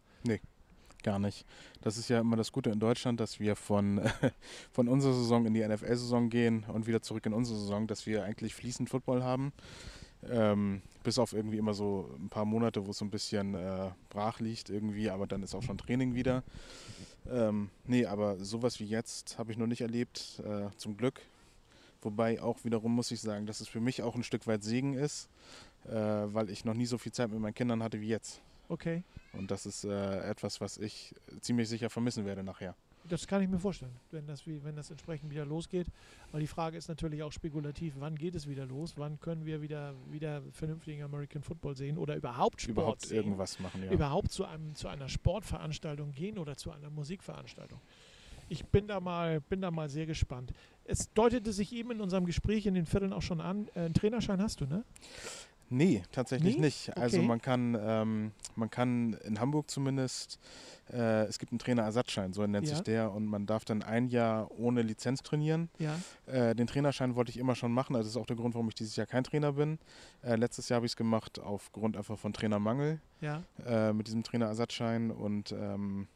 Gar 1.03 1.19
nicht. 1.19 1.45
Das 1.81 1.97
ist 1.97 2.09
ja 2.09 2.21
immer 2.21 2.37
das 2.37 2.53
Gute 2.53 2.71
in 2.71 2.79
Deutschland, 2.79 3.19
dass 3.19 3.41
wir 3.41 3.57
von, 3.57 4.01
von 4.73 4.88
unserer 4.88 5.15
Saison 5.15 5.47
in 5.47 5.55
die 5.55 5.67
NFL-Saison 5.67 6.29
gehen 6.29 6.65
und 6.73 6.87
wieder 6.87 7.03
zurück 7.03 7.27
in 7.27 7.33
unsere 7.33 7.59
Saison, 7.59 7.87
dass 7.87 8.07
wir 8.07 8.25
eigentlich 8.25 8.55
fließend 8.55 8.88
Football 8.88 9.23
haben. 9.23 9.53
Ähm, 10.31 10.83
bis 11.03 11.19
auf 11.19 11.33
irgendwie 11.33 11.59
immer 11.59 11.75
so 11.75 12.09
ein 12.21 12.29
paar 12.29 12.45
Monate, 12.45 12.87
wo 12.87 12.93
es 12.93 12.99
so 12.99 13.05
ein 13.05 13.11
bisschen 13.11 13.55
äh, 13.55 13.91
brach 14.09 14.38
liegt 14.38 14.71
irgendwie, 14.71 15.11
aber 15.11 15.27
dann 15.27 15.43
ist 15.43 15.55
auch 15.57 15.62
schon 15.65 15.79
Training 15.79 16.15
wieder. 16.15 16.45
Ähm, 17.29 17.71
nee, 17.85 18.07
aber 18.07 18.37
sowas 18.38 18.79
wie 18.79 18.85
jetzt 18.85 19.38
habe 19.38 19.51
ich 19.51 19.59
noch 19.59 19.67
nicht 19.67 19.81
erlebt, 19.81 20.41
äh, 20.45 20.69
zum 20.77 20.97
Glück. 20.97 21.21
Wobei 22.03 22.41
auch 22.41 22.65
wiederum 22.65 22.95
muss 22.95 23.11
ich 23.11 23.21
sagen, 23.21 23.47
dass 23.47 23.61
es 23.61 23.69
für 23.69 23.81
mich 23.81 24.03
auch 24.03 24.15
ein 24.15 24.25
Stück 24.25 24.47
weit 24.47 24.62
Segen 24.62 24.95
ist, 24.95 25.29
äh, 25.87 25.93
weil 25.93 26.51
ich 26.51 26.65
noch 26.65 26.75
nie 26.75 26.87
so 26.87 26.99
viel 26.99 27.12
Zeit 27.12 27.31
mit 27.31 27.41
meinen 27.41 27.55
Kindern 27.55 27.83
hatte 27.83 28.01
wie 28.01 28.09
jetzt. 28.09 28.41
Okay, 28.72 29.02
Und 29.35 29.50
das 29.50 29.66
ist 29.66 29.85
äh, 29.85 30.20
etwas, 30.30 30.61
was 30.62 30.78
ich 30.78 31.14
ziemlich 31.42 31.68
sicher 31.68 31.90
vermissen 31.90 32.24
werde 32.24 32.42
nachher. 32.42 32.74
das 33.08 33.26
kann 33.26 33.42
ich 33.42 33.48
mir 33.50 33.58
vorstellen, 33.58 33.92
wenn 34.12 34.26
das, 34.26 34.46
wie, 34.46 34.64
wenn 34.64 34.76
das 34.76 34.90
entsprechend 34.90 35.30
wieder 35.30 35.44
losgeht. 35.44 35.88
Aber 36.30 36.40
die 36.40 36.46
Frage 36.46 36.78
ist 36.78 36.88
natürlich 36.88 37.22
auch 37.22 37.32
spekulativ, 37.32 37.94
wann 37.98 38.14
geht 38.16 38.35
es 38.35 38.48
wieder 38.48 38.64
los? 38.64 38.94
Wann 38.96 39.20
können 39.20 39.44
wir 39.44 39.61
wieder, 39.61 39.92
wieder 40.11 40.40
vernünftigen 40.52 41.02
American 41.02 41.42
Football 41.42 41.76
sehen 41.76 41.98
oder 41.98 42.16
überhaupt 42.16 42.62
Sport 42.62 42.70
Überhaupt 42.76 43.02
sehen? 43.02 43.16
irgendwas 43.18 43.58
machen, 43.61 43.82
ja. 43.85 43.92
überhaupt 43.92 44.32
zu, 44.32 44.46
einem, 44.46 44.74
zu 44.74 44.88
einer 44.88 45.08
Sportveranstaltung 45.11 46.12
gehen 46.12 46.38
oder 46.38 46.56
zu 46.56 46.70
einer 46.70 46.88
Musikveranstaltung. 46.88 47.80
Ich 48.48 48.64
bin 48.66 48.87
da 48.87 49.00
mal, 49.00 49.40
bin 49.40 49.61
da 49.61 49.70
mal 49.70 49.88
sehr 49.90 50.06
gespannt. 50.06 50.52
Es 50.85 51.12
deutete 51.12 51.52
sich 51.52 51.72
eben 51.72 51.90
in 51.90 52.00
unserem 52.00 52.24
Gespräch 52.24 52.64
in 52.66 52.74
den 52.74 52.87
Vierteln 52.87 53.12
auch 53.12 53.22
schon 53.22 53.40
an, 53.40 53.68
äh, 53.74 53.80
einen 53.80 53.94
Trainerschein 53.94 54.40
hast 54.42 54.61
du, 54.61 54.66
ne? 54.66 54.85
Nee, 55.72 56.02
tatsächlich 56.12 56.56
Nee? 56.56 56.61
nicht. 56.61 56.96
Also 56.96 57.18
Okay. 57.18 57.26
man 57.26 57.40
kann, 57.40 57.76
ähm, 57.80 58.32
man 58.56 58.68
kann 58.70 59.14
in 59.24 59.40
Hamburg 59.40 59.70
zumindest, 59.70 60.38
äh, 60.92 61.24
es 61.24 61.38
gibt 61.38 61.50
einen 61.52 61.58
Trainerersatzschein, 61.58 62.32
so 62.35 62.46
nennt 62.46 62.66
Ja. 62.68 62.74
sich 62.74 62.85
der, 62.85 63.11
und 63.12 63.24
man 63.26 63.46
darf 63.46 63.64
dann 63.64 63.82
ein 63.82 64.06
Jahr 64.08 64.50
ohne 64.50 64.82
Lizenz 64.82 65.22
trainieren. 65.22 65.70
Ja. 65.78 65.98
Äh, 66.26 66.54
den 66.54 66.66
Trainerschein 66.66 67.16
wollte 67.16 67.30
ich 67.30 67.38
immer 67.38 67.54
schon 67.54 67.72
machen, 67.72 67.96
also 67.96 68.06
das 68.06 68.16
ist 68.16 68.20
auch 68.20 68.26
der 68.26 68.37
Grund, 68.37 68.54
warum 68.54 68.68
ich 68.68 68.74
dieses 68.74 68.96
Jahr 68.96 69.06
kein 69.06 69.24
Trainer 69.24 69.52
bin. 69.54 69.78
Äh, 70.22 70.37
letztes 70.37 70.68
Jahr 70.68 70.76
habe 70.76 70.87
ich 70.87 70.92
es 70.92 70.96
gemacht 70.96 71.38
aufgrund 71.38 71.96
einfach 71.96 72.18
von 72.18 72.32
Trainermangel 72.32 73.00
Ja. 73.20 73.42
äh, 73.64 73.92
mit 73.94 74.06
diesem 74.08 74.22
Trainerersatzschein 74.22 75.11
und 75.11 75.52
ähm, 75.52 76.06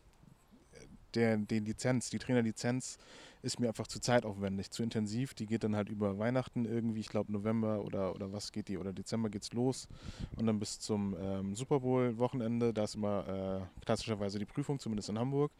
der, 1.17 1.37
die 1.37 1.59
Lizenz, 1.59 2.11
die 2.11 2.19
Trainerlizenz 2.19 2.99
ist 3.43 3.61
mir 3.61 3.69
einfach 3.69 3.87
zu 3.87 4.01
zeitaufwendig, 4.01 4.71
zu 4.71 4.83
intensiv. 4.83 5.35
Die 5.35 5.47
geht 5.47 5.65
dann 5.65 5.77
halt 5.77 5.89
über 5.89 6.19
Weihnachten 6.19 6.65
irgendwie, 6.65 7.01
ich 7.01 7.09
glaube 7.09 7.33
November 7.33 7.85
oder, 7.85 8.15
oder 8.15 8.33
was 8.33 8.53
geht 8.53 8.69
die, 8.69 8.79
oder 8.79 8.93
Dezember 8.93 9.31
geht's 9.31 9.53
los 9.53 9.89
und 10.37 10.47
dann 10.47 10.59
bis 10.59 10.79
zum 10.81 11.17
ähm, 11.19 11.55
Super 11.55 11.81
Bowl-Wochenende, 11.81 12.73
da 12.73 12.85
ist 12.85 12.95
immer 12.95 13.69
äh, 13.81 13.85
klassischerweise 13.85 14.39
die 14.39 14.45
Prüfung, 14.45 14.79
zumindest 14.79 15.09
in 15.09 15.19
Hamburg. 15.19 15.53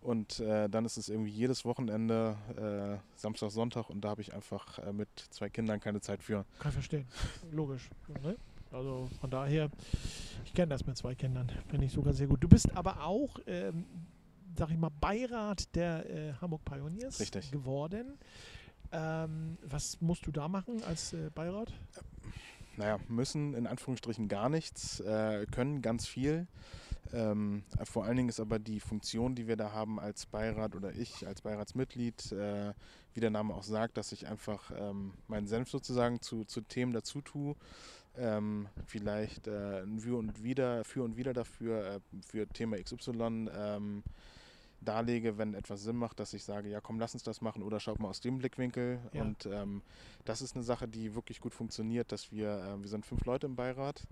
Und 0.00 0.38
äh, 0.40 0.68
dann 0.68 0.84
ist 0.84 0.98
es 0.98 1.08
irgendwie 1.08 1.30
jedes 1.30 1.64
Wochenende, 1.64 2.36
äh, 2.58 3.18
Samstag, 3.18 3.50
Sonntag 3.50 3.88
und 3.88 4.02
da 4.02 4.10
habe 4.10 4.20
ich 4.20 4.34
einfach 4.34 4.78
äh, 4.80 4.92
mit 4.92 5.08
zwei 5.30 5.48
Kindern 5.48 5.80
keine 5.80 6.02
Zeit 6.02 6.22
für. 6.22 6.44
Kann 6.58 6.68
ich 6.68 6.74
verstehen. 6.74 7.06
Logisch. 7.50 7.88
Ne? 8.22 8.36
Also 8.70 9.08
von 9.20 9.30
daher, 9.30 9.70
ich 10.44 10.52
kenne 10.52 10.68
das 10.68 10.84
mit 10.84 10.96
zwei 10.98 11.14
Kindern. 11.14 11.50
Finde 11.68 11.86
ich 11.86 11.92
sogar 11.92 12.12
sehr 12.12 12.26
gut. 12.26 12.42
Du 12.42 12.48
bist 12.48 12.76
aber 12.76 13.04
auch, 13.04 13.38
ähm, 13.46 13.84
sag 14.56 14.70
ich 14.70 14.76
mal, 14.76 14.90
Beirat 15.00 15.74
der 15.74 16.08
äh, 16.10 16.32
Hamburg 16.40 16.64
Pioneers 16.64 17.20
Richtig. 17.20 17.50
geworden. 17.50 18.18
Ähm, 18.92 19.58
was 19.62 20.00
musst 20.00 20.26
du 20.26 20.30
da 20.30 20.48
machen 20.48 20.82
als 20.84 21.12
äh, 21.12 21.30
Beirat? 21.34 21.72
Naja, 22.76 22.98
müssen 23.08 23.54
in 23.54 23.66
Anführungsstrichen 23.66 24.28
gar 24.28 24.48
nichts, 24.48 25.00
äh, 25.00 25.46
können 25.46 25.82
ganz 25.82 26.06
viel. 26.06 26.46
Ähm, 27.12 27.62
vor 27.84 28.04
allen 28.04 28.16
Dingen 28.16 28.28
ist 28.28 28.40
aber 28.40 28.58
die 28.58 28.80
Funktion, 28.80 29.34
die 29.34 29.46
wir 29.46 29.56
da 29.56 29.72
haben 29.72 30.00
als 30.00 30.26
Beirat 30.26 30.74
oder 30.74 30.92
ich 30.92 31.26
als 31.26 31.42
Beiratsmitglied, 31.42 32.32
äh, 32.32 32.72
wie 33.12 33.20
der 33.20 33.30
Name 33.30 33.54
auch 33.54 33.62
sagt, 33.62 33.96
dass 33.96 34.10
ich 34.12 34.26
einfach 34.26 34.72
ähm, 34.76 35.12
meinen 35.28 35.46
Senf 35.46 35.70
sozusagen 35.70 36.20
zu, 36.22 36.44
zu 36.44 36.62
Themen 36.62 36.92
dazu 36.92 37.20
tue. 37.20 37.54
Ähm, 38.16 38.68
vielleicht 38.86 39.46
äh, 39.46 39.82
ein 39.82 40.00
Für 40.00 40.18
und 40.18 40.42
Wider, 40.42 40.84
für 40.84 41.02
und 41.02 41.16
Wider 41.16 41.32
dafür, 41.32 41.84
äh, 41.84 42.00
für 42.26 42.48
Thema 42.48 42.78
XY 42.78 43.48
ähm, 43.52 44.02
darlege, 44.84 45.38
wenn 45.38 45.54
etwas 45.54 45.82
Sinn 45.82 45.96
macht, 45.96 46.20
dass 46.20 46.34
ich 46.34 46.44
sage, 46.44 46.68
ja 46.68 46.80
komm, 46.80 46.98
lass 46.98 47.14
uns 47.14 47.22
das 47.22 47.40
machen 47.40 47.62
oder 47.62 47.80
schaut 47.80 47.98
mal 47.98 48.08
aus 48.08 48.20
dem 48.20 48.38
Blickwinkel. 48.38 48.98
Ja. 49.12 49.22
Und 49.22 49.46
ähm, 49.46 49.82
das 50.24 50.42
ist 50.42 50.54
eine 50.54 50.64
Sache, 50.64 50.88
die 50.88 51.14
wirklich 51.14 51.40
gut 51.40 51.54
funktioniert, 51.54 52.12
dass 52.12 52.30
wir, 52.32 52.48
äh, 52.48 52.82
wir 52.82 52.88
sind 52.88 53.06
fünf 53.06 53.24
Leute 53.24 53.46
im 53.46 53.56
Beirat 53.56 54.02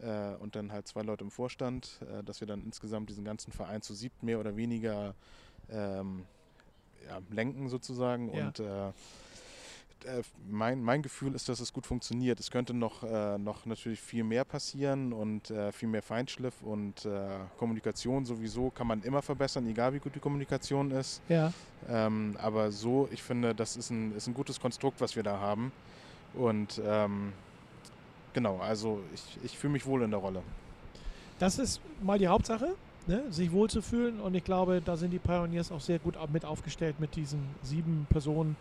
äh, 0.00 0.34
und 0.36 0.56
dann 0.56 0.72
halt 0.72 0.88
zwei 0.88 1.02
Leute 1.02 1.24
im 1.24 1.30
Vorstand, 1.30 2.00
äh, 2.02 2.22
dass 2.24 2.40
wir 2.40 2.48
dann 2.48 2.62
insgesamt 2.62 3.10
diesen 3.10 3.24
ganzen 3.24 3.52
Verein 3.52 3.82
zu 3.82 3.94
siebt 3.94 4.22
mehr 4.22 4.40
oder 4.40 4.56
weniger 4.56 5.14
ähm, 5.70 6.24
ja, 7.08 7.20
lenken 7.30 7.68
sozusagen. 7.68 8.32
Ja. 8.34 8.46
Und 8.46 8.62
äh, 10.04 10.22
mein, 10.48 10.82
mein 10.82 11.02
Gefühl 11.02 11.34
ist, 11.34 11.48
dass 11.48 11.60
es 11.60 11.72
gut 11.72 11.86
funktioniert. 11.86 12.40
Es 12.40 12.50
könnte 12.50 12.74
noch, 12.74 13.02
äh, 13.02 13.38
noch 13.38 13.66
natürlich 13.66 14.00
viel 14.00 14.24
mehr 14.24 14.44
passieren 14.44 15.12
und 15.12 15.50
äh, 15.50 15.72
viel 15.72 15.88
mehr 15.88 16.02
Feinschliff 16.02 16.62
und 16.62 17.04
äh, 17.04 17.28
Kommunikation 17.58 18.24
sowieso 18.24 18.70
kann 18.70 18.86
man 18.86 19.02
immer 19.02 19.22
verbessern, 19.22 19.66
egal 19.66 19.94
wie 19.94 19.98
gut 19.98 20.14
die 20.14 20.20
Kommunikation 20.20 20.90
ist. 20.90 21.20
Ja. 21.28 21.52
Ähm, 21.88 22.36
aber 22.40 22.72
so, 22.72 23.08
ich 23.10 23.22
finde, 23.22 23.54
das 23.54 23.76
ist 23.76 23.90
ein, 23.90 24.16
ist 24.16 24.26
ein 24.26 24.34
gutes 24.34 24.60
Konstrukt, 24.60 25.00
was 25.00 25.16
wir 25.16 25.22
da 25.22 25.38
haben. 25.38 25.72
Und 26.34 26.80
ähm, 26.84 27.32
genau, 28.32 28.58
also 28.58 29.00
ich, 29.14 29.38
ich 29.44 29.58
fühle 29.58 29.72
mich 29.72 29.86
wohl 29.86 30.02
in 30.02 30.10
der 30.10 30.20
Rolle. 30.20 30.42
Das 31.38 31.58
ist 31.58 31.80
mal 32.02 32.18
die 32.18 32.28
Hauptsache, 32.28 32.74
ne? 33.06 33.24
sich 33.30 33.50
wohlzufühlen. 33.52 34.20
Und 34.20 34.34
ich 34.34 34.44
glaube, 34.44 34.82
da 34.84 34.96
sind 34.96 35.10
die 35.10 35.18
Pioneers 35.18 35.72
auch 35.72 35.80
sehr 35.80 35.98
gut 35.98 36.16
mit 36.32 36.44
aufgestellt 36.44 37.00
mit 37.00 37.16
diesen 37.16 37.40
sieben 37.62 38.06
Personen, 38.10 38.56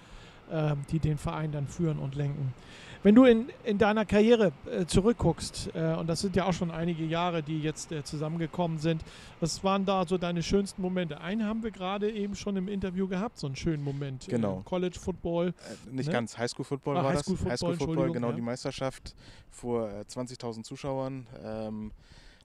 ähm, 0.52 0.80
die 0.92 1.00
den 1.00 1.18
Verein 1.18 1.52
dann 1.52 1.68
führen 1.68 2.00
und 2.00 2.16
lenken. 2.16 2.54
Wenn 3.02 3.16
du 3.16 3.24
in, 3.24 3.48
in 3.64 3.78
deiner 3.78 4.06
Karriere 4.06 4.52
äh, 4.70 4.86
zurückguckst, 4.86 5.70
äh, 5.74 5.94
und 5.94 6.08
das 6.08 6.20
sind 6.20 6.36
ja 6.36 6.44
auch 6.46 6.52
schon 6.52 6.70
einige 6.70 7.06
Jahre, 7.06 7.42
die 7.42 7.60
jetzt 7.62 7.94
äh, 7.94 8.04
zusammengekommen 8.04 8.78
sind, 8.78 9.02
was 9.40 9.64
waren 9.64 9.86
da 9.86 10.06
so 10.06 10.18
deine 10.18 10.44
schönsten 10.44 10.82
Momente? 10.82 11.22
Einen 11.22 11.46
haben 11.46 11.64
wir 11.64 11.72
gerade 11.72 12.12
eben 12.12 12.36
schon 12.36 12.58
im 12.58 12.68
Interview 12.68 13.08
gehabt, 13.08 13.40
so 13.40 13.48
einen 13.48 13.56
schönen 13.56 13.84
Moment. 13.86 14.28
Genau. 14.28 14.60
Äh, 14.60 14.64
College 14.66 15.00
Football. 15.00 15.54
Äh, 15.88 15.96
nicht 15.96 16.08
Ne? 16.08 16.12
ganz 16.14 16.38
Highschool-Football 16.38 16.98
Ah, 16.98 17.04
war 17.06 17.14
Highschool-Football, 17.14 17.38
das. 17.52 17.52
Highschool-Football, 17.62 17.88
Entschuldigung, 17.88 18.14
genau, 18.14 18.30
ja. 18.32 18.36
die 18.36 18.42
Meisterschaft 18.42 19.16
vor 19.50 19.90
äh, 19.90 20.02
20.000 20.02 20.64
Zuschauern. 20.64 21.26
Ähm, 21.42 21.92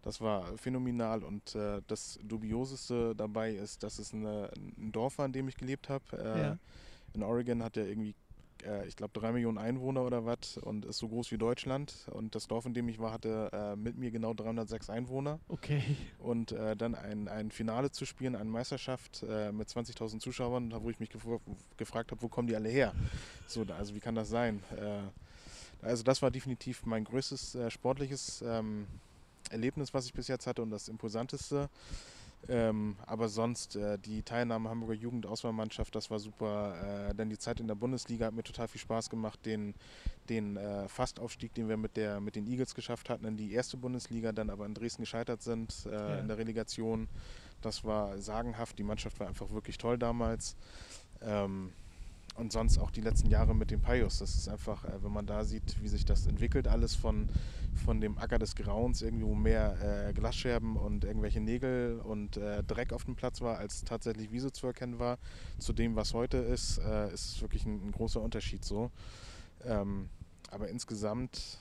das 0.03 0.21
war 0.21 0.45
phänomenal 0.57 1.25
und 1.25 1.55
äh, 1.57 1.81
das 1.88 2.21
Dubioseste 2.23 3.14
dabei 3.17 3.53
ist, 3.55 3.83
dass 3.83 3.99
es 3.99 4.12
eine, 4.14 4.51
ein 4.79 4.93
Dorf 4.93 5.19
war, 5.19 5.27
in 5.27 5.33
dem 5.33 5.49
ich 5.49 5.57
gelebt 5.57 5.88
habe. 5.88 6.05
Äh, 6.12 6.40
Ja. 6.43 6.59
In 7.14 7.22
Oregon 7.22 7.62
hat 7.62 7.77
er 7.77 7.87
irgendwie, 7.87 8.14
äh, 8.64 8.87
ich 8.87 8.96
glaube, 8.96 9.18
drei 9.18 9.33
Millionen 9.33 9.59
Einwohner 9.59 10.03
oder 10.03 10.24
was 10.27 10.59
und 10.59 10.85
ist 10.85 10.98
so 10.98 11.09
groß 11.09 11.31
wie 11.31 11.38
Deutschland. 11.38 12.09
Und 12.11 12.35
das 12.35 12.48
Dorf, 12.48 12.66
in 12.66 12.74
dem 12.74 12.88
ich 12.88 12.98
war, 12.98 13.12
hatte 13.12 13.50
äh, 13.53 13.77
mit 13.77 13.96
mir 13.96 14.11
genau 14.11 14.35
306 14.35 14.90
Einwohner. 14.90 15.38
Okay. 15.48 15.83
Und 16.18 16.53
äh, 16.53 16.77
dann 16.77 16.94
ein, 16.94 17.29
ein 17.29 17.50
Finale 17.50 17.90
zu 17.90 18.05
spielen, 18.05 18.37
eine 18.37 18.50
Meisterschaft 18.50 19.24
äh, 19.29 19.53
mit 19.53 19.68
20.000 19.68 20.18
Zuschauern, 20.18 20.70
da 20.70 20.83
wo 20.83 20.90
ich 20.90 21.00
mich 21.00 21.11
gef 21.11 21.24
gefragt 21.77 22.11
habe, 22.11 22.20
wo 22.20 22.29
kommen 22.29 22.48
die 22.48 22.57
alle 22.57 22.68
her? 22.68 22.94
So, 23.46 23.64
also 23.77 23.94
wie 23.94 24.00
kann 24.00 24.14
das 24.14 24.29
sein? 24.29 24.62
Äh, 24.77 25.03
also 25.85 26.03
das 26.03 26.22
war 26.22 26.31
definitiv 26.31 26.87
mein 26.87 27.05
größtes 27.05 27.55
äh, 27.55 27.70
sportliches 27.70 28.42
ähm, 28.46 28.87
Erlebnis, 29.50 29.92
was 29.92 30.07
ich 30.07 30.14
bis 30.14 30.29
jetzt 30.29 30.46
hatte 30.46 30.62
und 30.62 30.70
das 30.70 30.88
imposanteste. 30.88 31.68
Ähm, 32.48 32.96
aber 33.07 33.28
sonst 33.28 33.76
äh, 33.76 33.98
die 33.98 34.22
Teilnahme 34.22 34.68
Hamburger 34.68 34.94
Jugendauswahlmannschaft, 34.94 35.94
das 35.94 36.11
war 36.11 36.18
super. 36.18 37.09
Äh, 37.11 37.14
dann 37.14 37.30
die 37.30 37.38
Zeit 37.38 37.61
in 37.61 37.68
der 37.68 37.74
Bundesliga 37.74 38.26
hat 38.26 38.35
mir 38.35 38.42
total 38.42 38.68
viel 38.68 38.80
Spaß 38.80 39.11
gemacht. 39.11 39.44
Den, 39.46 39.74
den 40.28 40.57
äh, 40.57 40.88
Fastaufstieg, 40.88 41.54
den 41.54 41.68
wir 41.68 41.76
mit, 41.76 41.96
der, 41.96 42.20
mit 42.20 42.37
den 42.37 42.46
Eagles 42.46 42.74
geschafft 42.74 43.11
hatten 43.11 43.24
in 43.24 43.37
die 43.37 43.52
erste 43.52 43.76
Bundesliga, 43.76 44.33
dann 44.33 44.50
aber 44.50 44.66
in 44.66 44.74
Dresden 44.74 45.02
gescheitert 45.02 45.42
sind 45.42 45.87
äh, 45.87 45.90
Ja. 45.92 46.18
in 46.18 46.28
der 46.28 46.38
Relegation. 46.38 47.09
Das 47.62 47.85
war 47.85 48.18
sagenhaft. 48.18 48.78
Die 48.78 48.83
Mannschaft 48.85 49.18
war 49.20 49.26
einfach 49.28 49.50
wirklich 49.50 49.78
toll 49.78 49.98
damals. 49.98 50.57
Ähm, 51.22 51.72
und 52.35 52.53
sonst 52.53 52.79
auch 52.79 52.90
die 52.90 53.01
letzten 53.01 53.29
Jahre 53.29 53.55
mit 53.55 53.70
den 53.70 53.81
Pios. 53.81 54.18
Das 54.18 54.35
ist 54.35 54.49
einfach, 54.49 54.85
äh, 54.85 55.03
wenn 55.03 55.12
man 55.12 55.27
da 55.27 55.44
sieht, 55.44 55.81
wie 55.83 55.88
sich 55.88 56.05
das 56.05 56.27
entwickelt, 56.27 56.68
alles 56.68 56.94
von, 56.94 57.29
von 57.85 58.01
dem 58.01 58.18
Acker 58.18 58.38
des 58.38 58.57
Grauens, 58.57 59.03
irgendwie 59.03 59.25
wo 59.25 59.35
mehr 59.35 60.09
äh, 60.09 60.12
Glasscherben 60.12 60.77
und 60.77 61.05
irgendwelche 61.05 61.40
Nägel 61.40 62.01
und 62.01 62.37
äh, 62.37 62.62
Dreck 62.64 62.92
auf 62.92 63.05
dem 63.05 63.14
Platz 63.14 63.40
war, 63.40 63.59
als 63.59 63.85
tatsächlich 63.85 64.33
Wiese 64.33 64.53
zu 64.53 64.66
erkennen 64.66 64.99
war, 64.99 65.18
zu 65.59 65.73
dem, 65.73 65.97
was 65.97 66.14
heute 66.14 66.38
ist, 66.38 66.79
äh, 66.79 67.12
ist 67.12 67.40
wirklich 67.40 67.64
ein, 67.66 67.88
ein 67.88 67.92
großer 67.92 68.20
Unterschied 68.20 68.64
so. 68.64 68.90
Ähm, 69.64 70.09
aber 70.51 70.68
insgesamt, 70.68 71.59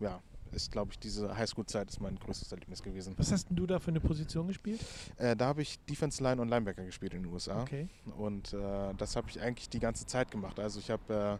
ja, 0.00 0.20
ist, 0.54 0.72
glaube 0.72 0.92
ich, 0.92 0.98
diese 0.98 1.36
Highschool-Zeit 1.36 1.90
ist 1.90 2.00
mein 2.00 2.16
größtes 2.18 2.50
Erlebnis 2.52 2.82
gewesen. 2.82 3.14
Was 3.16 3.32
hast 3.32 3.48
denn 3.50 3.56
du 3.56 3.66
da 3.66 3.78
für 3.78 3.90
eine 3.90 4.00
Position 4.00 4.46
gespielt? 4.48 4.80
Äh, 5.16 5.36
da 5.36 5.46
habe 5.46 5.62
ich 5.62 5.78
Defense 5.86 6.22
Line 6.22 6.40
und 6.40 6.48
Linebacker 6.48 6.84
gespielt 6.84 7.14
in 7.14 7.22
den 7.24 7.32
USA. 7.32 7.62
Okay. 7.62 7.88
Und 8.16 8.52
äh, 8.52 8.94
das 8.96 9.16
habe 9.16 9.28
ich 9.30 9.40
eigentlich 9.40 9.68
die 9.68 9.80
ganze 9.80 10.06
Zeit 10.06 10.30
gemacht. 10.30 10.58
Also 10.60 10.78
ich 10.80 10.90
habe 10.90 11.38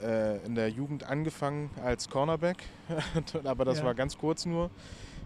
äh, 0.00 0.04
äh, 0.06 0.44
in 0.46 0.54
der 0.54 0.68
Jugend 0.70 1.04
angefangen 1.04 1.70
als 1.82 2.08
Cornerback, 2.08 2.64
aber 3.44 3.64
das 3.64 3.78
Ja. 3.78 3.84
war 3.84 3.94
ganz 3.94 4.16
kurz 4.16 4.46
nur. 4.46 4.70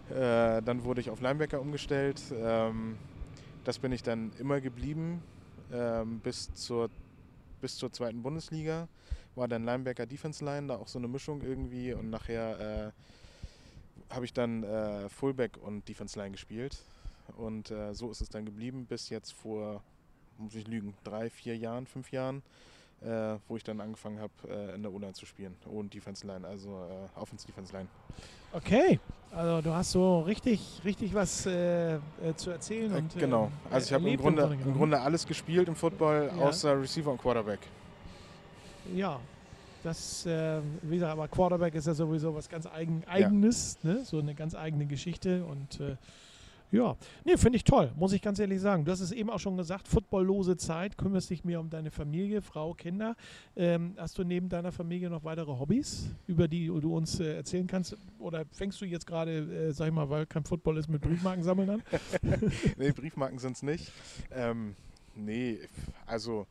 Äh, 0.09 0.61
dann 0.61 0.83
wurde 0.83 1.01
ich 1.01 1.09
auf 1.09 1.21
Linebacker 1.21 1.59
umgestellt. 1.61 2.21
Ähm, 2.33 2.97
das 3.63 3.79
bin 3.79 3.91
ich 3.91 4.03
dann 4.03 4.31
immer 4.39 4.61
geblieben 4.61 5.21
ähm, 5.73 6.19
bis, 6.19 6.53
zur, 6.53 6.89
bis 7.61 7.77
zur 7.77 7.91
zweiten 7.91 8.21
Bundesliga. 8.21 8.87
War 9.35 9.47
dann 9.47 9.63
Linebacker 9.65 10.05
Defense 10.05 10.43
Line, 10.43 10.67
da 10.67 10.77
auch 10.77 10.87
so 10.87 10.97
eine 10.99 11.07
Mischung 11.07 11.41
irgendwie. 11.41 11.93
Und 11.93 12.09
nachher 12.09 12.91
äh, 14.09 14.13
habe 14.13 14.25
ich 14.25 14.33
dann 14.33 14.63
äh, 14.63 15.09
Fullback 15.09 15.57
und 15.61 15.87
Defense 15.87 16.17
Line 16.17 16.31
gespielt. 16.31 16.77
Und 17.37 17.71
äh, 17.71 17.93
so 17.93 18.11
ist 18.11 18.21
es 18.21 18.29
dann 18.29 18.45
geblieben 18.45 18.85
bis 18.85 19.09
jetzt 19.09 19.33
vor, 19.33 19.81
muss 20.37 20.55
ich 20.55 20.67
lügen, 20.67 20.93
drei, 21.03 21.29
vier 21.29 21.57
Jahren, 21.57 21.85
fünf 21.87 22.11
Jahren, 22.11 22.43
äh, 23.01 23.35
wo 23.47 23.57
ich 23.57 23.63
dann 23.63 23.81
angefangen 23.81 24.19
habe, 24.19 24.31
äh, 24.47 24.75
in 24.75 24.83
der 24.83 24.93
O-Line 24.93 25.13
zu 25.13 25.25
spielen. 25.25 25.55
Und 25.65 25.93
Defense 25.93 26.25
Line, 26.25 26.47
also 26.47 26.69
äh, 26.69 27.19
Offense 27.19 27.45
Defense 27.47 27.73
Line. 27.73 27.87
Okay, 28.53 28.99
also 29.31 29.61
du 29.61 29.73
hast 29.73 29.91
so 29.91 30.21
richtig, 30.21 30.79
richtig 30.85 31.13
was 31.13 31.45
äh, 31.45 31.95
äh, 31.95 31.99
zu 32.37 32.51
erzählen. 32.51 32.93
Äh, 32.93 32.97
Und, 32.99 33.19
genau. 33.19 33.51
äh, 33.69 33.73
Also 33.73 33.87
ich 33.87 33.93
habe 33.93 34.09
im 34.09 34.17
Grunde, 34.17 34.43
im. 34.63 34.73
Grunde 34.73 35.01
alles 35.01 35.25
gespielt 35.27 35.67
im 35.67 35.75
Football, 35.75 36.31
Ja. 36.37 36.45
außer 36.45 36.79
Receiver 36.79 37.11
und 37.11 37.17
Quarterback. 37.21 37.59
Ja, 38.93 39.19
das, 39.83 40.25
äh, 40.25 40.61
wie 40.81 40.95
gesagt, 40.95 41.11
aber 41.11 41.27
Quarterback 41.27 41.75
ist 41.75 41.87
ja 41.87 41.93
sowieso 41.93 42.33
was 42.33 42.49
ganz 42.49 42.65
eigen, 42.65 43.03
Eigenes, 43.07 43.77
ne? 43.83 44.03
so 44.03 44.19
eine 44.19 44.33
ganz 44.33 44.55
eigene 44.55 44.85
Geschichte 44.85 45.45
und 45.45 45.79
äh, 45.79 45.95
ja, 46.71 46.97
nee, 47.23 47.37
finde 47.37 47.57
ich 47.57 47.63
toll, 47.63 47.91
muss 47.95 48.11
ich 48.11 48.21
ganz 48.21 48.39
ehrlich 48.39 48.59
sagen. 48.59 48.83
Du 48.83 48.91
hast 48.91 48.99
es 48.99 49.11
eben 49.11 49.29
auch 49.29 49.39
schon 49.39 49.55
gesagt, 49.55 49.87
footballlose 49.87 50.57
Zeit, 50.57 50.97
kümmerst 50.97 51.29
dich 51.29 51.45
mehr 51.45 51.59
um 51.59 51.69
deine 51.69 51.91
Familie, 51.91 52.41
Frau, 52.41 52.73
Kinder. 52.73 53.15
Ähm, 53.55 53.93
hast 53.97 54.17
du 54.17 54.23
neben 54.23 54.49
deiner 54.49 54.71
Familie 54.71 55.09
noch 55.09 55.23
weitere 55.23 55.51
Hobbys, 55.51 56.09
über 56.27 56.47
die 56.47 56.67
du 56.67 56.95
uns 56.95 57.19
äh, 57.19 57.35
erzählen 57.35 57.67
kannst? 57.67 57.95
Oder 58.19 58.45
fängst 58.51 58.81
du 58.81 58.85
jetzt 58.85 59.05
gerade, 59.05 59.37
äh, 59.37 59.71
sag 59.71 59.87
ich 59.87 59.93
mal, 59.93 60.09
weil 60.09 60.25
kein 60.25 60.43
Football 60.43 60.77
ist, 60.77 60.89
mit 60.89 61.01
Briefmarken 61.01 61.43
sammeln 61.43 61.69
an? 61.69 61.83
nee, 62.77 62.91
Briefmarken 62.91 63.37
sind 63.37 63.55
es 63.55 63.63
nicht. 63.63 63.91
Ähm, 64.31 64.75
nee, 65.15 65.59
also 66.07 66.47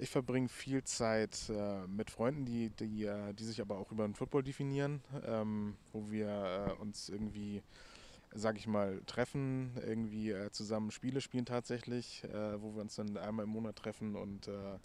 ich 0.00 0.08
verbringe 0.10 0.48
viel 0.48 0.82
Zeit 0.82 1.50
äh, 1.50 1.86
mit 1.86 2.10
Freunden, 2.10 2.46
die, 2.46 2.70
die, 2.70 3.04
äh, 3.04 3.34
die 3.34 3.44
sich 3.44 3.60
aber 3.60 3.78
auch 3.78 3.92
über 3.92 4.04
den 4.04 4.14
Football 4.14 4.42
definieren, 4.42 5.02
ähm, 5.26 5.76
wo 5.92 6.10
wir 6.10 6.28
äh, 6.28 6.80
uns 6.80 7.10
irgendwie, 7.10 7.62
sag 8.34 8.56
ich 8.56 8.66
mal, 8.66 9.02
treffen, 9.06 9.72
irgendwie 9.86 10.30
äh, 10.30 10.50
zusammen 10.50 10.90
Spiele 10.90 11.20
spielen 11.20 11.44
tatsächlich, 11.44 12.24
äh, 12.24 12.62
wo 12.62 12.74
wir 12.74 12.80
uns 12.80 12.96
dann 12.96 13.16
einmal 13.18 13.44
im 13.44 13.50
Monat 13.50 13.76
treffen 13.76 14.16
und 14.16 14.48
äh, 14.48 14.78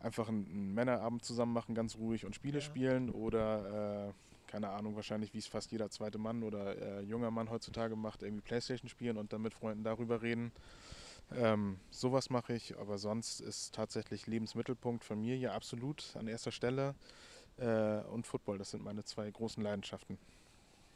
einfach 0.00 0.28
einen, 0.28 0.46
einen 0.46 0.74
Männerabend 0.74 1.22
zusammen 1.24 1.52
machen, 1.52 1.74
ganz 1.74 1.96
ruhig 1.96 2.24
und 2.24 2.34
Spiele 2.34 2.58
Ja. 2.58 2.64
spielen 2.64 3.10
oder 3.10 4.14
keine 4.46 4.68
Ahnung, 4.70 4.94
wahrscheinlich 4.94 5.34
wie 5.34 5.38
es 5.38 5.48
fast 5.48 5.72
jeder 5.72 5.90
zweite 5.90 6.18
Mann 6.18 6.44
oder 6.44 7.00
junger 7.02 7.32
Mann 7.32 7.50
heutzutage 7.50 7.96
macht, 7.96 8.22
irgendwie 8.22 8.42
Playstation 8.42 8.88
spielen 8.88 9.16
und 9.16 9.32
dann 9.32 9.42
mit 9.42 9.54
Freunden 9.54 9.82
darüber 9.82 10.22
reden. 10.22 10.52
Ähm, 11.34 11.78
sowas 11.90 12.30
mache 12.30 12.54
ich, 12.54 12.78
aber 12.78 12.98
sonst 12.98 13.40
ist 13.40 13.74
tatsächlich 13.74 14.26
Lebensmittelpunkt 14.26 15.04
Familie 15.04 15.52
absolut 15.52 16.14
an 16.16 16.28
erster 16.28 16.52
Stelle 16.52 16.94
äh, 17.56 18.00
und 18.02 18.26
Football, 18.26 18.58
das 18.58 18.70
sind 18.70 18.84
meine 18.84 19.04
zwei 19.04 19.30
großen 19.30 19.62
Leidenschaften. 19.62 20.18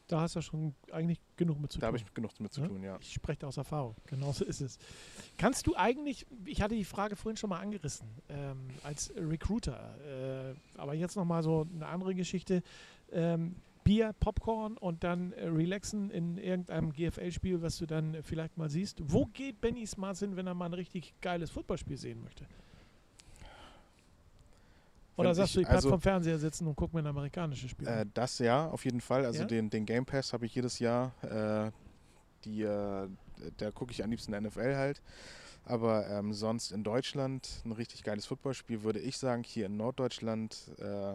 Da 0.07 0.20
hast 0.22 0.35
du 0.35 0.41
schon 0.43 0.74
eigentlich 0.91 1.20
genug 1.37 1.61
mit 1.61 1.70
zu 1.70 1.78
Da 1.78 1.87
tun. 1.87 1.95
habe 1.95 1.97
ich 2.09 2.14
genug 2.14 2.39
mit 2.41 2.53
zu 2.53 2.62
Ja? 2.62 2.66
tun, 2.66 2.83
ja. 2.83 2.99
Ich 3.01 3.12
spreche 3.12 3.39
da 3.41 3.47
aus 3.47 3.57
Erfahrung. 3.57 3.95
Genauso 4.07 4.45
ist 4.45 4.61
es. 4.61 4.76
Kannst 5.39 5.68
du 5.68 5.76
eigentlich, 5.76 6.26
ich 6.45 6.62
hatte 6.62 6.74
die 6.74 6.85
Frage 6.85 7.14
vorhin 7.14 7.37
schon 7.37 7.51
mal 7.51 7.61
angerissen, 7.61 8.09
ähm, 8.28 8.68
als 8.83 9.12
Recruiter, 9.16 9.95
äh, 10.05 10.55
aber 10.78 10.95
jetzt 10.95 11.14
nochmal 11.14 11.45
so 11.45 11.64
eine 11.72 11.87
andere 11.87 12.14
Geschichte. 12.16 12.62
Ähm, 13.12 13.55
Bier, 13.85 14.12
Popcorn 14.20 14.76
und 14.76 15.03
dann 15.05 15.33
äh, 15.33 15.47
relaxen 15.47 16.11
in 16.11 16.37
irgendeinem 16.37 16.93
GFL-Spiel, 16.93 17.62
was 17.62 17.78
du 17.78 17.87
dann 17.87 18.14
äh, 18.14 18.22
vielleicht 18.22 18.57
mal 18.59 18.68
siehst. 18.70 18.99
Wo 19.03 19.26
geht 19.26 19.61
Benny 19.61 19.87
Smarts 19.87 20.20
hin, 20.20 20.37
wenn 20.37 20.47
er 20.47 20.55
mal 20.55 20.66
ein 20.66 20.74
richtig 20.74 21.14
geiles 21.20 21.51
Footballspiel 21.51 21.97
sehen 21.97 22.22
möchte? 22.22 22.47
Oder 25.16 25.35
sagst 25.35 25.55
du, 25.57 25.61
ich 25.61 25.66
bleib 25.66 25.76
also- 25.76 25.91
vom 25.91 26.01
Fernseher 26.01 26.39
sitzen 26.39 26.66
und 26.66 26.74
guck 26.76 26.95
mir 26.95 27.01
ein 27.01 27.07
amerikanisches 27.07 27.70
Spiel 27.70 27.87
Äh, 27.87 28.07
das 28.14 28.39
ja, 28.39 28.68
auf 28.68 28.85
jeden 28.85 29.01
Fall. 29.01 29.24
Also 29.26 29.41
Ja? 29.41 29.47
den, 29.47 29.68
den 29.68 29.85
Game 29.85 30.07
Pass 30.07 30.33
habe 30.33 30.47
ich 30.47 30.55
jedes 30.55 30.78
Jahr. 30.78 31.12
Äh, 31.22 31.70
die, 32.45 32.62
äh, 32.62 33.09
da 33.59 33.70
gucke 33.70 33.93
ich 33.93 34.03
am 34.03 34.11
liebsten 34.11 34.33
NFL 34.33 34.76
halt. 34.76 35.03
Aber 35.66 36.09
ähm, 36.09 36.33
sonst 36.33 36.72
in 36.72 36.83
Deutschland 36.85 37.61
ein 37.66 37.72
richtig 37.72 38.03
geiles 38.03 38.24
Footballspiel 38.24 38.83
würde 38.83 38.99
ich 38.99 39.18
sagen, 39.18 39.43
hier 39.43 39.66
in 39.66 39.76
Norddeutschland, 39.76 40.57
äh, 40.78 41.14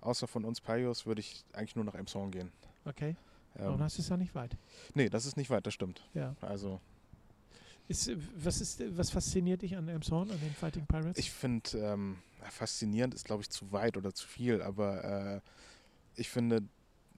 außer 0.00 0.26
von 0.26 0.44
uns 0.44 0.60
Payos, 0.60 1.06
würde 1.06 1.20
ich 1.20 1.44
eigentlich 1.52 1.76
nur 1.76 1.84
nach 1.84 1.94
Emshorn 1.94 2.30
gehen. 2.30 2.52
Okay, 2.84 3.16
Ähm, 3.58 3.72
und 3.74 3.78
das 3.80 3.98
ist 3.98 4.08
ja 4.08 4.16
nicht 4.16 4.34
weit. 4.34 4.56
nee, 4.94 5.08
das 5.08 5.26
ist 5.26 5.36
nicht 5.36 5.50
weit, 5.50 5.66
das 5.66 5.74
stimmt. 5.74 6.02
Ja. 6.14 6.34
Also 6.40 6.80
Ist, 7.88 8.08
äh, 8.08 8.16
was, 8.36 8.60
ist, 8.60 8.80
äh, 8.80 8.96
was 8.96 9.10
fasziniert 9.10 9.62
dich 9.62 9.76
an 9.76 9.88
Elmshorn, 9.88 10.30
an 10.30 10.40
den 10.40 10.52
Fighting 10.52 10.86
Pirates? 10.86 11.18
ich 11.18 11.30
finde, 11.30 11.70
ähm, 11.78 12.18
faszinierend 12.50 13.14
ist 13.14 13.24
glaube 13.24 13.42
ich 13.42 13.50
zu 13.50 13.72
weit 13.72 13.96
oder 13.96 14.12
zu 14.14 14.26
viel, 14.26 14.62
aber 14.62 15.04
äh, 15.04 15.40
ich 16.16 16.28
finde, 16.30 16.62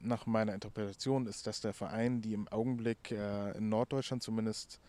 nach 0.01 0.26
meiner 0.26 0.55
Interpretation 0.55 1.26
ist 1.26 1.47
das 1.47 1.61
der 1.61 1.74
Verein, 1.74 2.20
die 2.22 2.33
im 2.33 2.47
Augenblick 2.49 3.11
äh, 3.11 3.57
in 3.59 3.68
Norddeutschland 3.68 4.22
zumindest 4.22 4.81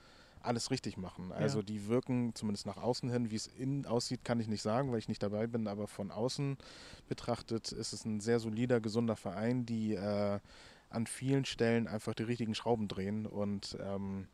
alles 0.41 0.71
richtig 0.71 0.97
machen. 0.97 1.31
Also 1.31 1.59
Ja. 1.59 1.63
die 1.65 1.87
wirken 1.87 2.33
zumindest 2.35 2.65
nach 2.65 2.77
außen 2.77 3.09
hin, 3.09 3.29
wie 3.31 3.35
es 3.35 3.47
innen 3.47 3.85
aussieht, 3.85 4.23
kann 4.23 4.39
ich 4.39 4.47
nicht 4.47 4.61
sagen, 4.61 4.91
weil 4.91 4.99
ich 4.99 5.07
nicht 5.09 5.21
dabei 5.21 5.47
bin, 5.47 5.67
aber 5.67 5.87
von 5.87 6.11
außen 6.11 6.57
betrachtet 7.07 7.71
ist 7.71 7.93
es 7.93 8.05
ein 8.05 8.19
sehr 8.19 8.39
solider, 8.39 8.79
gesunder 8.79 9.15
Verein, 9.15 9.65
die 9.65 9.95
äh, 9.95 10.39
an 10.89 11.07
vielen 11.07 11.45
Stellen 11.45 11.87
einfach 11.87 12.13
die 12.13 12.23
richtigen 12.23 12.55
Schrauben 12.55 12.87
drehen 12.87 13.25
und 13.25 13.77
ähm, 13.81 14.27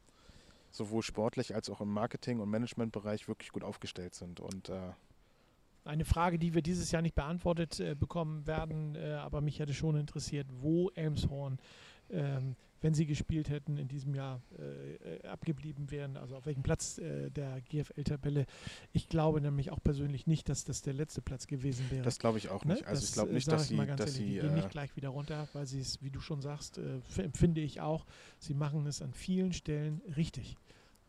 sowohl 0.72 1.02
sportlich 1.04 1.56
als 1.56 1.70
auch 1.70 1.82
im 1.82 1.90
Marketing- 1.92 2.40
und 2.40 2.50
Managementbereich 2.50 3.28
wirklich 3.28 3.52
gut 3.52 3.64
aufgestellt 3.64 4.14
sind. 4.16 4.40
Und 4.40 4.70
äh, 4.70 4.92
Eine 5.86 6.06
Frage, 6.06 6.40
die 6.40 6.54
wir 6.54 6.62
dieses 6.62 6.92
Jahr 6.92 7.02
nicht 7.02 7.16
beantwortet 7.16 7.80
äh, 7.80 7.96
bekommen 7.96 8.46
werden, 8.48 8.96
äh, 8.96 9.14
aber 9.14 9.42
mich 9.42 9.60
hätte 9.60 9.74
schon 9.74 9.96
interessiert, 9.96 10.48
wo 10.62 10.90
Elmshorn, 10.96 11.60
ähm, 12.10 12.56
wenn 12.86 12.94
sie 12.94 13.08
gespielt 13.08 13.50
hätten, 13.50 13.80
in 13.80 13.88
diesem 13.88 14.14
Jahr 14.14 14.44
äh, 14.60 15.16
äh, 15.16 15.28
abgeblieben 15.28 15.90
wären, 15.90 16.18
also 16.18 16.36
auf 16.36 16.46
welchem 16.46 16.62
Platz 16.62 17.00
äh, 17.00 17.32
der 17.32 17.60
GFL-Tabelle. 17.62 18.46
Ich 18.94 19.10
glaube 19.10 19.42
nämlich 19.42 19.72
auch 19.72 19.82
persönlich 19.82 20.28
nicht, 20.28 20.50
dass 20.50 20.66
das 20.66 20.84
der 20.84 20.94
letzte 20.94 21.24
Platz 21.24 21.48
gewesen 21.48 21.90
wäre. 21.90 22.04
Das 22.04 22.20
glaube 22.20 22.38
ich 22.38 22.50
auch 22.50 22.64
Ne? 22.64 22.74
nicht. 22.76 22.86
Also 22.86 23.02
Das, 23.02 23.10
ich 23.10 23.14
glaube 23.16 23.32
äh, 23.32 23.34
nicht, 23.34 23.48
dass 23.52 23.64
ich 23.64 23.68
sie, 23.70 23.76
mal 23.76 23.88
ganz 23.88 23.98
dass 24.02 24.10
ehrlich, 24.12 24.20
sie 24.28 24.34
die 24.36 24.40
gehen 24.40 24.52
äh, 24.52 24.58
nicht 24.58 24.70
gleich 24.70 24.96
wieder 24.96 25.10
runter, 25.10 25.48
weil 25.54 25.66
sie 25.66 25.80
es, 25.80 26.04
wie 26.04 26.12
du 26.12 26.20
schon 26.20 26.44
sagst, 26.44 26.78
äh, 26.78 27.00
empfinde 27.18 27.60
ich 27.62 27.82
auch, 27.82 28.06
sie 28.38 28.54
machen 28.54 28.86
es 28.86 29.02
an 29.02 29.14
vielen 29.16 29.52
Stellen 29.52 30.04
richtig. 30.16 30.56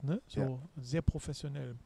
Ne? 0.02 0.22
So 0.28 0.40
Ja. 0.40 0.82
sehr 0.82 1.02
professionell. 1.02 1.76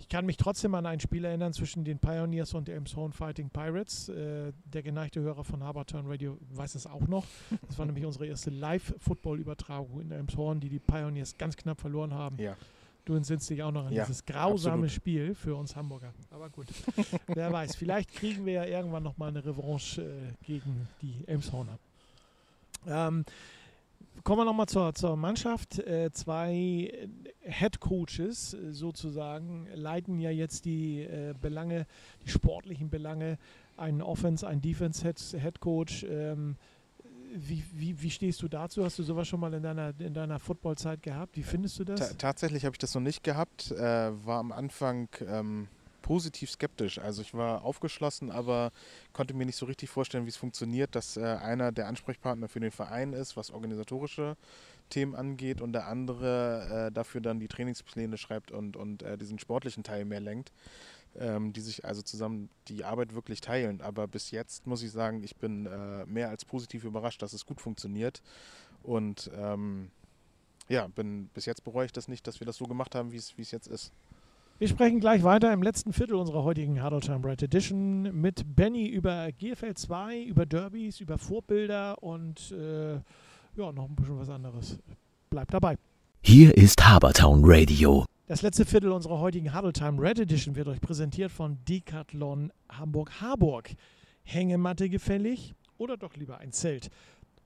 Ich 0.00 0.08
kann 0.08 0.26
mich 0.26 0.36
trotzdem 0.36 0.74
an 0.74 0.86
ein 0.86 1.00
Spiel 1.00 1.24
erinnern 1.24 1.52
zwischen 1.52 1.84
den 1.84 1.98
Pioneers 1.98 2.54
und 2.54 2.68
der 2.68 2.76
Elmshorn 2.76 3.12
Fighting 3.12 3.50
Pirates. 3.50 4.08
Äh, 4.08 4.52
der 4.64 4.82
geneigte 4.82 5.20
Hörer 5.20 5.44
von 5.44 5.62
Haberturn 5.62 6.06
Radio 6.06 6.38
weiß 6.52 6.76
es 6.76 6.86
auch 6.86 7.06
noch. 7.08 7.26
Das 7.66 7.78
war 7.78 7.86
nämlich 7.86 8.04
unsere 8.06 8.26
erste 8.26 8.50
Live-Football-Übertragung 8.50 10.00
in 10.00 10.10
Elmshorn, 10.12 10.60
die 10.60 10.68
die 10.68 10.78
Pioneers 10.78 11.36
ganz 11.36 11.56
knapp 11.56 11.80
verloren 11.80 12.14
haben. 12.14 12.38
ja. 12.38 12.56
Du 13.04 13.14
entsinnst 13.14 13.48
dich 13.48 13.62
auch 13.62 13.72
noch 13.72 13.86
an 13.86 13.92
Ja, 13.94 14.04
dieses 14.04 14.26
grausame 14.26 14.74
absolut. 14.84 14.90
Spiel 14.90 15.34
für 15.34 15.56
uns 15.56 15.74
Hamburger. 15.74 16.12
Aber 16.30 16.50
gut, 16.50 16.66
wer 17.28 17.50
weiß. 17.50 17.74
Vielleicht 17.74 18.12
kriegen 18.12 18.44
wir 18.44 18.52
ja 18.52 18.64
irgendwann 18.66 19.02
nochmal 19.02 19.30
eine 19.30 19.42
Revanche 19.42 20.02
äh, 20.02 20.44
gegen 20.44 20.86
die 21.00 21.26
Elmshorner. 21.26 21.78
Ähm, 22.86 23.24
kommen 24.24 24.40
wir 24.40 24.44
nochmal 24.44 24.66
zur, 24.66 24.94
zur 24.94 25.16
Mannschaft. 25.16 25.78
Äh, 25.78 26.10
zwei 26.12 27.08
Head 27.40 27.80
Coaches 27.80 28.54
äh, 28.54 28.72
sozusagen 28.72 29.66
leiten 29.74 30.18
ja 30.18 30.30
jetzt 30.30 30.64
die 30.64 31.02
äh, 31.02 31.34
Belange, 31.40 31.86
die 32.24 32.30
sportlichen 32.30 32.90
Belange. 32.90 33.38
Ein 33.76 34.02
Offense, 34.02 34.46
ein 34.46 34.60
Defense 34.60 35.02
Head, 35.06 35.60
Coach. 35.60 36.04
Ähm, 36.08 36.56
wie, 37.34 37.62
wie, 37.74 38.00
wie 38.02 38.10
stehst 38.10 38.42
du 38.42 38.48
dazu? 38.48 38.84
Hast 38.84 38.98
du 38.98 39.02
sowas 39.02 39.28
schon 39.28 39.40
mal 39.40 39.52
in 39.54 39.62
deiner, 39.62 39.92
in 39.98 40.14
deiner 40.14 40.38
Footballzeit 40.38 41.02
gehabt? 41.02 41.36
Wie 41.36 41.42
findest 41.42 41.78
du 41.78 41.84
das? 41.84 42.00
Ta 42.00 42.14
tatsächlich 42.14 42.64
habe 42.64 42.74
ich 42.74 42.78
das 42.78 42.94
noch 42.94 43.02
nicht 43.02 43.22
gehabt. 43.22 43.70
Äh, 43.70 43.76
war 44.26 44.38
am 44.38 44.52
Anfang 44.52 45.08
ähm, 45.26 45.68
positiv 46.08 46.50
skeptisch. 46.50 46.98
Also 46.98 47.20
ich 47.20 47.34
war 47.34 47.62
aufgeschlossen, 47.62 48.30
aber 48.30 48.72
konnte 49.12 49.34
mir 49.34 49.44
nicht 49.44 49.56
so 49.56 49.66
richtig 49.66 49.90
vorstellen, 49.90 50.24
wie 50.24 50.30
es 50.30 50.38
funktioniert, 50.38 50.94
dass 50.94 51.18
äh, 51.18 51.20
einer 51.22 51.70
der 51.70 51.86
Ansprechpartner 51.86 52.48
für 52.48 52.60
den 52.60 52.70
Verein 52.70 53.12
ist, 53.12 53.36
was 53.36 53.50
organisatorische 53.50 54.38
Themen 54.88 55.14
angeht 55.14 55.60
und 55.60 55.74
der 55.74 55.86
andere 55.86 56.86
äh, 56.86 56.92
dafür 56.92 57.20
dann 57.20 57.40
die 57.40 57.48
Trainingspläne 57.48 58.16
schreibt 58.16 58.52
und, 58.52 58.74
und 58.74 59.02
äh, 59.02 59.18
diesen 59.18 59.38
sportlichen 59.38 59.84
Teil 59.84 60.06
mehr 60.06 60.20
lenkt. 60.20 60.50
Ähm, 61.18 61.52
die 61.52 61.60
sich 61.60 61.84
also 61.84 62.00
zusammen 62.00 62.48
die 62.68 62.84
Arbeit 62.84 63.14
wirklich 63.14 63.42
teilen. 63.42 63.82
Aber 63.82 64.06
bis 64.08 64.30
jetzt 64.30 64.66
muss 64.66 64.82
ich 64.82 64.92
sagen, 64.92 65.22
ich 65.22 65.36
bin 65.36 65.66
äh, 65.66 66.06
mehr 66.06 66.30
als 66.30 66.46
positiv 66.46 66.84
überrascht, 66.84 67.20
dass 67.20 67.34
es 67.34 67.44
gut 67.44 67.60
funktioniert. 67.60 68.22
Und 68.82 69.30
ähm, 69.34 69.90
ja, 70.68 70.86
bin, 70.86 71.28
bis 71.34 71.44
jetzt 71.44 71.64
bereue 71.64 71.84
ich 71.84 71.92
das 71.92 72.08
nicht, 72.08 72.26
dass 72.26 72.40
wir 72.40 72.46
das 72.46 72.56
so 72.56 72.64
gemacht 72.64 72.94
haben, 72.94 73.12
wie 73.12 73.16
es 73.16 73.36
wie 73.36 73.42
es 73.42 73.50
jetzt 73.50 73.66
ist. 73.66 73.92
Wir 74.60 74.66
sprechen 74.66 74.98
gleich 74.98 75.22
weiter 75.22 75.52
im 75.52 75.62
letzten 75.62 75.92
Viertel 75.92 76.16
unserer 76.16 76.42
heutigen 76.42 76.82
Huddle 76.82 76.98
Time 76.98 77.20
Bright 77.20 77.44
Edition 77.44 78.20
mit 78.20 78.56
Benny 78.56 78.88
über 78.88 79.30
GFL 79.30 79.74
2, 79.74 80.22
über 80.22 80.46
Derbys, 80.46 80.98
über 80.98 81.16
Vorbilder 81.16 82.02
und 82.02 82.50
äh, 82.50 82.94
ja, 82.94 83.72
noch 83.72 83.88
ein 83.88 83.94
bisschen 83.94 84.18
was 84.18 84.28
anderes. 84.28 84.80
Bleibt 85.30 85.54
dabei. 85.54 85.76
Hier 86.22 86.56
ist 86.56 86.84
Habertown 86.84 87.42
Radio. 87.44 88.04
Das 88.26 88.42
letzte 88.42 88.64
Viertel 88.64 88.90
unserer 88.90 89.20
heutigen 89.20 89.54
Huddle 89.54 89.72
Time 89.72 90.02
Red 90.02 90.18
Edition 90.18 90.56
wird 90.56 90.66
euch 90.66 90.80
präsentiert 90.80 91.30
von 91.30 91.58
Decathlon 91.68 92.52
Hamburg-Harburg. 92.68 93.70
Hängematte 94.24 94.88
gefällig 94.88 95.54
oder 95.76 95.96
doch 95.96 96.16
lieber 96.16 96.38
ein 96.38 96.50
Zelt? 96.50 96.90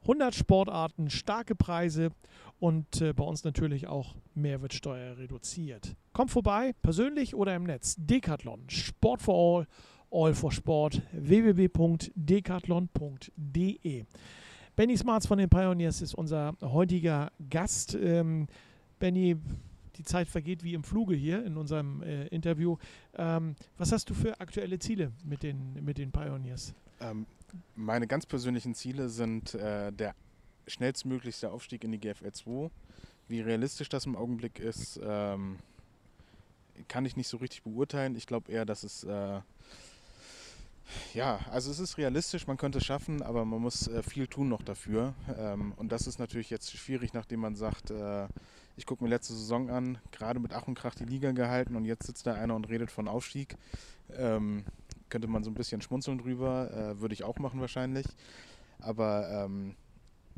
100 0.03 0.34
Sportarten, 0.34 1.09
starke 1.11 1.55
Preise 1.55 2.11
und 2.59 3.00
äh, 3.00 3.12
bei 3.12 3.22
uns 3.24 3.44
natürlich 3.44 3.86
auch 3.86 4.16
Mehrwertsteuer 4.34 5.18
reduziert. 5.18 5.94
Kommt 6.12 6.30
vorbei, 6.30 6.74
persönlich 6.82 7.34
oder 7.34 7.57
im 7.57 7.64
Netz. 7.64 7.96
Decathlon, 7.98 8.62
Sport 8.68 9.22
for 9.22 9.34
All, 9.34 9.66
All 10.11 10.34
for 10.34 10.53
Sport, 10.53 11.00
www.decathlon.de. 11.12 14.05
Benny 14.74 14.96
Smarts 14.96 15.26
von 15.26 15.36
den 15.38 15.48
Pioneers 15.48 16.03
ist 16.03 16.14
unser 16.14 16.55
heutiger 16.62 17.30
Gast. 17.50 17.94
Ähm, 17.94 18.48
Benny, 18.98 19.36
die 19.96 20.05
Zeit 20.05 20.28
vergeht 20.28 20.64
wie 20.64 20.74
im 20.74 20.82
Fluge 20.82 21.14
hier 21.14 21.44
in 21.44 21.57
unserem 21.57 22.03
äh, 22.03 22.26
Interview. 22.28 22.76
Ähm, 23.16 23.55
was 23.76 23.92
hast 23.92 24.09
du 24.09 24.14
für 24.14 24.40
aktuelle 24.40 24.78
Ziele 24.78 25.12
mit 25.24 25.42
den, 25.42 25.84
mit 25.84 25.98
den 25.98 26.11
Pioneers? 26.11 26.74
Ähm, 27.00 27.26
meine 27.76 28.07
ganz 28.07 28.26
persönlichen 28.26 28.74
Ziele 28.74 29.09
sind 29.09 29.55
äh, 29.55 29.92
der 29.92 30.14
schnellstmöglichste 30.66 31.50
Aufstieg 31.50 31.84
in 31.84 31.92
die 31.92 31.98
GFL 31.98 32.32
2. 32.32 32.70
Wie 33.28 33.40
realistisch 33.40 33.88
das 33.88 34.07
im 34.07 34.16
Augenblick 34.16 34.59
ist, 34.59 35.00
ähm, 35.03 35.59
kann 36.88 37.05
ich 37.05 37.16
nicht 37.16 37.28
so 37.28 37.36
richtig 37.38 37.62
beurteilen. 37.62 38.16
Ich 38.16 38.26
glaube 38.26 38.50
eher, 38.50 38.64
dass 38.64 38.82
es 38.82 39.05
äh, 39.05 39.40
ja, 41.14 41.40
also 41.50 41.70
es 41.70 41.78
ist 41.78 41.98
realistisch, 41.98 42.46
man 42.46 42.57
könnte 42.57 42.78
es 42.78 42.84
schaffen, 42.84 43.22
aber 43.22 43.44
man 43.44 43.61
muss 43.61 43.88
äh, 43.88 44.03
viel 44.03 44.26
tun 44.26 44.48
noch 44.48 44.62
dafür. 44.62 45.14
Ähm, 45.38 45.72
und 45.76 45.92
das 45.92 46.07
ist 46.07 46.18
natürlich 46.18 46.50
jetzt 46.50 46.76
schwierig, 46.76 47.12
nachdem 47.12 47.40
man 47.40 47.55
sagt, 47.55 47.90
äh, 47.90 48.26
ich 48.76 48.86
gucke 48.86 49.05
mir 49.05 49.11
letzte 49.11 49.34
Saison 49.34 49.70
an, 49.70 49.98
gerade 50.11 50.40
mit 50.40 50.53
Ach 50.53 50.66
und 50.66 50.74
Krach 50.74 50.94
die 50.94 51.05
Liga 51.05 51.32
gehalten 51.32 51.76
und 51.76 51.84
jetzt 51.84 52.07
sitzt 52.07 52.26
da 52.26 52.34
einer 52.34 52.55
und 52.55 52.68
redet 52.68 52.90
von 52.90 53.09
Aufstieg. 53.09 53.57
Ähm, 54.16 54.64
könnte 55.13 55.29
man 55.29 55.45
so 55.45 55.51
ein 55.51 55.55
bisschen 55.55 55.83
schmunzeln 55.83 56.17
drüber, 56.19 56.71
äh, 56.73 57.01
würde 57.01 57.13
ich 57.13 57.23
auch 57.23 57.39
machen 57.39 57.61
wahrscheinlich. 57.61 58.07
Aber 58.81 59.29
ähm, 59.45 59.77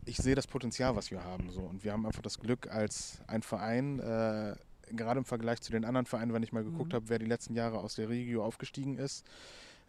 ich 0.05 0.17
sehe 0.19 0.35
das 0.35 0.47
Potenzial, 0.47 0.97
was 0.97 1.11
wir 1.11 1.23
haben. 1.25 1.51
So. 1.51 1.61
Und 1.61 1.85
wir 1.85 1.93
haben 1.93 2.05
einfach 2.05 2.23
das 2.23 2.39
Glück 2.41 2.69
als 2.71 3.21
ein 3.29 3.43
Verein, 3.43 4.01
äh, 4.01 4.57
gerade 4.93 5.19
im 5.19 5.25
Vergleich 5.25 5.61
zu 5.63 5.73
den 5.73 5.85
anderen 5.85 6.07
Vereinen, 6.07 6.33
wenn 6.35 6.43
ich 6.43 6.53
mal 6.53 6.65
geguckt 6.65 6.93
Mhm. 6.93 6.97
habe, 6.97 7.09
wer 7.09 7.19
die 7.19 7.25
letzten 7.27 7.55
Jahre 7.55 7.79
aus 7.79 7.95
der 7.95 8.09
Regio 8.09 8.45
aufgestiegen 8.45 8.99
ist, 8.99 9.25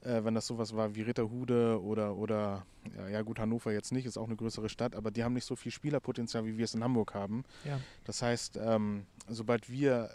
äh, 0.03 0.23
wenn 0.23 0.35
das 0.35 0.45
sowas 0.47 0.75
war 0.75 0.95
wie 0.95 1.01
Ritterhude 1.01 1.81
oder, 1.81 2.15
oder 2.15 2.65
ja, 2.95 3.09
ja, 3.09 3.21
gut, 3.23 3.39
Hannover 3.39 3.73
jetzt 3.73 3.91
nicht, 3.91 4.05
ist 4.05 4.17
auch 4.17 4.27
eine 4.27 4.35
größere 4.37 4.69
Stadt, 4.69 4.95
aber 4.95 5.09
die 5.11 5.23
haben 5.23 5.33
nicht 5.33 5.45
so 5.45 5.55
viel 5.55 5.71
Spielerpotenzial, 5.71 6.45
wie 6.45 6.57
wir 6.57 6.65
es 6.65 6.75
in 6.75 6.83
Hamburg 6.83 7.13
haben. 7.15 7.43
Ja. 7.65 7.79
Das 8.05 8.21
heißt, 8.21 8.57
ähm, 8.63 9.05
sobald 9.27 9.69
wir 9.69 10.11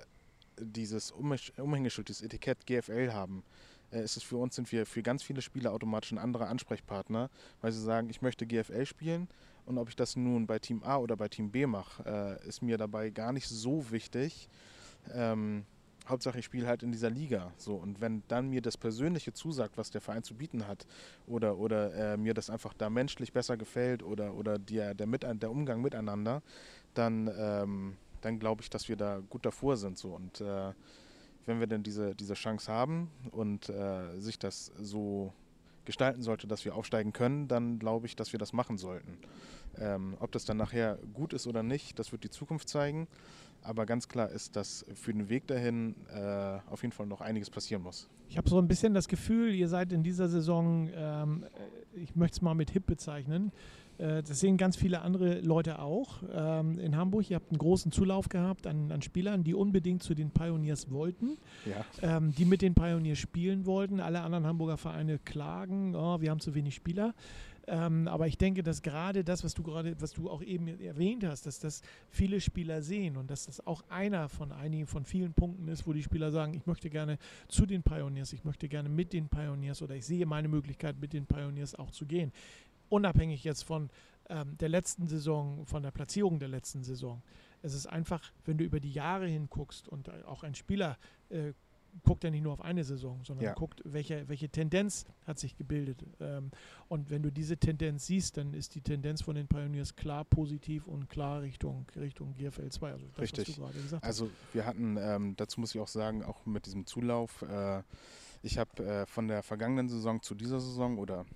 dieses 0.58 1.12
Umhäng- 1.12 1.58
Umhängeschild, 1.60 2.08
dieses 2.08 2.22
Etikett 2.22 2.66
GFL 2.66 3.12
haben, 3.12 3.42
ist 3.98 4.16
es 4.16 4.22
für 4.22 4.36
uns, 4.36 4.54
sind 4.54 4.70
wir 4.72 4.86
für 4.86 5.02
ganz 5.02 5.22
viele 5.22 5.42
Spieler 5.42 5.72
automatisch 5.72 6.12
ein 6.12 6.18
anderer 6.18 6.48
Ansprechpartner, 6.48 7.30
weil 7.60 7.72
sie 7.72 7.82
sagen, 7.82 8.08
ich 8.10 8.22
möchte 8.22 8.46
GFL 8.46 8.86
spielen 8.86 9.28
und 9.66 9.78
ob 9.78 9.88
ich 9.88 9.96
das 9.96 10.16
nun 10.16 10.46
bei 10.46 10.58
Team 10.58 10.82
A 10.82 10.98
oder 10.98 11.16
bei 11.16 11.28
Team 11.28 11.50
B 11.50 11.66
mache, 11.66 12.38
äh, 12.44 12.48
ist 12.48 12.62
mir 12.62 12.78
dabei 12.78 13.10
gar 13.10 13.32
nicht 13.32 13.48
so 13.48 13.90
wichtig. 13.90 14.48
Ähm, 15.12 15.64
Hauptsache, 16.08 16.38
ich 16.38 16.44
spiele 16.44 16.66
halt 16.66 16.82
in 16.82 16.92
dieser 16.92 17.10
Liga. 17.10 17.52
So, 17.56 17.74
und 17.76 18.00
wenn 18.00 18.22
dann 18.28 18.48
mir 18.48 18.62
das 18.62 18.76
Persönliche 18.76 19.32
zusagt, 19.32 19.78
was 19.78 19.90
der 19.90 20.00
Verein 20.00 20.22
zu 20.22 20.34
bieten 20.34 20.66
hat, 20.66 20.86
oder, 21.26 21.56
oder 21.58 21.94
äh, 21.94 22.16
mir 22.16 22.34
das 22.34 22.50
einfach 22.50 22.74
da 22.74 22.90
menschlich 22.90 23.32
besser 23.32 23.56
gefällt 23.56 24.02
oder, 24.02 24.34
oder 24.34 24.58
der, 24.58 24.94
der, 24.94 25.06
mit, 25.06 25.22
der 25.22 25.50
Umgang 25.50 25.80
miteinander, 25.80 26.42
dann, 26.94 27.30
ähm, 27.38 27.96
dann 28.20 28.38
glaube 28.38 28.62
ich, 28.62 28.70
dass 28.70 28.88
wir 28.88 28.96
da 28.96 29.20
gut 29.30 29.46
davor 29.46 29.76
sind. 29.76 29.98
So. 29.98 30.14
Und 30.14 30.40
äh, 30.40 30.72
wenn 31.46 31.60
wir 31.60 31.66
denn 31.66 31.82
diese, 31.82 32.14
diese 32.14 32.34
Chance 32.34 32.70
haben 32.70 33.10
und 33.30 33.68
äh, 33.68 34.18
sich 34.18 34.38
das 34.38 34.72
so 34.78 35.32
gestalten 35.84 36.22
sollte, 36.22 36.46
dass 36.46 36.64
wir 36.64 36.74
aufsteigen 36.74 37.12
können, 37.12 37.48
dann 37.48 37.78
glaube 37.78 38.06
ich, 38.06 38.14
dass 38.14 38.32
wir 38.32 38.38
das 38.38 38.52
machen 38.52 38.78
sollten. 38.78 39.18
Ähm, 39.78 40.16
ob 40.20 40.32
das 40.32 40.44
dann 40.44 40.56
nachher 40.56 40.98
gut 41.14 41.32
ist 41.32 41.46
oder 41.46 41.62
nicht, 41.62 41.98
das 41.98 42.12
wird 42.12 42.24
die 42.24 42.30
Zukunft 42.30 42.68
zeigen. 42.68 43.08
Aber 43.62 43.86
ganz 43.86 44.08
klar 44.08 44.30
ist, 44.30 44.56
dass 44.56 44.86
für 44.94 45.12
den 45.12 45.28
Weg 45.28 45.46
dahin 45.46 45.94
äh, 46.14 46.58
auf 46.70 46.82
jeden 46.82 46.92
Fall 46.92 47.06
noch 47.06 47.20
einiges 47.20 47.50
passieren 47.50 47.82
muss. 47.82 48.08
Ich 48.28 48.38
habe 48.38 48.48
so 48.48 48.58
ein 48.58 48.68
bisschen 48.68 48.94
das 48.94 49.08
Gefühl, 49.08 49.54
ihr 49.54 49.68
seid 49.68 49.92
in 49.92 50.02
dieser 50.02 50.28
Saison, 50.28 50.88
ähm, 50.94 51.44
ich 51.92 52.14
möchte 52.16 52.36
es 52.36 52.42
mal 52.42 52.54
mit 52.54 52.70
hip 52.70 52.86
bezeichnen. 52.86 53.52
Äh, 54.00 54.22
das 54.22 54.40
sehen 54.40 54.56
ganz 54.56 54.76
viele 54.76 55.02
andere 55.02 55.40
Leute 55.40 55.78
auch 55.78 56.22
ähm, 56.32 56.78
in 56.78 56.96
Hamburg. 56.96 57.30
Ihr 57.30 57.36
habt 57.36 57.50
einen 57.50 57.58
großen 57.58 57.92
Zulauf 57.92 58.28
gehabt 58.28 58.66
an, 58.66 58.90
an 58.90 59.02
Spielern, 59.02 59.44
die 59.44 59.54
unbedingt 59.54 60.02
zu 60.02 60.14
den 60.14 60.30
Pioneers 60.30 60.90
wollten, 60.90 61.36
Ja, 61.66 62.16
ähm, 62.16 62.34
die 62.34 62.44
mit 62.44 62.62
den 62.62 62.74
Pioneers 62.74 63.18
spielen 63.18 63.66
wollten. 63.66 64.00
Alle 64.00 64.22
anderen 64.22 64.46
Hamburger 64.46 64.78
Vereine 64.78 65.18
klagen, 65.18 65.94
oh, 65.94 66.20
wir 66.20 66.30
haben 66.30 66.40
zu 66.40 66.54
wenig 66.54 66.74
Spieler. 66.74 67.14
Ähm, 67.66 68.08
aber 68.08 68.26
ich 68.26 68.38
denke, 68.38 68.62
dass 68.62 68.82
gerade 68.82 69.22
das, 69.22 69.44
was 69.44 69.54
du 69.54 69.62
gerade, 69.62 69.94
was 70.00 70.12
du 70.12 70.28
auch 70.28 70.42
eben 70.42 70.66
erwähnt 70.80 71.24
hast, 71.24 71.46
dass 71.46 71.60
das 71.60 71.82
viele 72.08 72.40
Spieler 72.40 72.82
sehen 72.82 73.16
und 73.16 73.30
dass 73.30 73.46
das 73.46 73.64
auch 73.64 73.84
einer 73.88 74.28
von 74.28 74.50
einigen, 74.50 74.86
von 74.86 75.04
vielen 75.04 75.34
Punkten 75.34 75.68
ist, 75.68 75.86
wo 75.86 75.92
die 75.92 76.02
Spieler 76.02 76.32
sagen, 76.32 76.54
ich 76.54 76.66
möchte 76.66 76.90
gerne 76.90 77.18
zu 77.48 77.66
den 77.66 77.82
Pioneers, 77.82 78.32
ich 78.32 78.44
möchte 78.44 78.68
gerne 78.68 78.88
mit 78.88 79.12
den 79.12 79.28
Pioneers 79.28 79.82
oder 79.82 79.94
ich 79.94 80.04
sehe 80.06 80.26
meine 80.26 80.48
Möglichkeit, 80.48 81.00
mit 81.00 81.12
den 81.12 81.26
Pioneers 81.26 81.76
auch 81.76 81.90
zu 81.92 82.06
gehen. 82.06 82.32
Unabhängig 82.90 83.42
jetzt 83.44 83.62
von 83.62 83.88
ähm, 84.28 84.56
der 84.58 84.68
letzten 84.68 85.08
Saison, 85.08 85.64
von 85.64 85.82
der 85.82 85.90
Platzierung 85.90 86.38
der 86.38 86.48
letzten 86.48 86.84
Saison. 86.84 87.22
Es 87.62 87.74
ist 87.74 87.86
einfach, 87.86 88.32
wenn 88.44 88.58
du 88.58 88.64
über 88.64 88.80
die 88.80 88.92
Jahre 88.92 89.26
hinguckst 89.26 89.88
und 89.88 90.08
äh, 90.08 90.22
auch 90.26 90.42
ein 90.42 90.54
Spieler 90.54 90.98
äh, 91.30 91.52
guckt 92.04 92.24
ja 92.24 92.30
nicht 92.30 92.42
nur 92.42 92.52
auf 92.52 92.60
eine 92.60 92.84
Saison, 92.84 93.20
sondern 93.24 93.46
Ja. 93.46 93.54
guckt, 93.54 93.82
welche, 93.84 94.28
welche 94.28 94.48
Tendenz 94.48 95.04
hat 95.26 95.38
sich 95.38 95.56
gebildet. 95.56 96.04
Ähm, 96.20 96.50
und 96.88 97.10
wenn 97.10 97.22
du 97.22 97.30
diese 97.30 97.56
Tendenz 97.56 98.06
siehst, 98.06 98.36
dann 98.36 98.54
ist 98.54 98.74
die 98.74 98.80
Tendenz 98.80 99.22
von 99.22 99.34
den 99.34 99.48
Pioneers 99.48 99.96
klar 99.96 100.24
positiv 100.24 100.86
und 100.86 101.08
klar 101.08 101.42
Richtung, 101.42 101.86
Richtung 101.96 102.34
GFL 102.36 102.70
2. 102.70 102.92
Also 102.92 103.06
das, 103.06 103.16
was 103.16 103.22
Richtig. 103.22 103.56
du 103.56 103.62
gerade 103.62 103.80
gesagt 103.80 104.04
also 104.04 104.30
wir 104.52 104.66
hatten, 104.66 104.96
ähm, 104.98 105.34
dazu 105.36 105.60
muss 105.60 105.74
ich 105.74 105.80
auch 105.80 105.88
sagen, 105.88 106.22
auch 106.22 106.46
mit 106.46 106.66
diesem 106.66 106.86
Zulauf, 106.86 107.42
äh, 107.42 107.82
ich 108.42 108.56
habe 108.58 108.84
äh, 108.84 109.06
von 109.06 109.28
der 109.28 109.42
vergangenen 109.42 109.88
Saison 109.88 110.22
zu 110.22 110.34
dieser 110.34 110.60
Saison 110.60 110.98
oder 110.98 111.26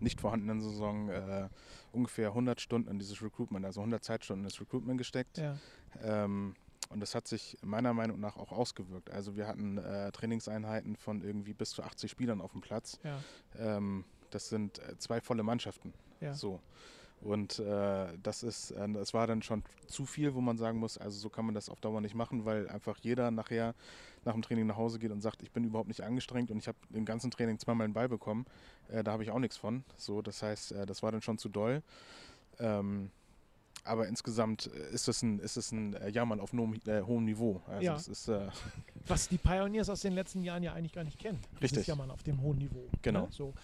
nicht 0.00 0.20
vorhandenen 0.20 0.60
Saison 0.60 1.08
äh, 1.08 1.48
ungefähr 1.92 2.28
100 2.28 2.60
Stunden 2.60 2.88
in 2.90 2.98
dieses 2.98 3.22
Recruitment, 3.22 3.64
also 3.64 3.80
100 3.80 4.02
Zeitstunden 4.04 4.44
in 4.44 4.48
das 4.48 4.60
Recruitment 4.60 4.98
gesteckt. 4.98 5.38
Ja, 5.38 5.56
Ähm, 6.02 6.54
und 6.90 7.00
das 7.00 7.14
hat 7.14 7.28
sich 7.28 7.58
meiner 7.62 7.92
Meinung 7.92 8.18
nach 8.18 8.36
auch 8.38 8.50
ausgewirkt. 8.50 9.10
Also 9.10 9.36
wir 9.36 9.46
hatten 9.46 9.76
äh, 9.78 10.10
Trainingseinheiten 10.12 10.96
von 10.96 11.22
irgendwie 11.22 11.52
bis 11.52 11.70
zu 11.70 11.82
80 11.82 12.10
Spielern 12.10 12.40
auf 12.40 12.52
dem 12.52 12.60
Platz. 12.62 12.98
ja, 13.04 13.18
Ähm, 13.58 14.04
das 14.30 14.48
sind 14.48 14.78
äh, 14.78 14.96
zwei 14.98 15.20
volle 15.20 15.42
Mannschaften. 15.42 15.92
ja. 16.20 16.32
So. 16.34 16.60
Und 17.20 17.58
äh, 17.58 18.06
das 18.22 18.42
ist, 18.42 18.70
äh, 18.70 18.88
das 18.90 19.12
war 19.12 19.26
dann 19.26 19.42
schon 19.42 19.64
zu 19.86 20.06
viel, 20.06 20.34
wo 20.34 20.40
man 20.40 20.56
sagen 20.56 20.78
muss, 20.78 20.98
also 20.98 21.18
so 21.18 21.28
kann 21.28 21.44
man 21.44 21.54
das 21.54 21.68
auf 21.68 21.80
Dauer 21.80 22.00
nicht 22.00 22.14
machen, 22.14 22.44
weil 22.44 22.68
einfach 22.68 22.96
jeder 22.98 23.30
nachher 23.30 23.74
nach 24.24 24.34
dem 24.34 24.42
Training 24.42 24.66
nach 24.66 24.76
Hause 24.76 24.98
geht 24.98 25.10
und 25.10 25.20
sagt, 25.20 25.42
ich 25.42 25.50
bin 25.50 25.64
überhaupt 25.64 25.88
nicht 25.88 26.02
angestrengt 26.02 26.50
und 26.50 26.58
ich 26.58 26.68
habe 26.68 26.78
im 26.92 27.04
ganzen 27.04 27.30
Training 27.30 27.58
zweimal 27.58 27.84
einen 27.86 27.94
Ball 27.94 28.08
bekommen. 28.08 28.46
Äh, 28.88 29.02
da 29.02 29.12
habe 29.12 29.22
ich 29.24 29.30
auch 29.30 29.38
nichts 29.38 29.56
von. 29.56 29.84
So, 29.96 30.22
das 30.22 30.42
heißt, 30.42 30.72
äh, 30.72 30.86
das 30.86 31.02
war 31.02 31.10
dann 31.10 31.22
schon 31.22 31.38
zu 31.38 31.48
doll. 31.48 31.82
Ähm, 32.58 33.10
aber 33.84 34.06
insgesamt 34.06 34.66
äh, 34.74 34.92
ist 34.92 35.08
es 35.08 35.22
ein, 35.22 35.38
ist 35.38 35.56
es 35.56 35.72
ein 35.72 35.94
äh, 35.94 36.10
Jammern 36.10 36.40
auf 36.40 36.52
hohem, 36.52 36.74
äh, 36.86 37.00
hohem 37.02 37.24
Niveau. 37.24 37.62
Also 37.66 37.82
Ja. 37.84 37.96
ist, 37.96 38.28
äh, 38.28 38.48
Was 39.06 39.28
die 39.28 39.38
Pioneers 39.38 39.88
aus 39.88 40.00
den 40.00 40.12
letzten 40.12 40.42
Jahren 40.42 40.62
ja 40.62 40.74
eigentlich 40.74 40.92
gar 40.92 41.04
nicht 41.04 41.18
kennen. 41.18 41.40
Das 41.54 41.62
Richtig. 41.62 41.80
ist 41.80 41.86
ja 41.86 41.94
mal 41.96 42.10
auf 42.10 42.22
dem 42.22 42.40
hohen 42.42 42.58
Niveau. 42.58 42.88
Genau. 43.02 43.22
Ne? 43.22 43.28
So, 43.30 43.54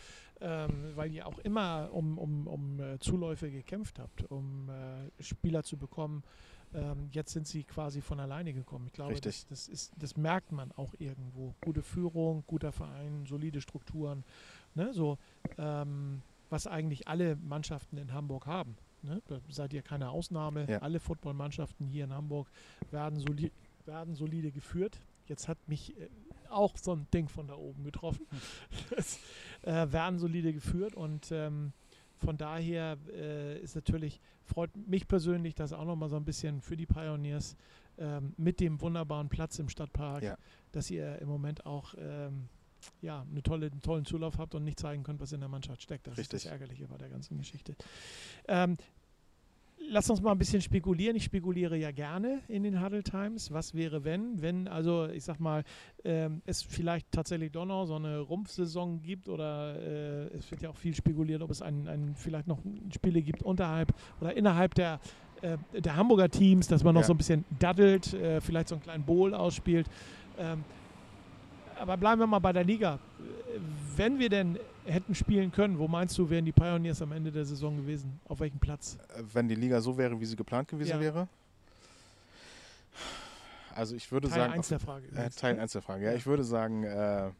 ähm, 0.41 0.93
weil 0.95 1.12
ihr 1.12 1.26
auch 1.26 1.39
immer 1.39 1.91
um, 1.93 2.18
um, 2.18 2.47
um 2.47 2.80
äh, 2.80 2.99
Zuläufe 2.99 3.51
gekämpft 3.51 3.99
habt, 3.99 4.30
um 4.30 4.68
äh, 4.68 5.22
Spieler 5.22 5.62
zu 5.62 5.76
bekommen. 5.76 6.22
Ähm, 6.74 7.09
jetzt 7.12 7.32
sind 7.32 7.47
sie 7.47 7.62
quasi 7.62 8.01
von 8.01 8.18
alleine 8.18 8.53
gekommen. 8.53 8.87
Ich 8.89 8.93
glaube, 8.93 9.20
das, 9.20 9.47
das, 9.47 9.68
ist, 9.68 9.93
das 9.97 10.16
merkt 10.16 10.51
man 10.51 10.72
auch 10.72 10.93
irgendwo. 10.99 11.55
Gute 11.61 11.82
Führung, 11.82 12.43
guter 12.47 12.72
Verein, 12.72 13.24
solide 13.26 13.61
Strukturen. 13.61 14.24
Ne? 14.74 14.93
So, 14.93 15.18
ähm, 15.57 16.22
was 16.51 16.66
eigentlich 16.66 17.07
alle 17.07 17.37
Mannschaften 17.37 17.97
in 17.97 18.12
Hamburg 18.12 18.47
haben. 18.47 18.76
Ne? 19.03 19.22
Da 19.28 19.41
seid 19.49 19.72
ihr 19.72 19.82
keine 19.82 20.11
Ausnahme. 20.11 20.66
Ja. 20.68 20.78
Alle 20.78 20.99
Footballmannschaften 20.99 21.87
hier 21.87 22.05
in 22.05 22.12
Hamburg 22.12 22.51
werden, 22.91 23.20
soli 23.20 23.53
werden 23.87 24.14
solide 24.14 24.51
geführt. 24.51 24.99
Jetzt 25.26 25.47
hat 25.47 25.59
mich 25.68 25.99
äh, 25.99 26.09
auch 26.55 26.76
so 26.76 26.92
ein 26.94 27.07
Ding 27.12 27.28
von 27.28 27.46
da 27.46 27.55
oben 27.55 27.84
getroffen. 27.84 28.26
das, 28.94 29.18
äh, 29.62 29.90
werden 29.92 30.18
solide 30.18 30.52
geführt 30.52 30.94
und 30.94 31.30
ähm, 31.32 31.72
von 32.16 32.36
daher 32.36 32.96
äh, 33.12 33.59
ist 33.61 33.74
natürlich, 33.74 34.20
freut 34.44 34.74
mich 34.76 35.09
persönlich 35.09 35.55
das 35.55 35.72
auch 35.72 35.84
nochmal 35.84 36.09
so 36.09 36.16
ein 36.16 36.24
bisschen 36.24 36.61
für 36.61 36.76
die 36.76 36.86
Pioneers 36.86 37.57
ähm, 37.98 38.34
mit 38.36 38.61
dem 38.61 38.80
wunderbaren 38.80 39.28
Platz 39.28 39.59
im 39.59 39.68
Stadtpark, 39.68 40.22
Ja. 40.22 40.36
dass 40.72 40.90
ihr 40.90 41.18
im 41.20 41.28
Moment 41.28 41.66
auch 41.66 41.94
ähm, 41.98 42.48
ja, 43.00 43.24
eine 43.30 43.42
tolle, 43.42 43.66
einen 43.70 43.82
tollen 43.82 44.05
Zulauf 44.05 44.38
habt 44.38 44.55
und 44.55 44.64
nicht 44.64 44.78
zeigen 44.78 45.02
könnt, 45.02 45.20
was 45.20 45.32
in 45.32 45.40
der 45.40 45.48
Mannschaft 45.48 45.82
steckt. 45.82 46.07
Das 46.07 46.12
ist 46.14 46.18
Richtig. 46.18 46.42
das 46.44 46.52
Ärgerliche 46.52 46.86
bei 46.86 46.98
der 46.98 47.09
ganzen 47.09 47.36
Geschichte. 47.38 47.74
Ähm, 48.46 48.76
Lass 49.91 50.09
uns 50.09 50.20
mal 50.22 50.32
ein 50.32 50.39
bisschen 50.39 50.62
spekulieren. 50.62 51.14
Ich 51.16 51.24
spekuliere 51.24 51.76
ja 51.76 51.91
gerne 51.91 52.41
in 52.49 52.62
den 52.62 52.82
Huddle 52.82 53.03
Times. 53.03 53.53
Was 53.53 53.74
wäre, 53.74 54.05
wenn? 54.05 54.41
Wenn, 54.41 54.66
also 54.66 55.07
ich 55.09 55.24
sag 55.24 55.41
mal, 55.41 55.62
ähm, 56.05 56.43
es 56.47 56.62
vielleicht 56.62 57.12
tatsächlich 57.12 57.53
doch 57.53 57.66
noch 57.66 57.85
so 57.87 57.97
eine 57.97 58.20
Rumpfsaison 58.20 59.03
gibt 59.03 59.28
oder 59.28 59.76
äh, 59.80 60.37
es 60.37 60.51
wird 60.51 60.62
ja 60.62 60.70
auch 60.70 60.76
viel 60.76 60.95
spekuliert, 60.95 61.43
ob 61.43 61.51
es 61.51 61.61
ein, 61.62 61.87
ein, 61.87 62.14
vielleicht 62.16 62.47
noch 62.47 62.59
Spiele 62.95 63.20
gibt 63.22 63.43
unterhalb 63.43 63.93
oder 64.20 64.37
innerhalb 64.37 64.74
der, 64.74 65.01
äh, 65.43 65.59
der 65.78 65.97
Hamburger 65.97 66.30
Teams, 66.30 66.66
dass 66.66 66.82
man 66.82 66.95
noch 66.95 67.03
Ja. 67.03 67.07
so 67.09 67.14
ein 67.14 67.18
bisschen 67.18 67.45
daddelt, 67.59 68.14
äh, 68.14 68.41
vielleicht 68.41 68.68
so 68.68 68.76
einen 68.76 68.82
kleinen 68.82 69.05
Bowl 69.05 69.35
ausspielt. 69.35 69.87
Ähm, 70.39 70.64
aber 71.78 71.97
bleiben 71.97 72.20
wir 72.20 72.26
mal 72.26 72.39
bei 72.39 72.53
der 72.53 72.64
Liga. 72.64 72.99
Wenn 73.97 74.18
wir 74.18 74.28
denn 74.28 74.59
hätten 74.87 75.14
spielen 75.14 75.51
können, 75.53 75.78
wo 75.78 75.89
meinst 75.89 76.16
du, 76.18 76.28
wären 76.28 76.45
die 76.45 76.53
Pioneers 76.53 77.01
am 77.03 77.12
Ende 77.12 77.30
der 77.32 77.45
Saison 77.45 77.76
gewesen? 77.76 78.20
Auf 78.28 78.41
welchem 78.41 78.59
Platz? 78.59 78.99
äh, 79.16 79.22
wenn 79.32 79.49
die 79.49 79.55
Liga 79.55 79.80
so 79.80 79.97
wäre, 79.97 80.18
wie 80.20 80.24
sie 80.26 80.37
geplant 80.37 80.68
gewesen 80.68 80.91
Ja. 80.93 81.01
wäre. 81.01 81.28
Also 83.74 83.97
ich 83.97 84.11
würde 84.12 84.28
Teil 84.28 84.39
sagen, 84.39 84.53
1 84.53 84.68
der 84.68 84.78
Frage. 84.78 85.07
Äh, 85.16 85.30
Teil 85.30 85.55
ne? 85.55 85.62
1 85.62 85.72
der 85.72 85.82
Frage. 85.82 86.05
Ja, 86.05 86.12
ich 86.14 86.26
würde 86.26 86.45
sagen, 86.45 86.85
äh, 86.85 87.30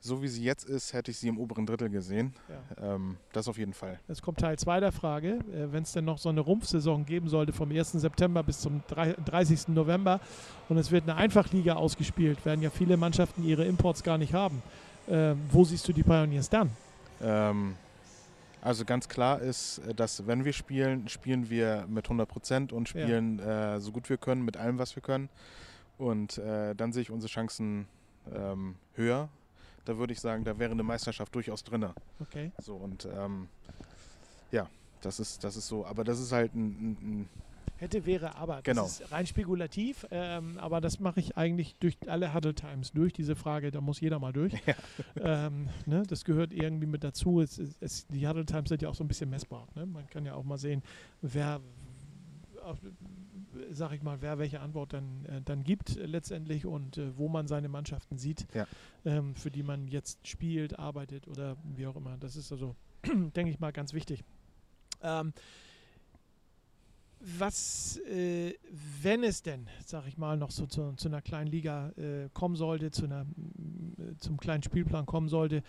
so 0.00 0.20
wie 0.20 0.28
sie 0.28 0.42
jetzt 0.42 0.64
ist, 0.68 0.92
hätte 0.92 1.10
ich 1.12 1.18
sie 1.18 1.28
im 1.28 1.38
oberen 1.38 1.64
Drittel 1.64 1.88
gesehen. 1.88 2.34
Ja. 2.78 2.94
Ähm, 2.96 3.16
das 3.32 3.48
auf 3.48 3.56
jeden 3.56 3.72
Fall. 3.72 3.98
Jetzt 4.08 4.20
kommt 4.20 4.38
Teil 4.40 4.58
2 4.58 4.80
der 4.80 4.92
Frage. 4.92 5.38
Äh, 5.54 5.72
Wenn 5.72 5.84
es 5.84 5.92
denn 5.92 6.04
noch 6.04 6.18
so 6.18 6.28
eine 6.28 6.40
Rumpfsaison 6.40 7.06
geben 7.06 7.28
sollte 7.28 7.52
vom 7.54 7.70
1. 7.70 7.92
September 7.92 8.42
bis 8.42 8.60
zum 8.60 8.82
drei- 8.88 9.14
30. 9.24 9.68
November 9.68 10.20
und 10.68 10.76
es 10.76 10.90
wird 10.90 11.04
eine 11.04 11.14
Einfachliga 11.14 11.74
ausgespielt, 11.74 12.44
werden 12.44 12.60
ja 12.60 12.68
viele 12.70 12.96
Mannschaften 12.98 13.42
ihre 13.44 13.64
Imports 13.64 14.02
gar 14.02 14.18
nicht 14.18 14.34
haben. 14.34 14.62
Ähm, 15.08 15.40
wo 15.50 15.64
siehst 15.64 15.86
du 15.88 15.92
die 15.92 16.02
Pioneers 16.02 16.48
dann? 16.48 16.70
Ähm, 17.20 17.74
also 18.60 18.84
ganz 18.84 19.08
klar 19.08 19.40
ist, 19.40 19.78
äh, 19.78 19.94
dass 19.94 20.26
wenn 20.26 20.44
wir 20.44 20.52
spielen, 20.52 21.08
spielen 21.08 21.50
wir 21.50 21.84
mit 21.88 22.06
100 22.06 22.28
Prozent 22.28 22.72
und 22.72 22.88
Ja. 22.94 23.02
spielen 23.06 23.38
äh, 23.40 23.80
so 23.80 23.90
gut 23.92 24.08
wir 24.08 24.16
können, 24.18 24.44
mit 24.44 24.56
allem, 24.56 24.78
was 24.78 24.94
wir 24.96 25.02
können. 25.02 25.28
Und 25.98 26.38
äh, 26.38 26.74
dann 26.74 26.92
sehe 26.92 27.02
ich 27.02 27.10
unsere 27.10 27.30
Chancen 27.30 27.86
ähm, 28.34 28.76
höher. 28.94 29.28
Da 29.84 29.98
würde 29.98 30.12
ich 30.12 30.20
sagen, 30.20 30.44
da 30.44 30.58
wäre 30.58 30.70
eine 30.70 30.82
Meisterschaft 30.84 31.34
durchaus 31.34 31.64
drin. 31.64 31.86
Okay. 32.20 32.52
So 32.58 32.76
und 32.76 33.06
ähm, 33.16 33.48
ja, 34.52 34.68
das 35.00 35.18
ist, 35.18 35.42
das 35.42 35.56
ist 35.56 35.66
so. 35.66 35.84
Aber 35.84 36.04
das 36.04 36.20
ist 36.20 36.30
halt 36.32 36.54
ein, 36.54 36.66
ein, 36.68 36.90
ein 37.02 37.28
Hätte, 37.82 38.06
wäre, 38.06 38.36
aber. 38.36 38.56
Das 38.56 38.64
Genau. 38.64 38.86
ist 38.86 39.10
rein 39.10 39.26
spekulativ, 39.26 40.06
ähm, 40.12 40.56
aber 40.58 40.80
das 40.80 41.00
mache 41.00 41.18
ich 41.20 41.36
eigentlich 41.36 41.74
durch 41.80 41.96
alle 42.06 42.32
Huddle 42.32 42.54
Times 42.54 42.92
durch, 42.92 43.12
diese 43.12 43.34
Frage, 43.34 43.70
da 43.72 43.80
muss 43.80 44.00
jeder 44.00 44.18
mal 44.20 44.32
durch. 44.32 44.52
ähm, 45.16 45.68
ne, 45.86 46.04
das 46.06 46.24
gehört 46.24 46.52
irgendwie 46.52 46.86
mit 46.86 47.02
dazu. 47.02 47.40
Es, 47.40 47.58
es, 47.80 48.06
die 48.06 48.26
Huddle 48.28 48.46
Times 48.46 48.68
sind 48.68 48.82
ja 48.82 48.88
auch 48.88 48.94
so 48.94 49.02
ein 49.02 49.08
bisschen 49.08 49.30
messbar. 49.30 49.66
Ne? 49.74 49.84
Man 49.86 50.06
kann 50.08 50.24
ja 50.24 50.34
auch 50.34 50.44
mal 50.44 50.58
sehen, 50.58 50.82
wer, 51.22 51.60
sag 53.70 53.92
ich 53.92 54.02
mal, 54.02 54.20
wer 54.22 54.38
welche 54.38 54.60
Antwort 54.60 54.92
dann, 54.92 55.24
äh, 55.26 55.40
dann 55.42 55.64
gibt 55.64 55.96
äh, 55.96 56.06
letztendlich 56.06 56.66
und 56.66 56.98
äh, 56.98 57.16
wo 57.18 57.28
man 57.28 57.46
seine 57.48 57.68
Mannschaften 57.68 58.16
sieht, 58.18 58.46
Ja. 58.54 58.66
ähm, 59.04 59.34
für 59.34 59.50
die 59.50 59.62
man 59.62 59.88
jetzt 59.88 60.26
spielt, 60.26 60.78
arbeitet 60.78 61.26
oder 61.28 61.56
wie 61.76 61.86
auch 61.86 61.96
immer. 61.96 62.16
Das 62.18 62.36
ist 62.36 62.52
also, 62.52 62.76
denke 63.04 63.50
ich 63.50 63.58
mal, 63.60 63.72
ganz 63.72 63.92
wichtig. 63.92 64.22
Ähm, 65.02 65.32
was, 67.38 67.98
äh, 68.08 68.54
wenn 69.00 69.22
es 69.22 69.42
denn, 69.42 69.68
sag 69.84 70.06
ich 70.06 70.18
mal, 70.18 70.36
noch 70.36 70.50
so 70.50 70.66
zu, 70.66 70.92
zu 70.96 71.08
einer 71.08 71.22
kleinen 71.22 71.50
Liga 71.50 71.90
äh, 71.90 72.28
kommen 72.32 72.56
sollte, 72.56 72.90
zu 72.90 73.04
einer, 73.04 73.22
äh, 73.22 74.16
zum 74.18 74.38
kleinen 74.38 74.62
Spielplan 74.62 75.06
kommen 75.06 75.28
sollte, 75.28 75.62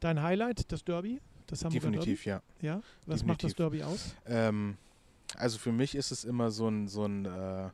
dein 0.00 0.22
Highlight, 0.22 0.70
das 0.70 0.84
Derby? 0.84 1.20
Das 1.46 1.64
Hamburger 1.64 1.90
Definitiv, 1.90 2.24
ja. 2.24 2.40
Derby? 2.60 2.66
Ja? 2.66 2.82
Was 3.06 3.24
macht 3.24 3.42
das 3.42 3.54
Definitiv. 3.54 3.80
Derby 3.80 3.94
aus? 3.94 4.14
Ähm, 4.26 4.76
also 5.36 5.58
für 5.58 5.72
mich 5.72 5.94
ist 5.94 6.10
es 6.10 6.24
immer 6.24 6.50
so 6.50 6.68
ein, 6.68 6.88
so 6.88 7.04
ein 7.04 7.24
äh, 7.24 7.70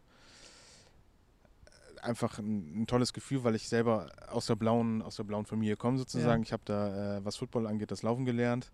einfach 2.02 2.38
ein, 2.38 2.82
ein 2.82 2.86
tolles 2.86 3.12
Gefühl, 3.12 3.44
weil 3.44 3.54
ich 3.54 3.68
selber 3.68 4.10
aus 4.28 4.46
der 4.46 4.56
blauen, 4.56 5.02
aus 5.02 5.16
der 5.16 5.24
blauen 5.24 5.44
Familie 5.44 5.76
komme 5.76 5.98
sozusagen. 5.98 6.42
Ja. 6.42 6.46
Ich 6.46 6.52
habe 6.52 6.62
da, 6.64 7.18
äh, 7.18 7.24
was 7.24 7.36
Football 7.36 7.66
angeht, 7.66 7.90
das 7.90 8.02
Laufen 8.02 8.24
gelernt. 8.24 8.70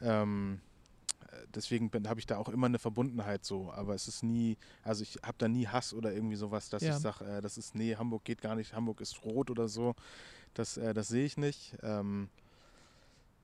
Ähm, 0.00 0.60
äh, 0.60 0.65
deswegen 1.54 1.90
habe 2.08 2.20
ich 2.20 2.26
da 2.26 2.36
auch 2.38 2.48
immer 2.48 2.66
eine 2.66 2.78
Verbundenheit 2.78 3.44
so, 3.44 3.70
aber 3.72 3.94
es 3.94 4.08
ist 4.08 4.22
nie, 4.22 4.56
also 4.82 5.02
ich 5.02 5.18
habe 5.22 5.36
da 5.38 5.48
nie 5.48 5.66
Hass 5.66 5.92
oder 5.94 6.12
irgendwie 6.12 6.36
sowas, 6.36 6.68
dass 6.68 6.82
Ja. 6.82 6.90
ich 6.96 7.02
sage, 7.02 7.24
äh, 7.24 7.40
das 7.40 7.56
ist, 7.58 7.74
nee, 7.74 7.96
Hamburg 7.96 8.24
geht 8.24 8.40
gar 8.42 8.54
nicht, 8.56 8.72
Hamburg 8.74 9.00
ist 9.00 9.22
rot 9.24 9.50
oder 9.50 9.68
so. 9.68 9.94
Das, 10.54 10.76
äh, 10.76 10.94
das 10.94 11.08
sehe 11.08 11.24
ich 11.24 11.36
nicht. 11.36 11.76
Ähm, 11.82 12.28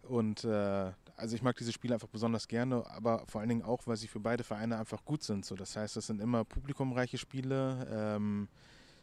und 0.02 0.44
äh, 0.44 0.92
also 1.16 1.36
ich 1.36 1.42
mag 1.42 1.56
diese 1.56 1.72
Spiele 1.72 1.94
einfach 1.94 2.08
besonders 2.08 2.48
gerne, 2.48 2.84
aber 2.90 3.24
vor 3.26 3.40
allen 3.40 3.48
Dingen 3.48 3.62
auch, 3.62 3.86
weil 3.86 3.96
sie 3.96 4.08
für 4.08 4.20
beide 4.20 4.42
Vereine 4.44 4.78
einfach 4.78 5.04
gut 5.04 5.22
sind. 5.22 5.44
So, 5.44 5.54
das 5.54 5.76
heißt, 5.76 5.94
das 5.96 6.06
sind 6.06 6.20
immer 6.20 6.44
publikumreiche 6.44 7.18
Spiele. 7.18 7.86
Ähm, 7.90 8.48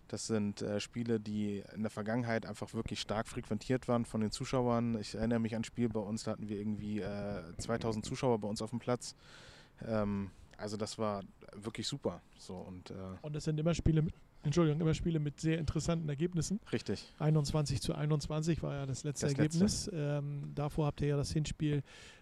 das 0.09 0.27
sind 0.27 0.61
äh, 0.61 0.79
Spiele, 0.79 1.19
die 1.19 1.63
in 1.73 1.81
der 1.81 1.89
Vergangenheit 1.89 2.45
einfach 2.45 2.73
wirklich 2.73 2.99
stark 2.99 3.27
frequentiert 3.27 3.87
waren 3.87 4.05
von 4.05 4.21
den 4.21 4.31
Zuschauern. 4.31 4.99
Ich 4.99 5.15
erinnere 5.15 5.39
mich 5.39 5.55
an 5.55 5.61
ein 5.61 5.63
Spiel 5.65 5.87
bei 5.89 5.99
uns, 5.99 6.23
da 6.23 6.31
hatten 6.31 6.49
wir 6.49 6.57
irgendwie 6.59 6.99
äh, 7.01 7.41
2000 7.57 8.05
Zuschauer 8.05 8.39
bei 8.39 8.47
uns 8.47 8.61
auf 8.61 8.69
dem 8.71 8.79
Platz. 8.79 9.15
Ähm, 9.87 10.31
also 10.57 10.75
das 10.77 10.97
war 10.97 11.23
wirklich 11.55 11.87
super. 11.87 12.21
So 12.37 12.55
und 12.55 12.91
äh, 12.91 12.93
Und 13.21 13.33
das 13.35 13.45
sind 13.45 13.59
immer 13.59 13.73
Spiele 13.73 14.01
mit, 14.01 14.13
Entschuldigung, 14.43 14.81
immer 14.81 14.93
Spiele 14.93 15.19
mit 15.19 15.39
sehr 15.39 15.57
interessanten 15.57 16.09
Ergebnissen. 16.09 16.59
richtig. 16.71 17.05
21 17.19 17.81
zu 17.81 17.93
21 17.95 18.61
war 18.63 18.73
ja 18.73 18.85
das 18.85 19.03
letzte 19.03 19.27
Das 19.27 19.37
letzte. 19.37 19.41
Ergebnis. 19.61 19.89
Ähm, 19.93 20.51
davor 20.55 20.87
habt 20.87 21.01
ihr 21.01 21.07
ja 21.09 21.17
das 21.17 21.31
Hinspiel 21.31 21.81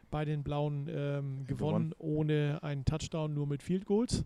bei 0.09 0.23
den 0.23 0.43
Blauen 0.43 0.87
ähm, 0.89 1.45
gewonnen, 1.47 1.89
Gewonnen. 1.89 1.93
ohne 1.97 2.59
einen 2.61 2.85
Touchdown, 2.85 3.33
nur 3.33 3.45
mit 3.47 3.61
Field 3.61 3.85
Goals. 3.85 4.23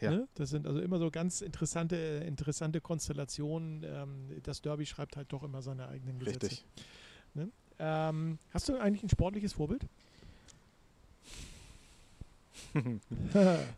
Ja. 0.00 0.10
Ne? 0.10 0.28
Das 0.34 0.50
sind 0.50 0.66
also 0.66 0.80
immer 0.80 0.98
so 0.98 1.10
ganz 1.10 1.40
interessante, 1.40 1.96
interessante 1.96 2.80
Konstellationen. 2.80 3.84
Ähm, 3.84 4.40
das 4.42 4.62
Derby 4.62 4.86
schreibt 4.86 5.16
halt 5.16 5.32
doch 5.32 5.42
immer 5.42 5.62
seine 5.62 5.88
eigenen 5.88 6.18
Gesetze. 6.18 6.46
Richtig. 6.46 6.66
Ähm, 7.82 8.38
hast 8.50 8.68
du 8.68 8.76
eigentlich 8.76 9.02
ein 9.02 9.08
sportliches 9.08 9.54
Vorbild? 9.54 9.86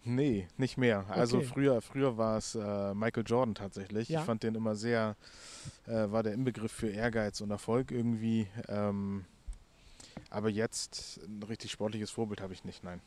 Nee, 0.04 0.48
nicht 0.56 0.76
mehr. 0.76 1.06
Also 1.08 1.38
Okay. 1.38 1.46
früher, 1.46 1.80
früher 1.80 2.16
war 2.16 2.38
es 2.38 2.54
äh, 2.54 2.94
Michael 2.94 3.24
Jordan 3.26 3.54
tatsächlich. 3.54 4.08
Ja. 4.08 4.20
Ich 4.20 4.26
fand 4.26 4.42
den 4.42 4.54
immer 4.54 4.74
sehr, 4.74 5.16
äh, 5.86 6.10
war 6.10 6.22
der 6.22 6.32
Inbegriff 6.32 6.72
für 6.72 6.88
Ehrgeiz 6.88 7.40
und 7.40 7.50
Erfolg 7.50 7.90
irgendwie. 7.92 8.48
Ähm, 8.68 9.24
aber 10.30 10.48
jetzt 10.48 11.20
ein 11.26 11.42
richtig 11.42 11.70
sportliches 11.70 12.10
Vorbild 12.10 12.40
habe 12.40 12.52
ich 12.52 12.64
nicht, 12.64 12.82
nein. 12.84 13.00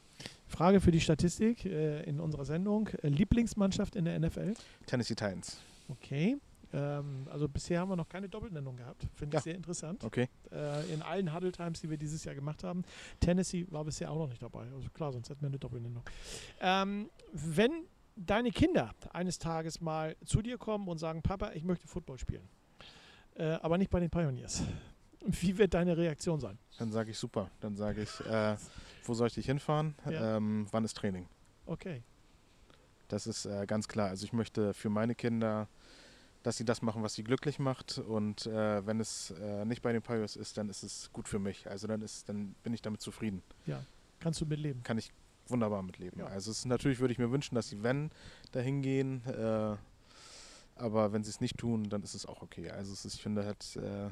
Frage 0.48 0.80
für 0.82 0.92
die 0.92 1.02
Statistik 1.02 1.66
äh, 1.66 2.04
in 2.04 2.20
unserer 2.20 2.46
Sendung. 2.46 2.88
Äh, 3.02 3.10
Lieblingsmannschaft 3.10 3.96
in 3.96 4.06
der 4.06 4.20
NFL? 4.20 4.54
Tennessee 4.86 5.16
Titans. 5.16 5.58
Okay. 5.90 6.38
Ähm, 6.74 7.28
also 7.30 7.48
bisher 7.48 7.80
haben 7.80 7.90
wir 7.90 7.96
noch 7.96 8.10
keine 8.10 8.28
Doppelnennung 8.28 8.76
gehabt. 8.76 9.08
Finde 9.16 9.36
ich 9.38 9.40
Ja. 9.40 9.42
sehr 9.44 9.56
interessant. 9.56 10.04
Okay. 10.04 10.28
Äh, 10.52 10.94
in 10.94 11.02
allen 11.02 11.34
Huddle 11.34 11.52
Times, 11.52 11.82
die 11.82 11.90
wir 11.90 11.98
dieses 11.98 12.24
Jahr 12.24 12.36
gemacht 12.36 12.64
haben. 12.64 12.84
Tennessee 13.20 13.66
war 13.70 13.84
bisher 13.86 14.12
auch 14.12 14.18
noch 14.18 14.28
nicht 14.30 14.42
dabei. 14.42 14.66
Also 14.74 14.90
klar, 14.90 15.12
sonst 15.14 15.30
hätten 15.30 15.42
wir 15.42 15.48
eine 15.50 15.60
Doppelnennung. 15.60 16.04
Ähm, 16.60 17.10
wenn 17.34 17.72
deine 18.16 18.52
Kinder 18.52 18.94
eines 19.14 19.38
Tages 19.40 19.82
mal 19.82 20.16
zu 20.26 20.42
dir 20.42 20.58
kommen 20.58 20.88
und 20.88 20.98
sagen, 20.98 21.22
Papa, 21.22 21.52
ich 21.54 21.64
möchte 21.64 21.88
Football 21.88 22.18
spielen, 22.18 22.48
äh, 23.36 23.44
aber 23.62 23.78
nicht 23.78 23.92
bei 23.92 24.00
den 24.00 24.10
Pioneers. 24.10 24.64
Wie 25.22 25.58
wird 25.58 25.74
deine 25.74 25.98
Reaktion 25.98 26.40
sein? 26.40 26.58
Dann 26.78 26.92
sage 26.92 27.12
ich 27.12 27.18
super. 27.18 27.50
Dann 27.60 27.76
sage 27.76 28.02
ich, 28.02 28.20
äh, 28.26 28.56
wo 29.06 29.14
soll 29.14 29.28
ich 29.28 29.34
dich 29.36 29.46
hinfahren? 29.46 29.96
Ja. 30.10 30.38
Ähm, 30.38 30.68
wann 30.72 30.84
ist 30.86 30.96
Training? 30.98 31.28
Okay. 31.66 32.04
Das 33.08 33.28
ist 33.28 33.46
äh, 33.46 33.66
ganz 33.66 33.88
klar. 33.88 34.10
Also 34.10 34.26
ich 34.26 34.34
möchte 34.34 34.74
für 34.74 34.90
meine 34.90 35.16
Kinder, 35.16 35.68
dass 36.44 36.58
sie 36.58 36.66
das 36.66 36.82
machen, 36.82 37.04
was 37.04 37.14
sie 37.16 37.24
glücklich 37.24 37.60
macht. 37.60 37.98
Und 37.98 38.46
äh, 38.46 38.86
wenn 38.86 39.00
es 39.00 39.32
äh, 39.32 39.66
nicht 39.66 39.82
bei 39.82 39.92
den 39.92 40.02
Pirates 40.02 40.36
ist, 40.36 40.58
dann 40.58 40.70
ist 40.70 40.84
es 40.84 41.12
gut 41.12 41.28
für 41.28 41.40
mich. 41.40 41.68
Also 41.70 41.88
dann 41.88 42.02
ist, 42.02 42.30
dann 42.30 42.56
bin 42.64 42.74
ich 42.74 42.82
damit 42.82 43.02
zufrieden. 43.02 43.42
Kannst 44.20 44.42
du 44.42 44.46
mitleben? 44.46 44.84
Kann 44.84 44.98
ich 44.98 45.12
wunderbar 45.48 45.84
mitleben. 45.84 46.20
Ja. 46.20 46.28
Also 46.28 46.52
es 46.52 46.60
ist, 46.60 46.66
natürlich 46.66 47.00
würde 47.00 47.12
ich 47.12 47.20
mir 47.20 47.32
wünschen, 47.32 47.56
dass 47.56 47.70
sie 47.70 47.84
wenn 47.84 48.12
dahin 48.52 48.82
gehen. 48.82 49.24
Äh, 49.26 49.76
aber 50.78 51.14
wenn 51.14 51.24
sie 51.24 51.30
es 51.30 51.42
nicht 51.42 51.58
tun, 51.58 51.90
dann 51.90 52.04
ist 52.04 52.16
es 52.16 52.26
auch 52.26 52.42
okay. 52.42 52.70
Also 52.70 52.92
ist, 52.92 53.06
ich 53.06 53.22
finde 53.22 53.46
halt 53.46 53.76
äh, 53.78 54.10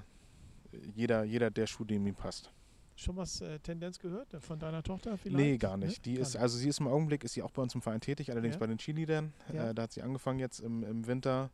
jeder, 0.96 1.24
jeder 1.24 1.50
der 1.52 1.68
Schuh, 1.68 1.84
dem 1.86 2.06
ihm 2.08 2.16
passt. 2.16 2.52
Schon 2.96 3.16
was 3.18 3.42
äh, 3.42 3.60
Tendenz 3.60 3.98
gehört 3.98 4.34
äh, 4.34 4.40
von 4.40 4.60
deiner 4.60 4.84
Tochter 4.84 5.18
vielleicht? 5.18 5.38
Nee, 5.38 5.58
gar 5.58 5.78
nicht. 5.78 5.98
Ne? 6.06 6.12
Die 6.12 6.14
Gar 6.16 6.22
ist, 6.22 6.36
also 6.36 6.58
sie 6.58 6.70
ist 6.70 6.80
im 6.80 6.88
Augenblick, 6.88 7.24
ist 7.24 7.34
sie 7.34 7.42
auch 7.42 7.52
bei 7.52 7.62
uns 7.62 7.74
im 7.74 7.82
Verein 7.82 8.02
tätig, 8.02 8.32
allerdings 8.32 8.56
Ja. 8.56 8.60
bei 8.60 8.68
den 8.68 8.78
Cheerleadern. 8.78 9.34
Ja. 9.52 9.70
Äh, 9.70 9.74
da 9.76 9.84
hat 9.84 9.92
sie 9.92 10.02
angefangen 10.04 10.40
jetzt 10.40 10.60
im, 10.60 10.84
im 10.84 11.08
Winter. 11.08 11.50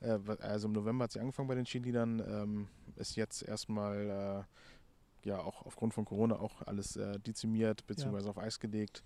Äh, 0.00 0.18
also 0.40 0.68
im 0.68 0.72
November 0.72 1.04
hat 1.04 1.12
sie 1.12 1.20
angefangen 1.20 1.48
bei 1.48 1.54
den 1.54 1.66
Cheerleadern. 1.66 2.20
Ähm, 2.20 2.68
ist 2.96 3.16
jetzt 3.16 3.42
erstmal, 3.42 4.46
äh, 5.24 5.28
ja, 5.28 5.38
auch 5.38 5.66
aufgrund 5.66 5.92
von 5.92 6.06
Corona 6.06 6.36
auch 6.36 6.62
alles 6.62 6.96
äh, 6.96 7.18
dezimiert 7.18 7.86
bzw. 7.86 8.28
auf 8.28 8.38
Eis 8.38 8.58
gelegt. 8.58 9.02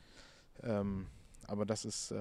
Ähm, 0.62 1.06
aber 1.48 1.66
das 1.66 1.84
ist 1.84 2.14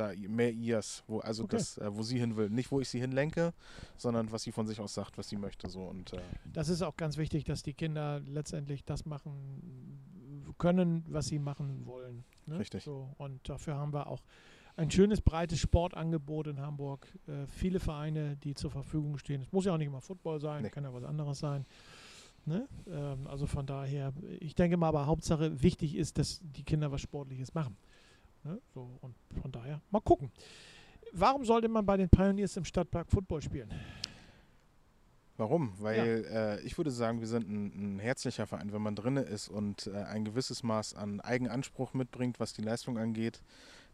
da 0.00 0.12
mehr 0.28 0.50
ihrs, 0.52 1.04
wo, 1.06 1.18
also 1.20 1.44
Okay. 1.44 1.56
das, 1.56 1.78
äh, 1.78 1.94
wo 1.94 2.02
sie 2.02 2.18
hin 2.18 2.36
will. 2.36 2.50
Nicht, 2.50 2.70
wo 2.72 2.80
ich 2.80 2.88
sie 2.88 2.98
hinlenke, 3.00 3.52
sondern 3.96 4.32
was 4.32 4.42
sie 4.42 4.52
von 4.52 4.66
sich 4.66 4.80
aus 4.80 4.94
sagt, 4.94 5.18
was 5.18 5.28
sie 5.28 5.36
möchte. 5.36 5.68
So. 5.68 5.82
Und 5.84 6.12
äh, 6.14 6.20
Das 6.52 6.68
ist 6.68 6.82
auch 6.82 6.96
ganz 6.96 7.16
wichtig, 7.16 7.44
dass 7.44 7.62
die 7.62 7.74
Kinder 7.74 8.20
letztendlich 8.20 8.84
das 8.84 9.04
machen 9.06 9.98
können, 10.58 11.04
was 11.08 11.26
sie 11.26 11.38
machen 11.38 11.86
wollen. 11.86 12.24
Ne? 12.46 12.58
Richtig. 12.58 12.82
So, 12.84 13.14
und 13.18 13.48
dafür 13.48 13.76
haben 13.76 13.92
wir 13.92 14.06
auch 14.08 14.22
ein 14.76 14.90
schönes, 14.90 15.20
breites 15.20 15.58
Sportangebot 15.58 16.46
in 16.46 16.60
Hamburg. 16.60 17.06
Äh, 17.26 17.46
viele 17.46 17.80
Vereine, 17.80 18.36
die 18.36 18.54
zur 18.54 18.70
Verfügung 18.70 19.18
stehen. 19.18 19.42
Es 19.42 19.52
muss 19.52 19.64
ja 19.64 19.74
auch 19.74 19.78
nicht 19.78 19.88
immer 19.88 20.00
Football 20.00 20.40
sein, 20.40 20.62
Nee. 20.62 20.70
kann 20.70 20.84
ja 20.84 20.92
was 20.94 21.04
anderes 21.04 21.38
sein. 21.38 21.66
Ne? 22.46 22.66
Ähm, 22.88 23.26
also 23.26 23.46
von 23.46 23.66
daher, 23.66 24.12
ich 24.40 24.54
denke 24.54 24.76
mal, 24.78 24.88
aber 24.88 25.06
Hauptsache 25.06 25.62
wichtig 25.62 25.94
ist, 25.96 26.16
dass 26.18 26.40
die 26.42 26.62
Kinder 26.64 26.90
was 26.90 27.02
Sportliches 27.02 27.52
machen. 27.52 27.76
Ne? 28.44 28.60
So, 28.74 28.88
und 29.00 29.14
von 29.40 29.52
daher, 29.52 29.80
mal 29.90 30.00
gucken. 30.00 30.30
Warum 31.12 31.44
sollte 31.44 31.68
man 31.68 31.84
bei 31.84 31.96
den 31.96 32.08
Pioneers 32.08 32.56
im 32.56 32.64
Stadtpark 32.64 33.10
Football 33.10 33.42
spielen? 33.42 33.70
Warum? 35.36 35.72
Weil 35.78 36.26
äh, 36.30 36.60
ich 36.66 36.76
würde 36.76 36.90
sagen, 36.90 37.20
wir 37.20 37.26
sind 37.26 37.48
ein, 37.48 37.96
ein 37.96 37.98
herzlicher 37.98 38.46
Verein, 38.46 38.72
wenn 38.72 38.82
man 38.82 38.94
drinne 38.94 39.22
ist 39.22 39.48
und 39.48 39.86
äh, 39.86 39.96
ein 39.96 40.24
gewisses 40.24 40.62
Maß 40.62 40.94
an 40.94 41.20
Eigenanspruch 41.20 41.94
mitbringt, 41.94 42.38
was 42.38 42.52
die 42.52 42.60
Leistung 42.60 42.98
angeht, 42.98 43.40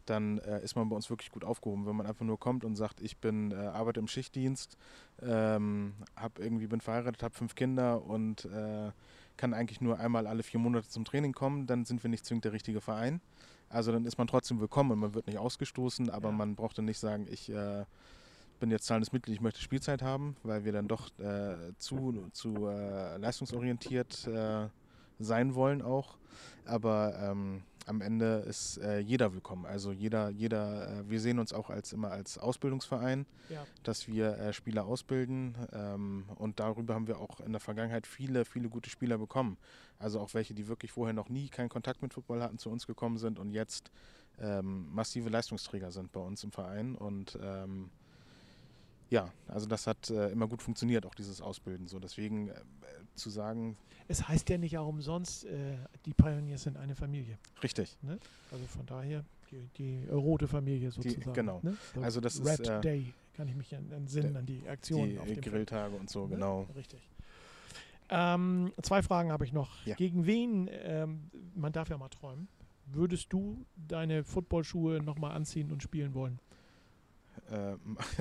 dann 0.05 0.39
äh, 0.39 0.61
ist 0.61 0.75
man 0.75 0.89
bei 0.89 0.95
uns 0.95 1.09
wirklich 1.09 1.31
gut 1.31 1.45
aufgehoben. 1.45 1.85
Wenn 1.85 1.95
man 1.95 2.05
einfach 2.05 2.25
nur 2.25 2.37
kommt 2.37 2.65
und 2.65 2.75
sagt, 2.75 3.01
ich 3.01 3.17
bin 3.17 3.51
äh, 3.51 3.55
arbeite 3.55 3.99
im 3.99 4.07
Schichtdienst, 4.07 4.77
ähm, 5.21 5.93
hab 6.15 6.37
irgendwie 6.37 6.67
bin 6.67 6.81
verheiratet, 6.81 7.23
habe 7.23 7.33
fünf 7.33 7.55
Kinder 7.55 8.03
und 8.03 8.45
äh, 8.45 8.91
kann 9.37 9.53
eigentlich 9.53 9.79
nur 9.79 9.99
einmal 9.99 10.27
alle 10.27 10.43
vier 10.43 10.59
Monate 10.59 10.89
zum 10.89 11.05
Training 11.05 11.31
kommen, 11.31 11.65
dann 11.65 11.85
sind 11.85 12.03
wir 12.03 12.09
nicht 12.09 12.25
zwingend 12.25 12.45
der 12.45 12.53
richtige 12.53 12.81
Verein. 12.81 13.21
Also 13.69 13.91
dann 13.91 14.05
ist 14.05 14.17
man 14.17 14.27
trotzdem 14.27 14.59
willkommen 14.59 14.91
und 14.91 14.99
man 14.99 15.13
wird 15.13 15.27
nicht 15.27 15.37
ausgestoßen, 15.37 16.09
aber 16.09 16.29
Ja. 16.29 16.35
man 16.35 16.55
braucht 16.55 16.77
dann 16.77 16.85
nicht 16.85 16.99
sagen, 16.99 17.27
ich 17.29 17.49
äh, 17.49 17.85
bin 18.59 18.71
jetzt 18.71 18.85
zahlendes 18.85 19.11
Mitglied, 19.11 19.35
ich 19.35 19.41
möchte 19.41 19.61
Spielzeit 19.61 20.01
haben, 20.01 20.35
weil 20.43 20.63
wir 20.65 20.71
dann 20.71 20.87
doch 20.87 21.09
äh, 21.19 21.73
zu, 21.77 22.27
zu 22.31 22.67
äh, 22.67 23.17
leistungsorientiert 23.17 24.27
äh, 24.27 24.69
sein 25.19 25.53
wollen 25.55 25.81
auch. 25.81 26.17
Aber 26.65 27.17
ähm, 27.21 27.63
am 27.87 28.01
Ende 28.01 28.43
ist 28.47 28.77
äh, 28.79 28.99
jeder 28.99 29.33
willkommen. 29.33 29.65
Also 29.65 29.91
jeder, 29.91 30.29
jeder, 30.29 30.99
äh, 30.99 31.09
wir 31.09 31.19
sehen 31.19 31.39
uns 31.39 31.53
auch 31.53 31.69
als 31.69 31.93
immer 31.93 32.11
als 32.11 32.37
Ausbildungsverein, 32.37 33.25
Ja. 33.49 33.65
dass 33.83 34.07
wir 34.07 34.37
äh, 34.37 34.53
Spieler 34.53 34.85
ausbilden. 34.85 35.55
Ähm, 35.71 36.25
und 36.35 36.59
darüber 36.59 36.93
haben 36.95 37.07
wir 37.07 37.19
auch 37.19 37.39
in 37.39 37.51
der 37.53 37.61
Vergangenheit 37.61 38.05
viele, 38.05 38.45
viele 38.45 38.69
gute 38.69 38.89
Spieler 38.89 39.17
bekommen. 39.17 39.57
Also 39.99 40.19
auch 40.19 40.33
welche, 40.33 40.53
die 40.53 40.67
wirklich 40.67 40.91
vorher 40.91 41.13
noch 41.13 41.29
nie 41.29 41.47
keinen 41.49 41.69
Kontakt 41.69 42.01
mit 42.01 42.13
Football 42.13 42.41
hatten, 42.41 42.57
zu 42.57 42.69
uns 42.69 42.85
gekommen 42.87 43.17
sind 43.17 43.39
und 43.39 43.51
jetzt 43.51 43.89
ähm, 44.39 44.87
massive 44.93 45.29
Leistungsträger 45.29 45.91
sind 45.91 46.11
bei 46.11 46.19
uns 46.19 46.43
im 46.43 46.51
Verein. 46.51 46.95
Und 46.95 47.37
ähm, 47.41 47.89
ja, 49.09 49.31
also 49.47 49.67
das 49.67 49.87
hat 49.87 50.09
äh, 50.09 50.29
immer 50.29 50.47
gut 50.47 50.61
funktioniert, 50.61 51.05
auch 51.05 51.15
dieses 51.15 51.41
Ausbilden. 51.41 51.87
So 51.87 51.99
deswegen 51.99 52.49
äh, 52.49 52.53
zu 53.15 53.29
sagen. 53.29 53.77
Es 54.07 54.27
heißt 54.27 54.49
ja 54.49 54.57
nicht 54.57 54.77
auch 54.77 54.87
umsonst, 54.87 55.45
äh, 55.45 55.77
die 56.05 56.13
Pioneers 56.13 56.63
sind 56.63 56.77
eine 56.77 56.95
Familie. 56.95 57.37
Richtig. 57.63 57.97
Ne? 58.01 58.19
Also 58.51 58.65
von 58.65 58.85
daher 58.85 59.23
die, 59.51 59.69
die 59.77 60.07
rote 60.09 60.47
Familie 60.47 60.91
sozusagen. 60.91 61.21
Die, 61.21 61.33
genau. 61.33 61.59
Ne? 61.63 61.77
So 61.93 62.01
also 62.01 62.21
das 62.21 62.39
Red 62.45 62.59
ist 62.59 62.69
äh, 62.69 62.81
Day 62.81 63.13
kann 63.37 63.47
ich 63.47 63.55
mich 63.55 63.71
entsinnen 63.71 64.35
an 64.35 64.47
die 64.47 64.67
Aktionen 64.67 65.11
die 65.11 65.19
auf 65.19 65.27
dem 65.27 65.41
Grilltage 65.41 65.95
und 65.95 66.09
so, 66.09 66.21
Feld, 66.21 66.39
genau. 66.39 66.61
Ne? 66.61 66.75
Richtig. 66.75 67.07
Ähm, 68.09 68.73
zwei 68.81 69.03
Fragen 69.03 69.31
habe 69.31 69.45
ich 69.45 69.53
noch. 69.53 69.85
Ja. 69.85 69.95
Gegen 69.95 70.25
wen, 70.25 70.69
ähm, 70.71 71.29
man 71.53 71.71
darf 71.71 71.89
ja 71.89 71.97
mal 71.97 72.09
träumen, 72.09 72.47
würdest 72.87 73.31
du 73.31 73.65
deine 73.75 74.23
Footballschuhe 74.23 75.03
nochmal 75.03 75.35
anziehen 75.35 75.71
und 75.71 75.83
spielen 75.83 76.13
wollen? 76.15 76.39
Äh, 77.51 77.75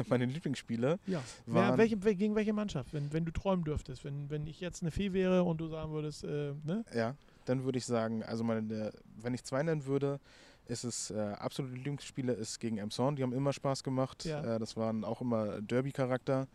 meine 0.08 0.24
Lieblingsspiele. 0.26 0.98
Ja. 1.06 1.22
Wer, 1.46 1.76
welche, 1.78 1.96
wel- 1.96 2.14
gegen 2.14 2.34
welche 2.34 2.52
Mannschaft, 2.52 2.92
wenn, 2.92 3.12
wenn 3.12 3.24
du 3.24 3.32
träumen 3.32 3.64
dürftest? 3.64 4.04
Wenn, 4.04 4.30
wenn 4.30 4.46
ich 4.46 4.60
jetzt 4.60 4.82
eine 4.82 4.90
Fee 4.90 5.12
wäre 5.12 5.42
und 5.44 5.58
du 5.60 5.68
sagen 5.68 5.92
würdest, 5.92 6.24
äh, 6.24 6.52
ne? 6.64 6.84
Ja, 6.94 7.14
dann 7.44 7.64
würde 7.64 7.78
ich 7.78 7.86
sagen, 7.86 8.22
also 8.22 8.44
meine, 8.44 8.92
wenn 9.16 9.34
ich 9.34 9.44
zwei 9.44 9.62
nennen 9.62 9.86
würde, 9.86 10.20
ist 10.68 10.82
es 10.84 11.10
äh, 11.12 11.14
absolute 11.38 11.74
Lieblingsspiele 11.76 12.32
ist 12.32 12.58
gegen 12.58 12.78
Emson. 12.78 13.14
Die 13.16 13.22
haben 13.22 13.32
immer 13.32 13.52
Spaß 13.52 13.84
gemacht. 13.84 14.24
Ja. 14.24 14.56
Äh, 14.56 14.58
das 14.58 14.76
waren 14.76 15.04
auch 15.04 15.20
immer 15.20 15.60
Derby-Charakter. 15.62 16.48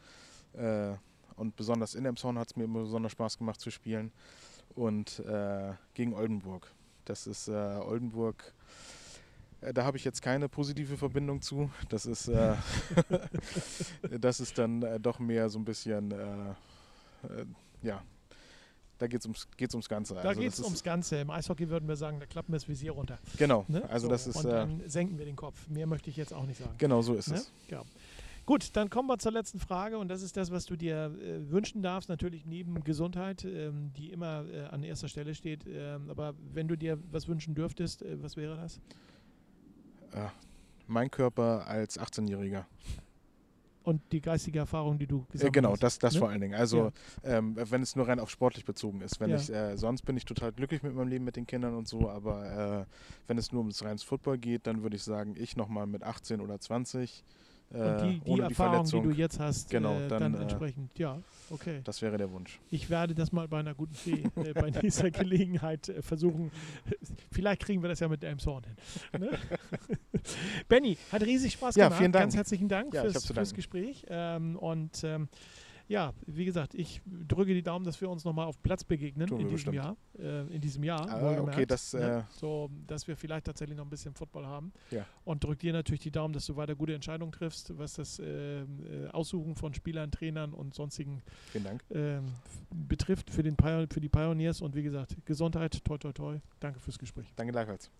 Äh, 0.54 0.94
und 1.38 1.56
besonders 1.56 1.96
in 1.96 2.06
Emson 2.06 2.38
hat 2.38 2.50
es 2.52 2.56
mir 2.58 2.66
immer 2.66 2.82
besonders 2.82 3.14
Spaß 3.14 3.38
gemacht 3.38 3.60
zu 3.62 3.72
spielen. 3.72 4.12
Und 4.76 5.20
äh, 5.20 5.74
gegen 5.94 6.14
Oldenburg. 6.14 6.70
Das 7.06 7.26
ist 7.26 7.50
Oldenburg. 7.50 8.54
Äh, 9.62 9.74
Da 9.74 9.84
habe 9.86 9.98
ich 9.98 10.04
jetzt 10.04 10.22
keine 10.22 10.50
positive 10.50 10.98
Verbindung 10.98 11.42
zu. 11.42 11.70
Das 11.90 12.06
ist, 12.06 12.28
äh, 12.28 12.56
das 14.20 14.40
ist 14.40 14.58
dann 14.58 14.82
äh, 14.84 15.00
doch 15.00 15.20
mehr 15.20 15.50
so 15.50 15.60
ein 15.60 15.66
bisschen, 15.66 16.12
äh, 16.12 16.50
äh, 17.28 17.46
ja, 17.82 18.04
da 18.98 19.08
geht 19.08 19.22
es 19.22 19.26
ums, 19.26 19.48
geht's 19.58 19.74
ums 19.74 19.90
Ganze. 19.90 20.14
Da 20.16 20.22
Also 20.22 20.40
geht 20.42 20.54
es 20.54 20.60
ums 20.64 20.84
Ganze. 20.84 21.18
Im 21.18 21.30
Eishockey 21.32 21.70
würden 21.70 21.88
wir 21.88 21.96
sagen, 21.96 22.20
da 22.20 22.26
klappen 22.28 22.52
wir 22.54 22.58
das 22.58 22.68
Visier 22.68 22.92
runter. 22.92 23.18
Genau, 23.38 23.66
Ne? 23.68 23.88
also 23.90 24.06
So, 24.08 24.12
das 24.12 24.28
ist, 24.28 24.36
und 24.38 24.46
äh, 24.46 24.50
dann 24.50 24.82
senken 24.88 25.18
wir 25.18 25.26
den 25.26 25.36
Kopf. 25.36 25.68
Mehr 25.70 25.88
möchte 25.88 26.10
ich 26.10 26.18
jetzt 26.18 26.34
auch 26.34 26.46
nicht 26.46 26.60
sagen. 26.60 26.76
genau 26.78 27.02
so 27.02 27.16
ist 27.16 27.30
Ne? 27.30 27.36
es. 27.38 27.52
Ja. 27.70 27.82
Gut, 28.46 28.76
dann 28.76 28.90
kommen 28.90 29.08
wir 29.08 29.18
zur 29.20 29.32
letzten 29.32 29.60
Frage 29.60 29.98
und 30.00 30.08
das 30.08 30.24
ist 30.24 30.36
das, 30.36 30.52
was 30.52 30.66
du 30.66 30.76
dir 30.76 31.16
äh, 31.22 31.50
wünschen 31.52 31.82
darfst, 31.84 32.10
natürlich 32.10 32.46
neben 32.46 32.84
Gesundheit, 32.84 33.46
ähm, 33.46 33.92
die 33.96 34.12
immer 34.12 34.46
äh, 34.52 34.64
an 34.66 34.84
erster 34.84 35.08
Stelle 35.08 35.36
steht. 35.36 35.66
Ähm, 35.68 36.10
aber 36.10 36.34
wenn 36.54 36.68
du 36.68 36.76
dir 36.76 36.98
was 37.12 37.28
wünschen 37.28 37.54
dürftest, 37.56 38.02
äh, 38.02 38.22
was 38.22 38.38
wäre 38.38 38.56
das? 38.56 38.80
Äh, 40.14 40.28
mein 40.88 41.10
Körper 41.10 41.66
als 41.68 42.00
18-Jähriger. 42.00 42.66
Und 43.84 44.00
die 44.12 44.22
geistige 44.22 44.60
Erfahrung, 44.60 45.00
die 45.00 45.08
du 45.08 45.22
Äh, 45.30 45.32
gesammelt 45.32 45.54
genau, 45.54 45.72
hast. 45.72 45.82
das, 45.84 45.98
das 46.00 46.14
ne? 46.14 46.20
vor 46.20 46.30
allen 46.30 46.42
Dingen. 46.42 46.54
Also 46.54 46.92
ähm, 47.24 47.56
wenn 47.58 47.82
es 47.82 47.96
nur 47.96 48.08
rein 48.08 48.20
auf 48.20 48.30
sportlich 48.30 48.64
bezogen 48.64 49.02
ist. 49.02 49.20
Wenn 49.20 49.32
Ja. 49.32 49.38
ich, 49.38 49.50
äh, 49.52 49.76
sonst 49.76 50.04
bin 50.04 50.16
ich 50.18 50.26
total 50.26 50.52
glücklich 50.52 50.84
mit 50.84 50.94
meinem 50.94 51.08
Leben, 51.08 51.26
mit 51.26 51.36
den 51.36 51.48
Kindern 51.48 51.76
und 51.76 51.88
so, 51.88 52.08
aber 52.10 52.82
äh, 52.82 52.86
wenn 53.28 53.38
es 53.40 53.52
nur 53.52 53.62
ums 53.62 53.84
reines 53.84 54.04
Football 54.04 54.38
geht, 54.38 54.68
dann 54.68 54.84
würde 54.84 54.96
ich 54.98 55.04
sagen, 55.04 55.36
ich 55.36 55.56
nochmal 55.56 55.88
mit 55.88 56.04
18 56.04 56.42
oder 56.42 56.60
20. 56.60 57.24
Äh, 57.74 57.78
Und 57.78 58.02
die, 58.04 58.20
die 58.20 58.30
ohne 58.30 58.44
Erfahrung, 58.44 58.84
die, 58.84 58.90
Verletzung. 58.90 59.04
du 59.04 59.12
jetzt 59.12 59.40
hast, 59.40 59.70
Genau, 59.70 59.98
äh, 59.98 60.08
dann, 60.10 60.20
dann, 60.22 60.36
äh, 60.36 60.42
entsprechend, 60.42 60.98
ja, 61.00 61.20
okay. 61.50 61.80
Das 61.86 62.02
wäre 62.02 62.18
der 62.18 62.30
Wunsch. 62.32 62.60
Ich 62.70 62.90
werde 62.90 63.16
das 63.16 63.32
mal 63.32 63.48
bei 63.48 63.60
einer 63.60 63.74
guten 63.74 63.94
Fee 63.94 64.24
äh, 64.36 64.54
bei 64.54 64.72
dieser 64.82 65.10
Gelegenheit 65.12 65.88
äh, 65.90 66.02
versuchen. 66.02 66.52
Vielleicht 67.32 67.62
kriegen 67.64 67.82
wir 67.82 67.90
das 67.90 68.00
ja 68.02 68.08
mit 68.10 68.26
einem 68.26 68.40
Zorn 68.40 68.64
hin. 68.66 69.22
Ne? 69.22 69.30
Benny, 70.68 70.98
hat 71.12 71.22
riesig 71.24 71.54
Spaß 71.54 71.76
Ja, 71.76 71.86
gemacht. 71.86 72.00
vielen 72.00 72.12
Dank. 72.12 72.24
Ganz 72.24 72.36
herzlichen 72.36 72.68
Dank 72.68 72.94
Ja, 72.94 73.04
fürs, 73.04 73.26
fürs. 73.26 73.54
Gespräch. 73.54 74.06
Ähm, 74.10 74.56
und 74.58 75.04
ähm, 75.04 75.30
ja, 75.92 76.14
wie 76.26 76.46
gesagt, 76.46 76.74
ich 76.74 77.02
drücke 77.06 77.54
die 77.54 77.62
Daumen, 77.62 77.84
dass 77.84 78.00
wir 78.00 78.10
uns 78.10 78.24
nochmal 78.24 78.48
auf 78.48 78.64
Platz 78.64 78.86
begegnen 78.86 79.28
in 79.38 79.50
diesem. 79.50 79.74
Jahr. 79.74 79.98
Äh, 80.18 80.48
in 80.48 80.62
diesem 80.62 80.86
Jahr. 80.86 81.06
Ah, 81.10 81.42
okay, 81.42 81.66
das, 81.66 81.94
ne? 81.94 82.20
äh, 82.20 82.24
So, 82.40 82.70
dass 82.88 83.10
wir 83.10 83.18
vielleicht 83.18 83.46
tatsächlich 83.46 83.78
noch 83.78 83.84
ein 83.84 83.90
bisschen 83.90 84.14
Football 84.14 84.46
haben. 84.46 84.72
Ja. 84.90 85.06
Und 85.26 85.44
drück 85.44 85.60
dir 85.60 85.74
natürlich 85.74 86.00
die 86.00 86.12
Daumen, 86.12 86.34
dass 86.34 86.46
du 86.46 86.56
weiter 86.56 86.76
gute 86.76 86.94
Entscheidungen 86.94 87.34
triffst, 87.34 87.78
was 87.78 87.96
das 87.96 88.20
ähm, 88.20 88.68
äh, 88.90 89.08
Aussuchen 89.10 89.56
von 89.56 89.74
Spielern, 89.74 90.12
Trainern 90.12 90.54
und 90.54 90.74
sonstigen 90.74 91.22
ähm, 91.94 92.24
betrifft 92.70 93.30
für, 93.30 93.44
den 93.44 93.58
Pion 93.58 93.90
für 93.90 94.00
die 94.00 94.10
Pioneers. 94.10 94.62
Und 94.62 94.76
wie 94.76 94.84
gesagt, 94.84 95.18
Gesundheit, 95.26 95.84
toi 95.84 95.98
toi 95.98 96.14
toi. 96.14 96.40
Danke 96.62 96.80
fürs 96.80 96.98
Gespräch. 96.98 97.34
Danke 97.36 97.52
gleichfalls. 97.52 97.92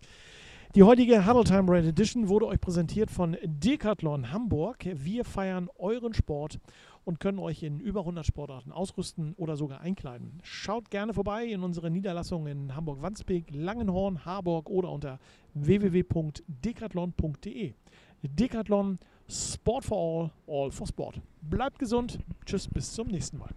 Die 0.74 0.82
heutige 0.82 1.26
Huddle 1.26 1.44
Time 1.44 1.70
Red 1.70 1.84
Edition 1.84 2.30
wurde 2.30 2.46
euch 2.46 2.58
präsentiert 2.58 3.10
von 3.10 3.36
Decathlon 3.44 4.32
Hamburg. 4.32 4.78
Wir 4.90 5.22
feiern 5.22 5.68
euren 5.76 6.14
Sport 6.14 6.60
und 7.04 7.20
können 7.20 7.38
euch 7.38 7.62
in 7.62 7.78
über 7.80 8.00
100 8.00 8.26
Sportarten 8.26 8.72
ausrüsten 8.72 9.34
oder 9.36 9.56
sogar 9.56 9.80
einkleiden. 9.80 10.40
Schaut 10.42 10.90
gerne 10.90 11.14
vorbei 11.14 11.46
in 11.46 11.62
unsere 11.62 11.90
Niederlassungen 11.90 12.66
in 12.66 12.76
Hamburg-Wandsbek, 12.76 13.46
Langenhorn, 13.52 14.24
Harburg 14.24 14.70
oder 14.70 14.90
unter 14.90 15.18
www.decathlon.de. 15.54 17.74
Decathlon 18.22 18.98
Sport 19.28 19.84
for 19.84 19.98
All, 19.98 20.30
All 20.46 20.70
for 20.70 20.86
Sport. 20.86 21.20
Bleibt 21.40 21.78
gesund. 21.78 22.18
Tschüss, 22.44 22.68
bis 22.68 22.92
zum 22.92 23.08
nächsten 23.08 23.38
Mal. 23.38 23.54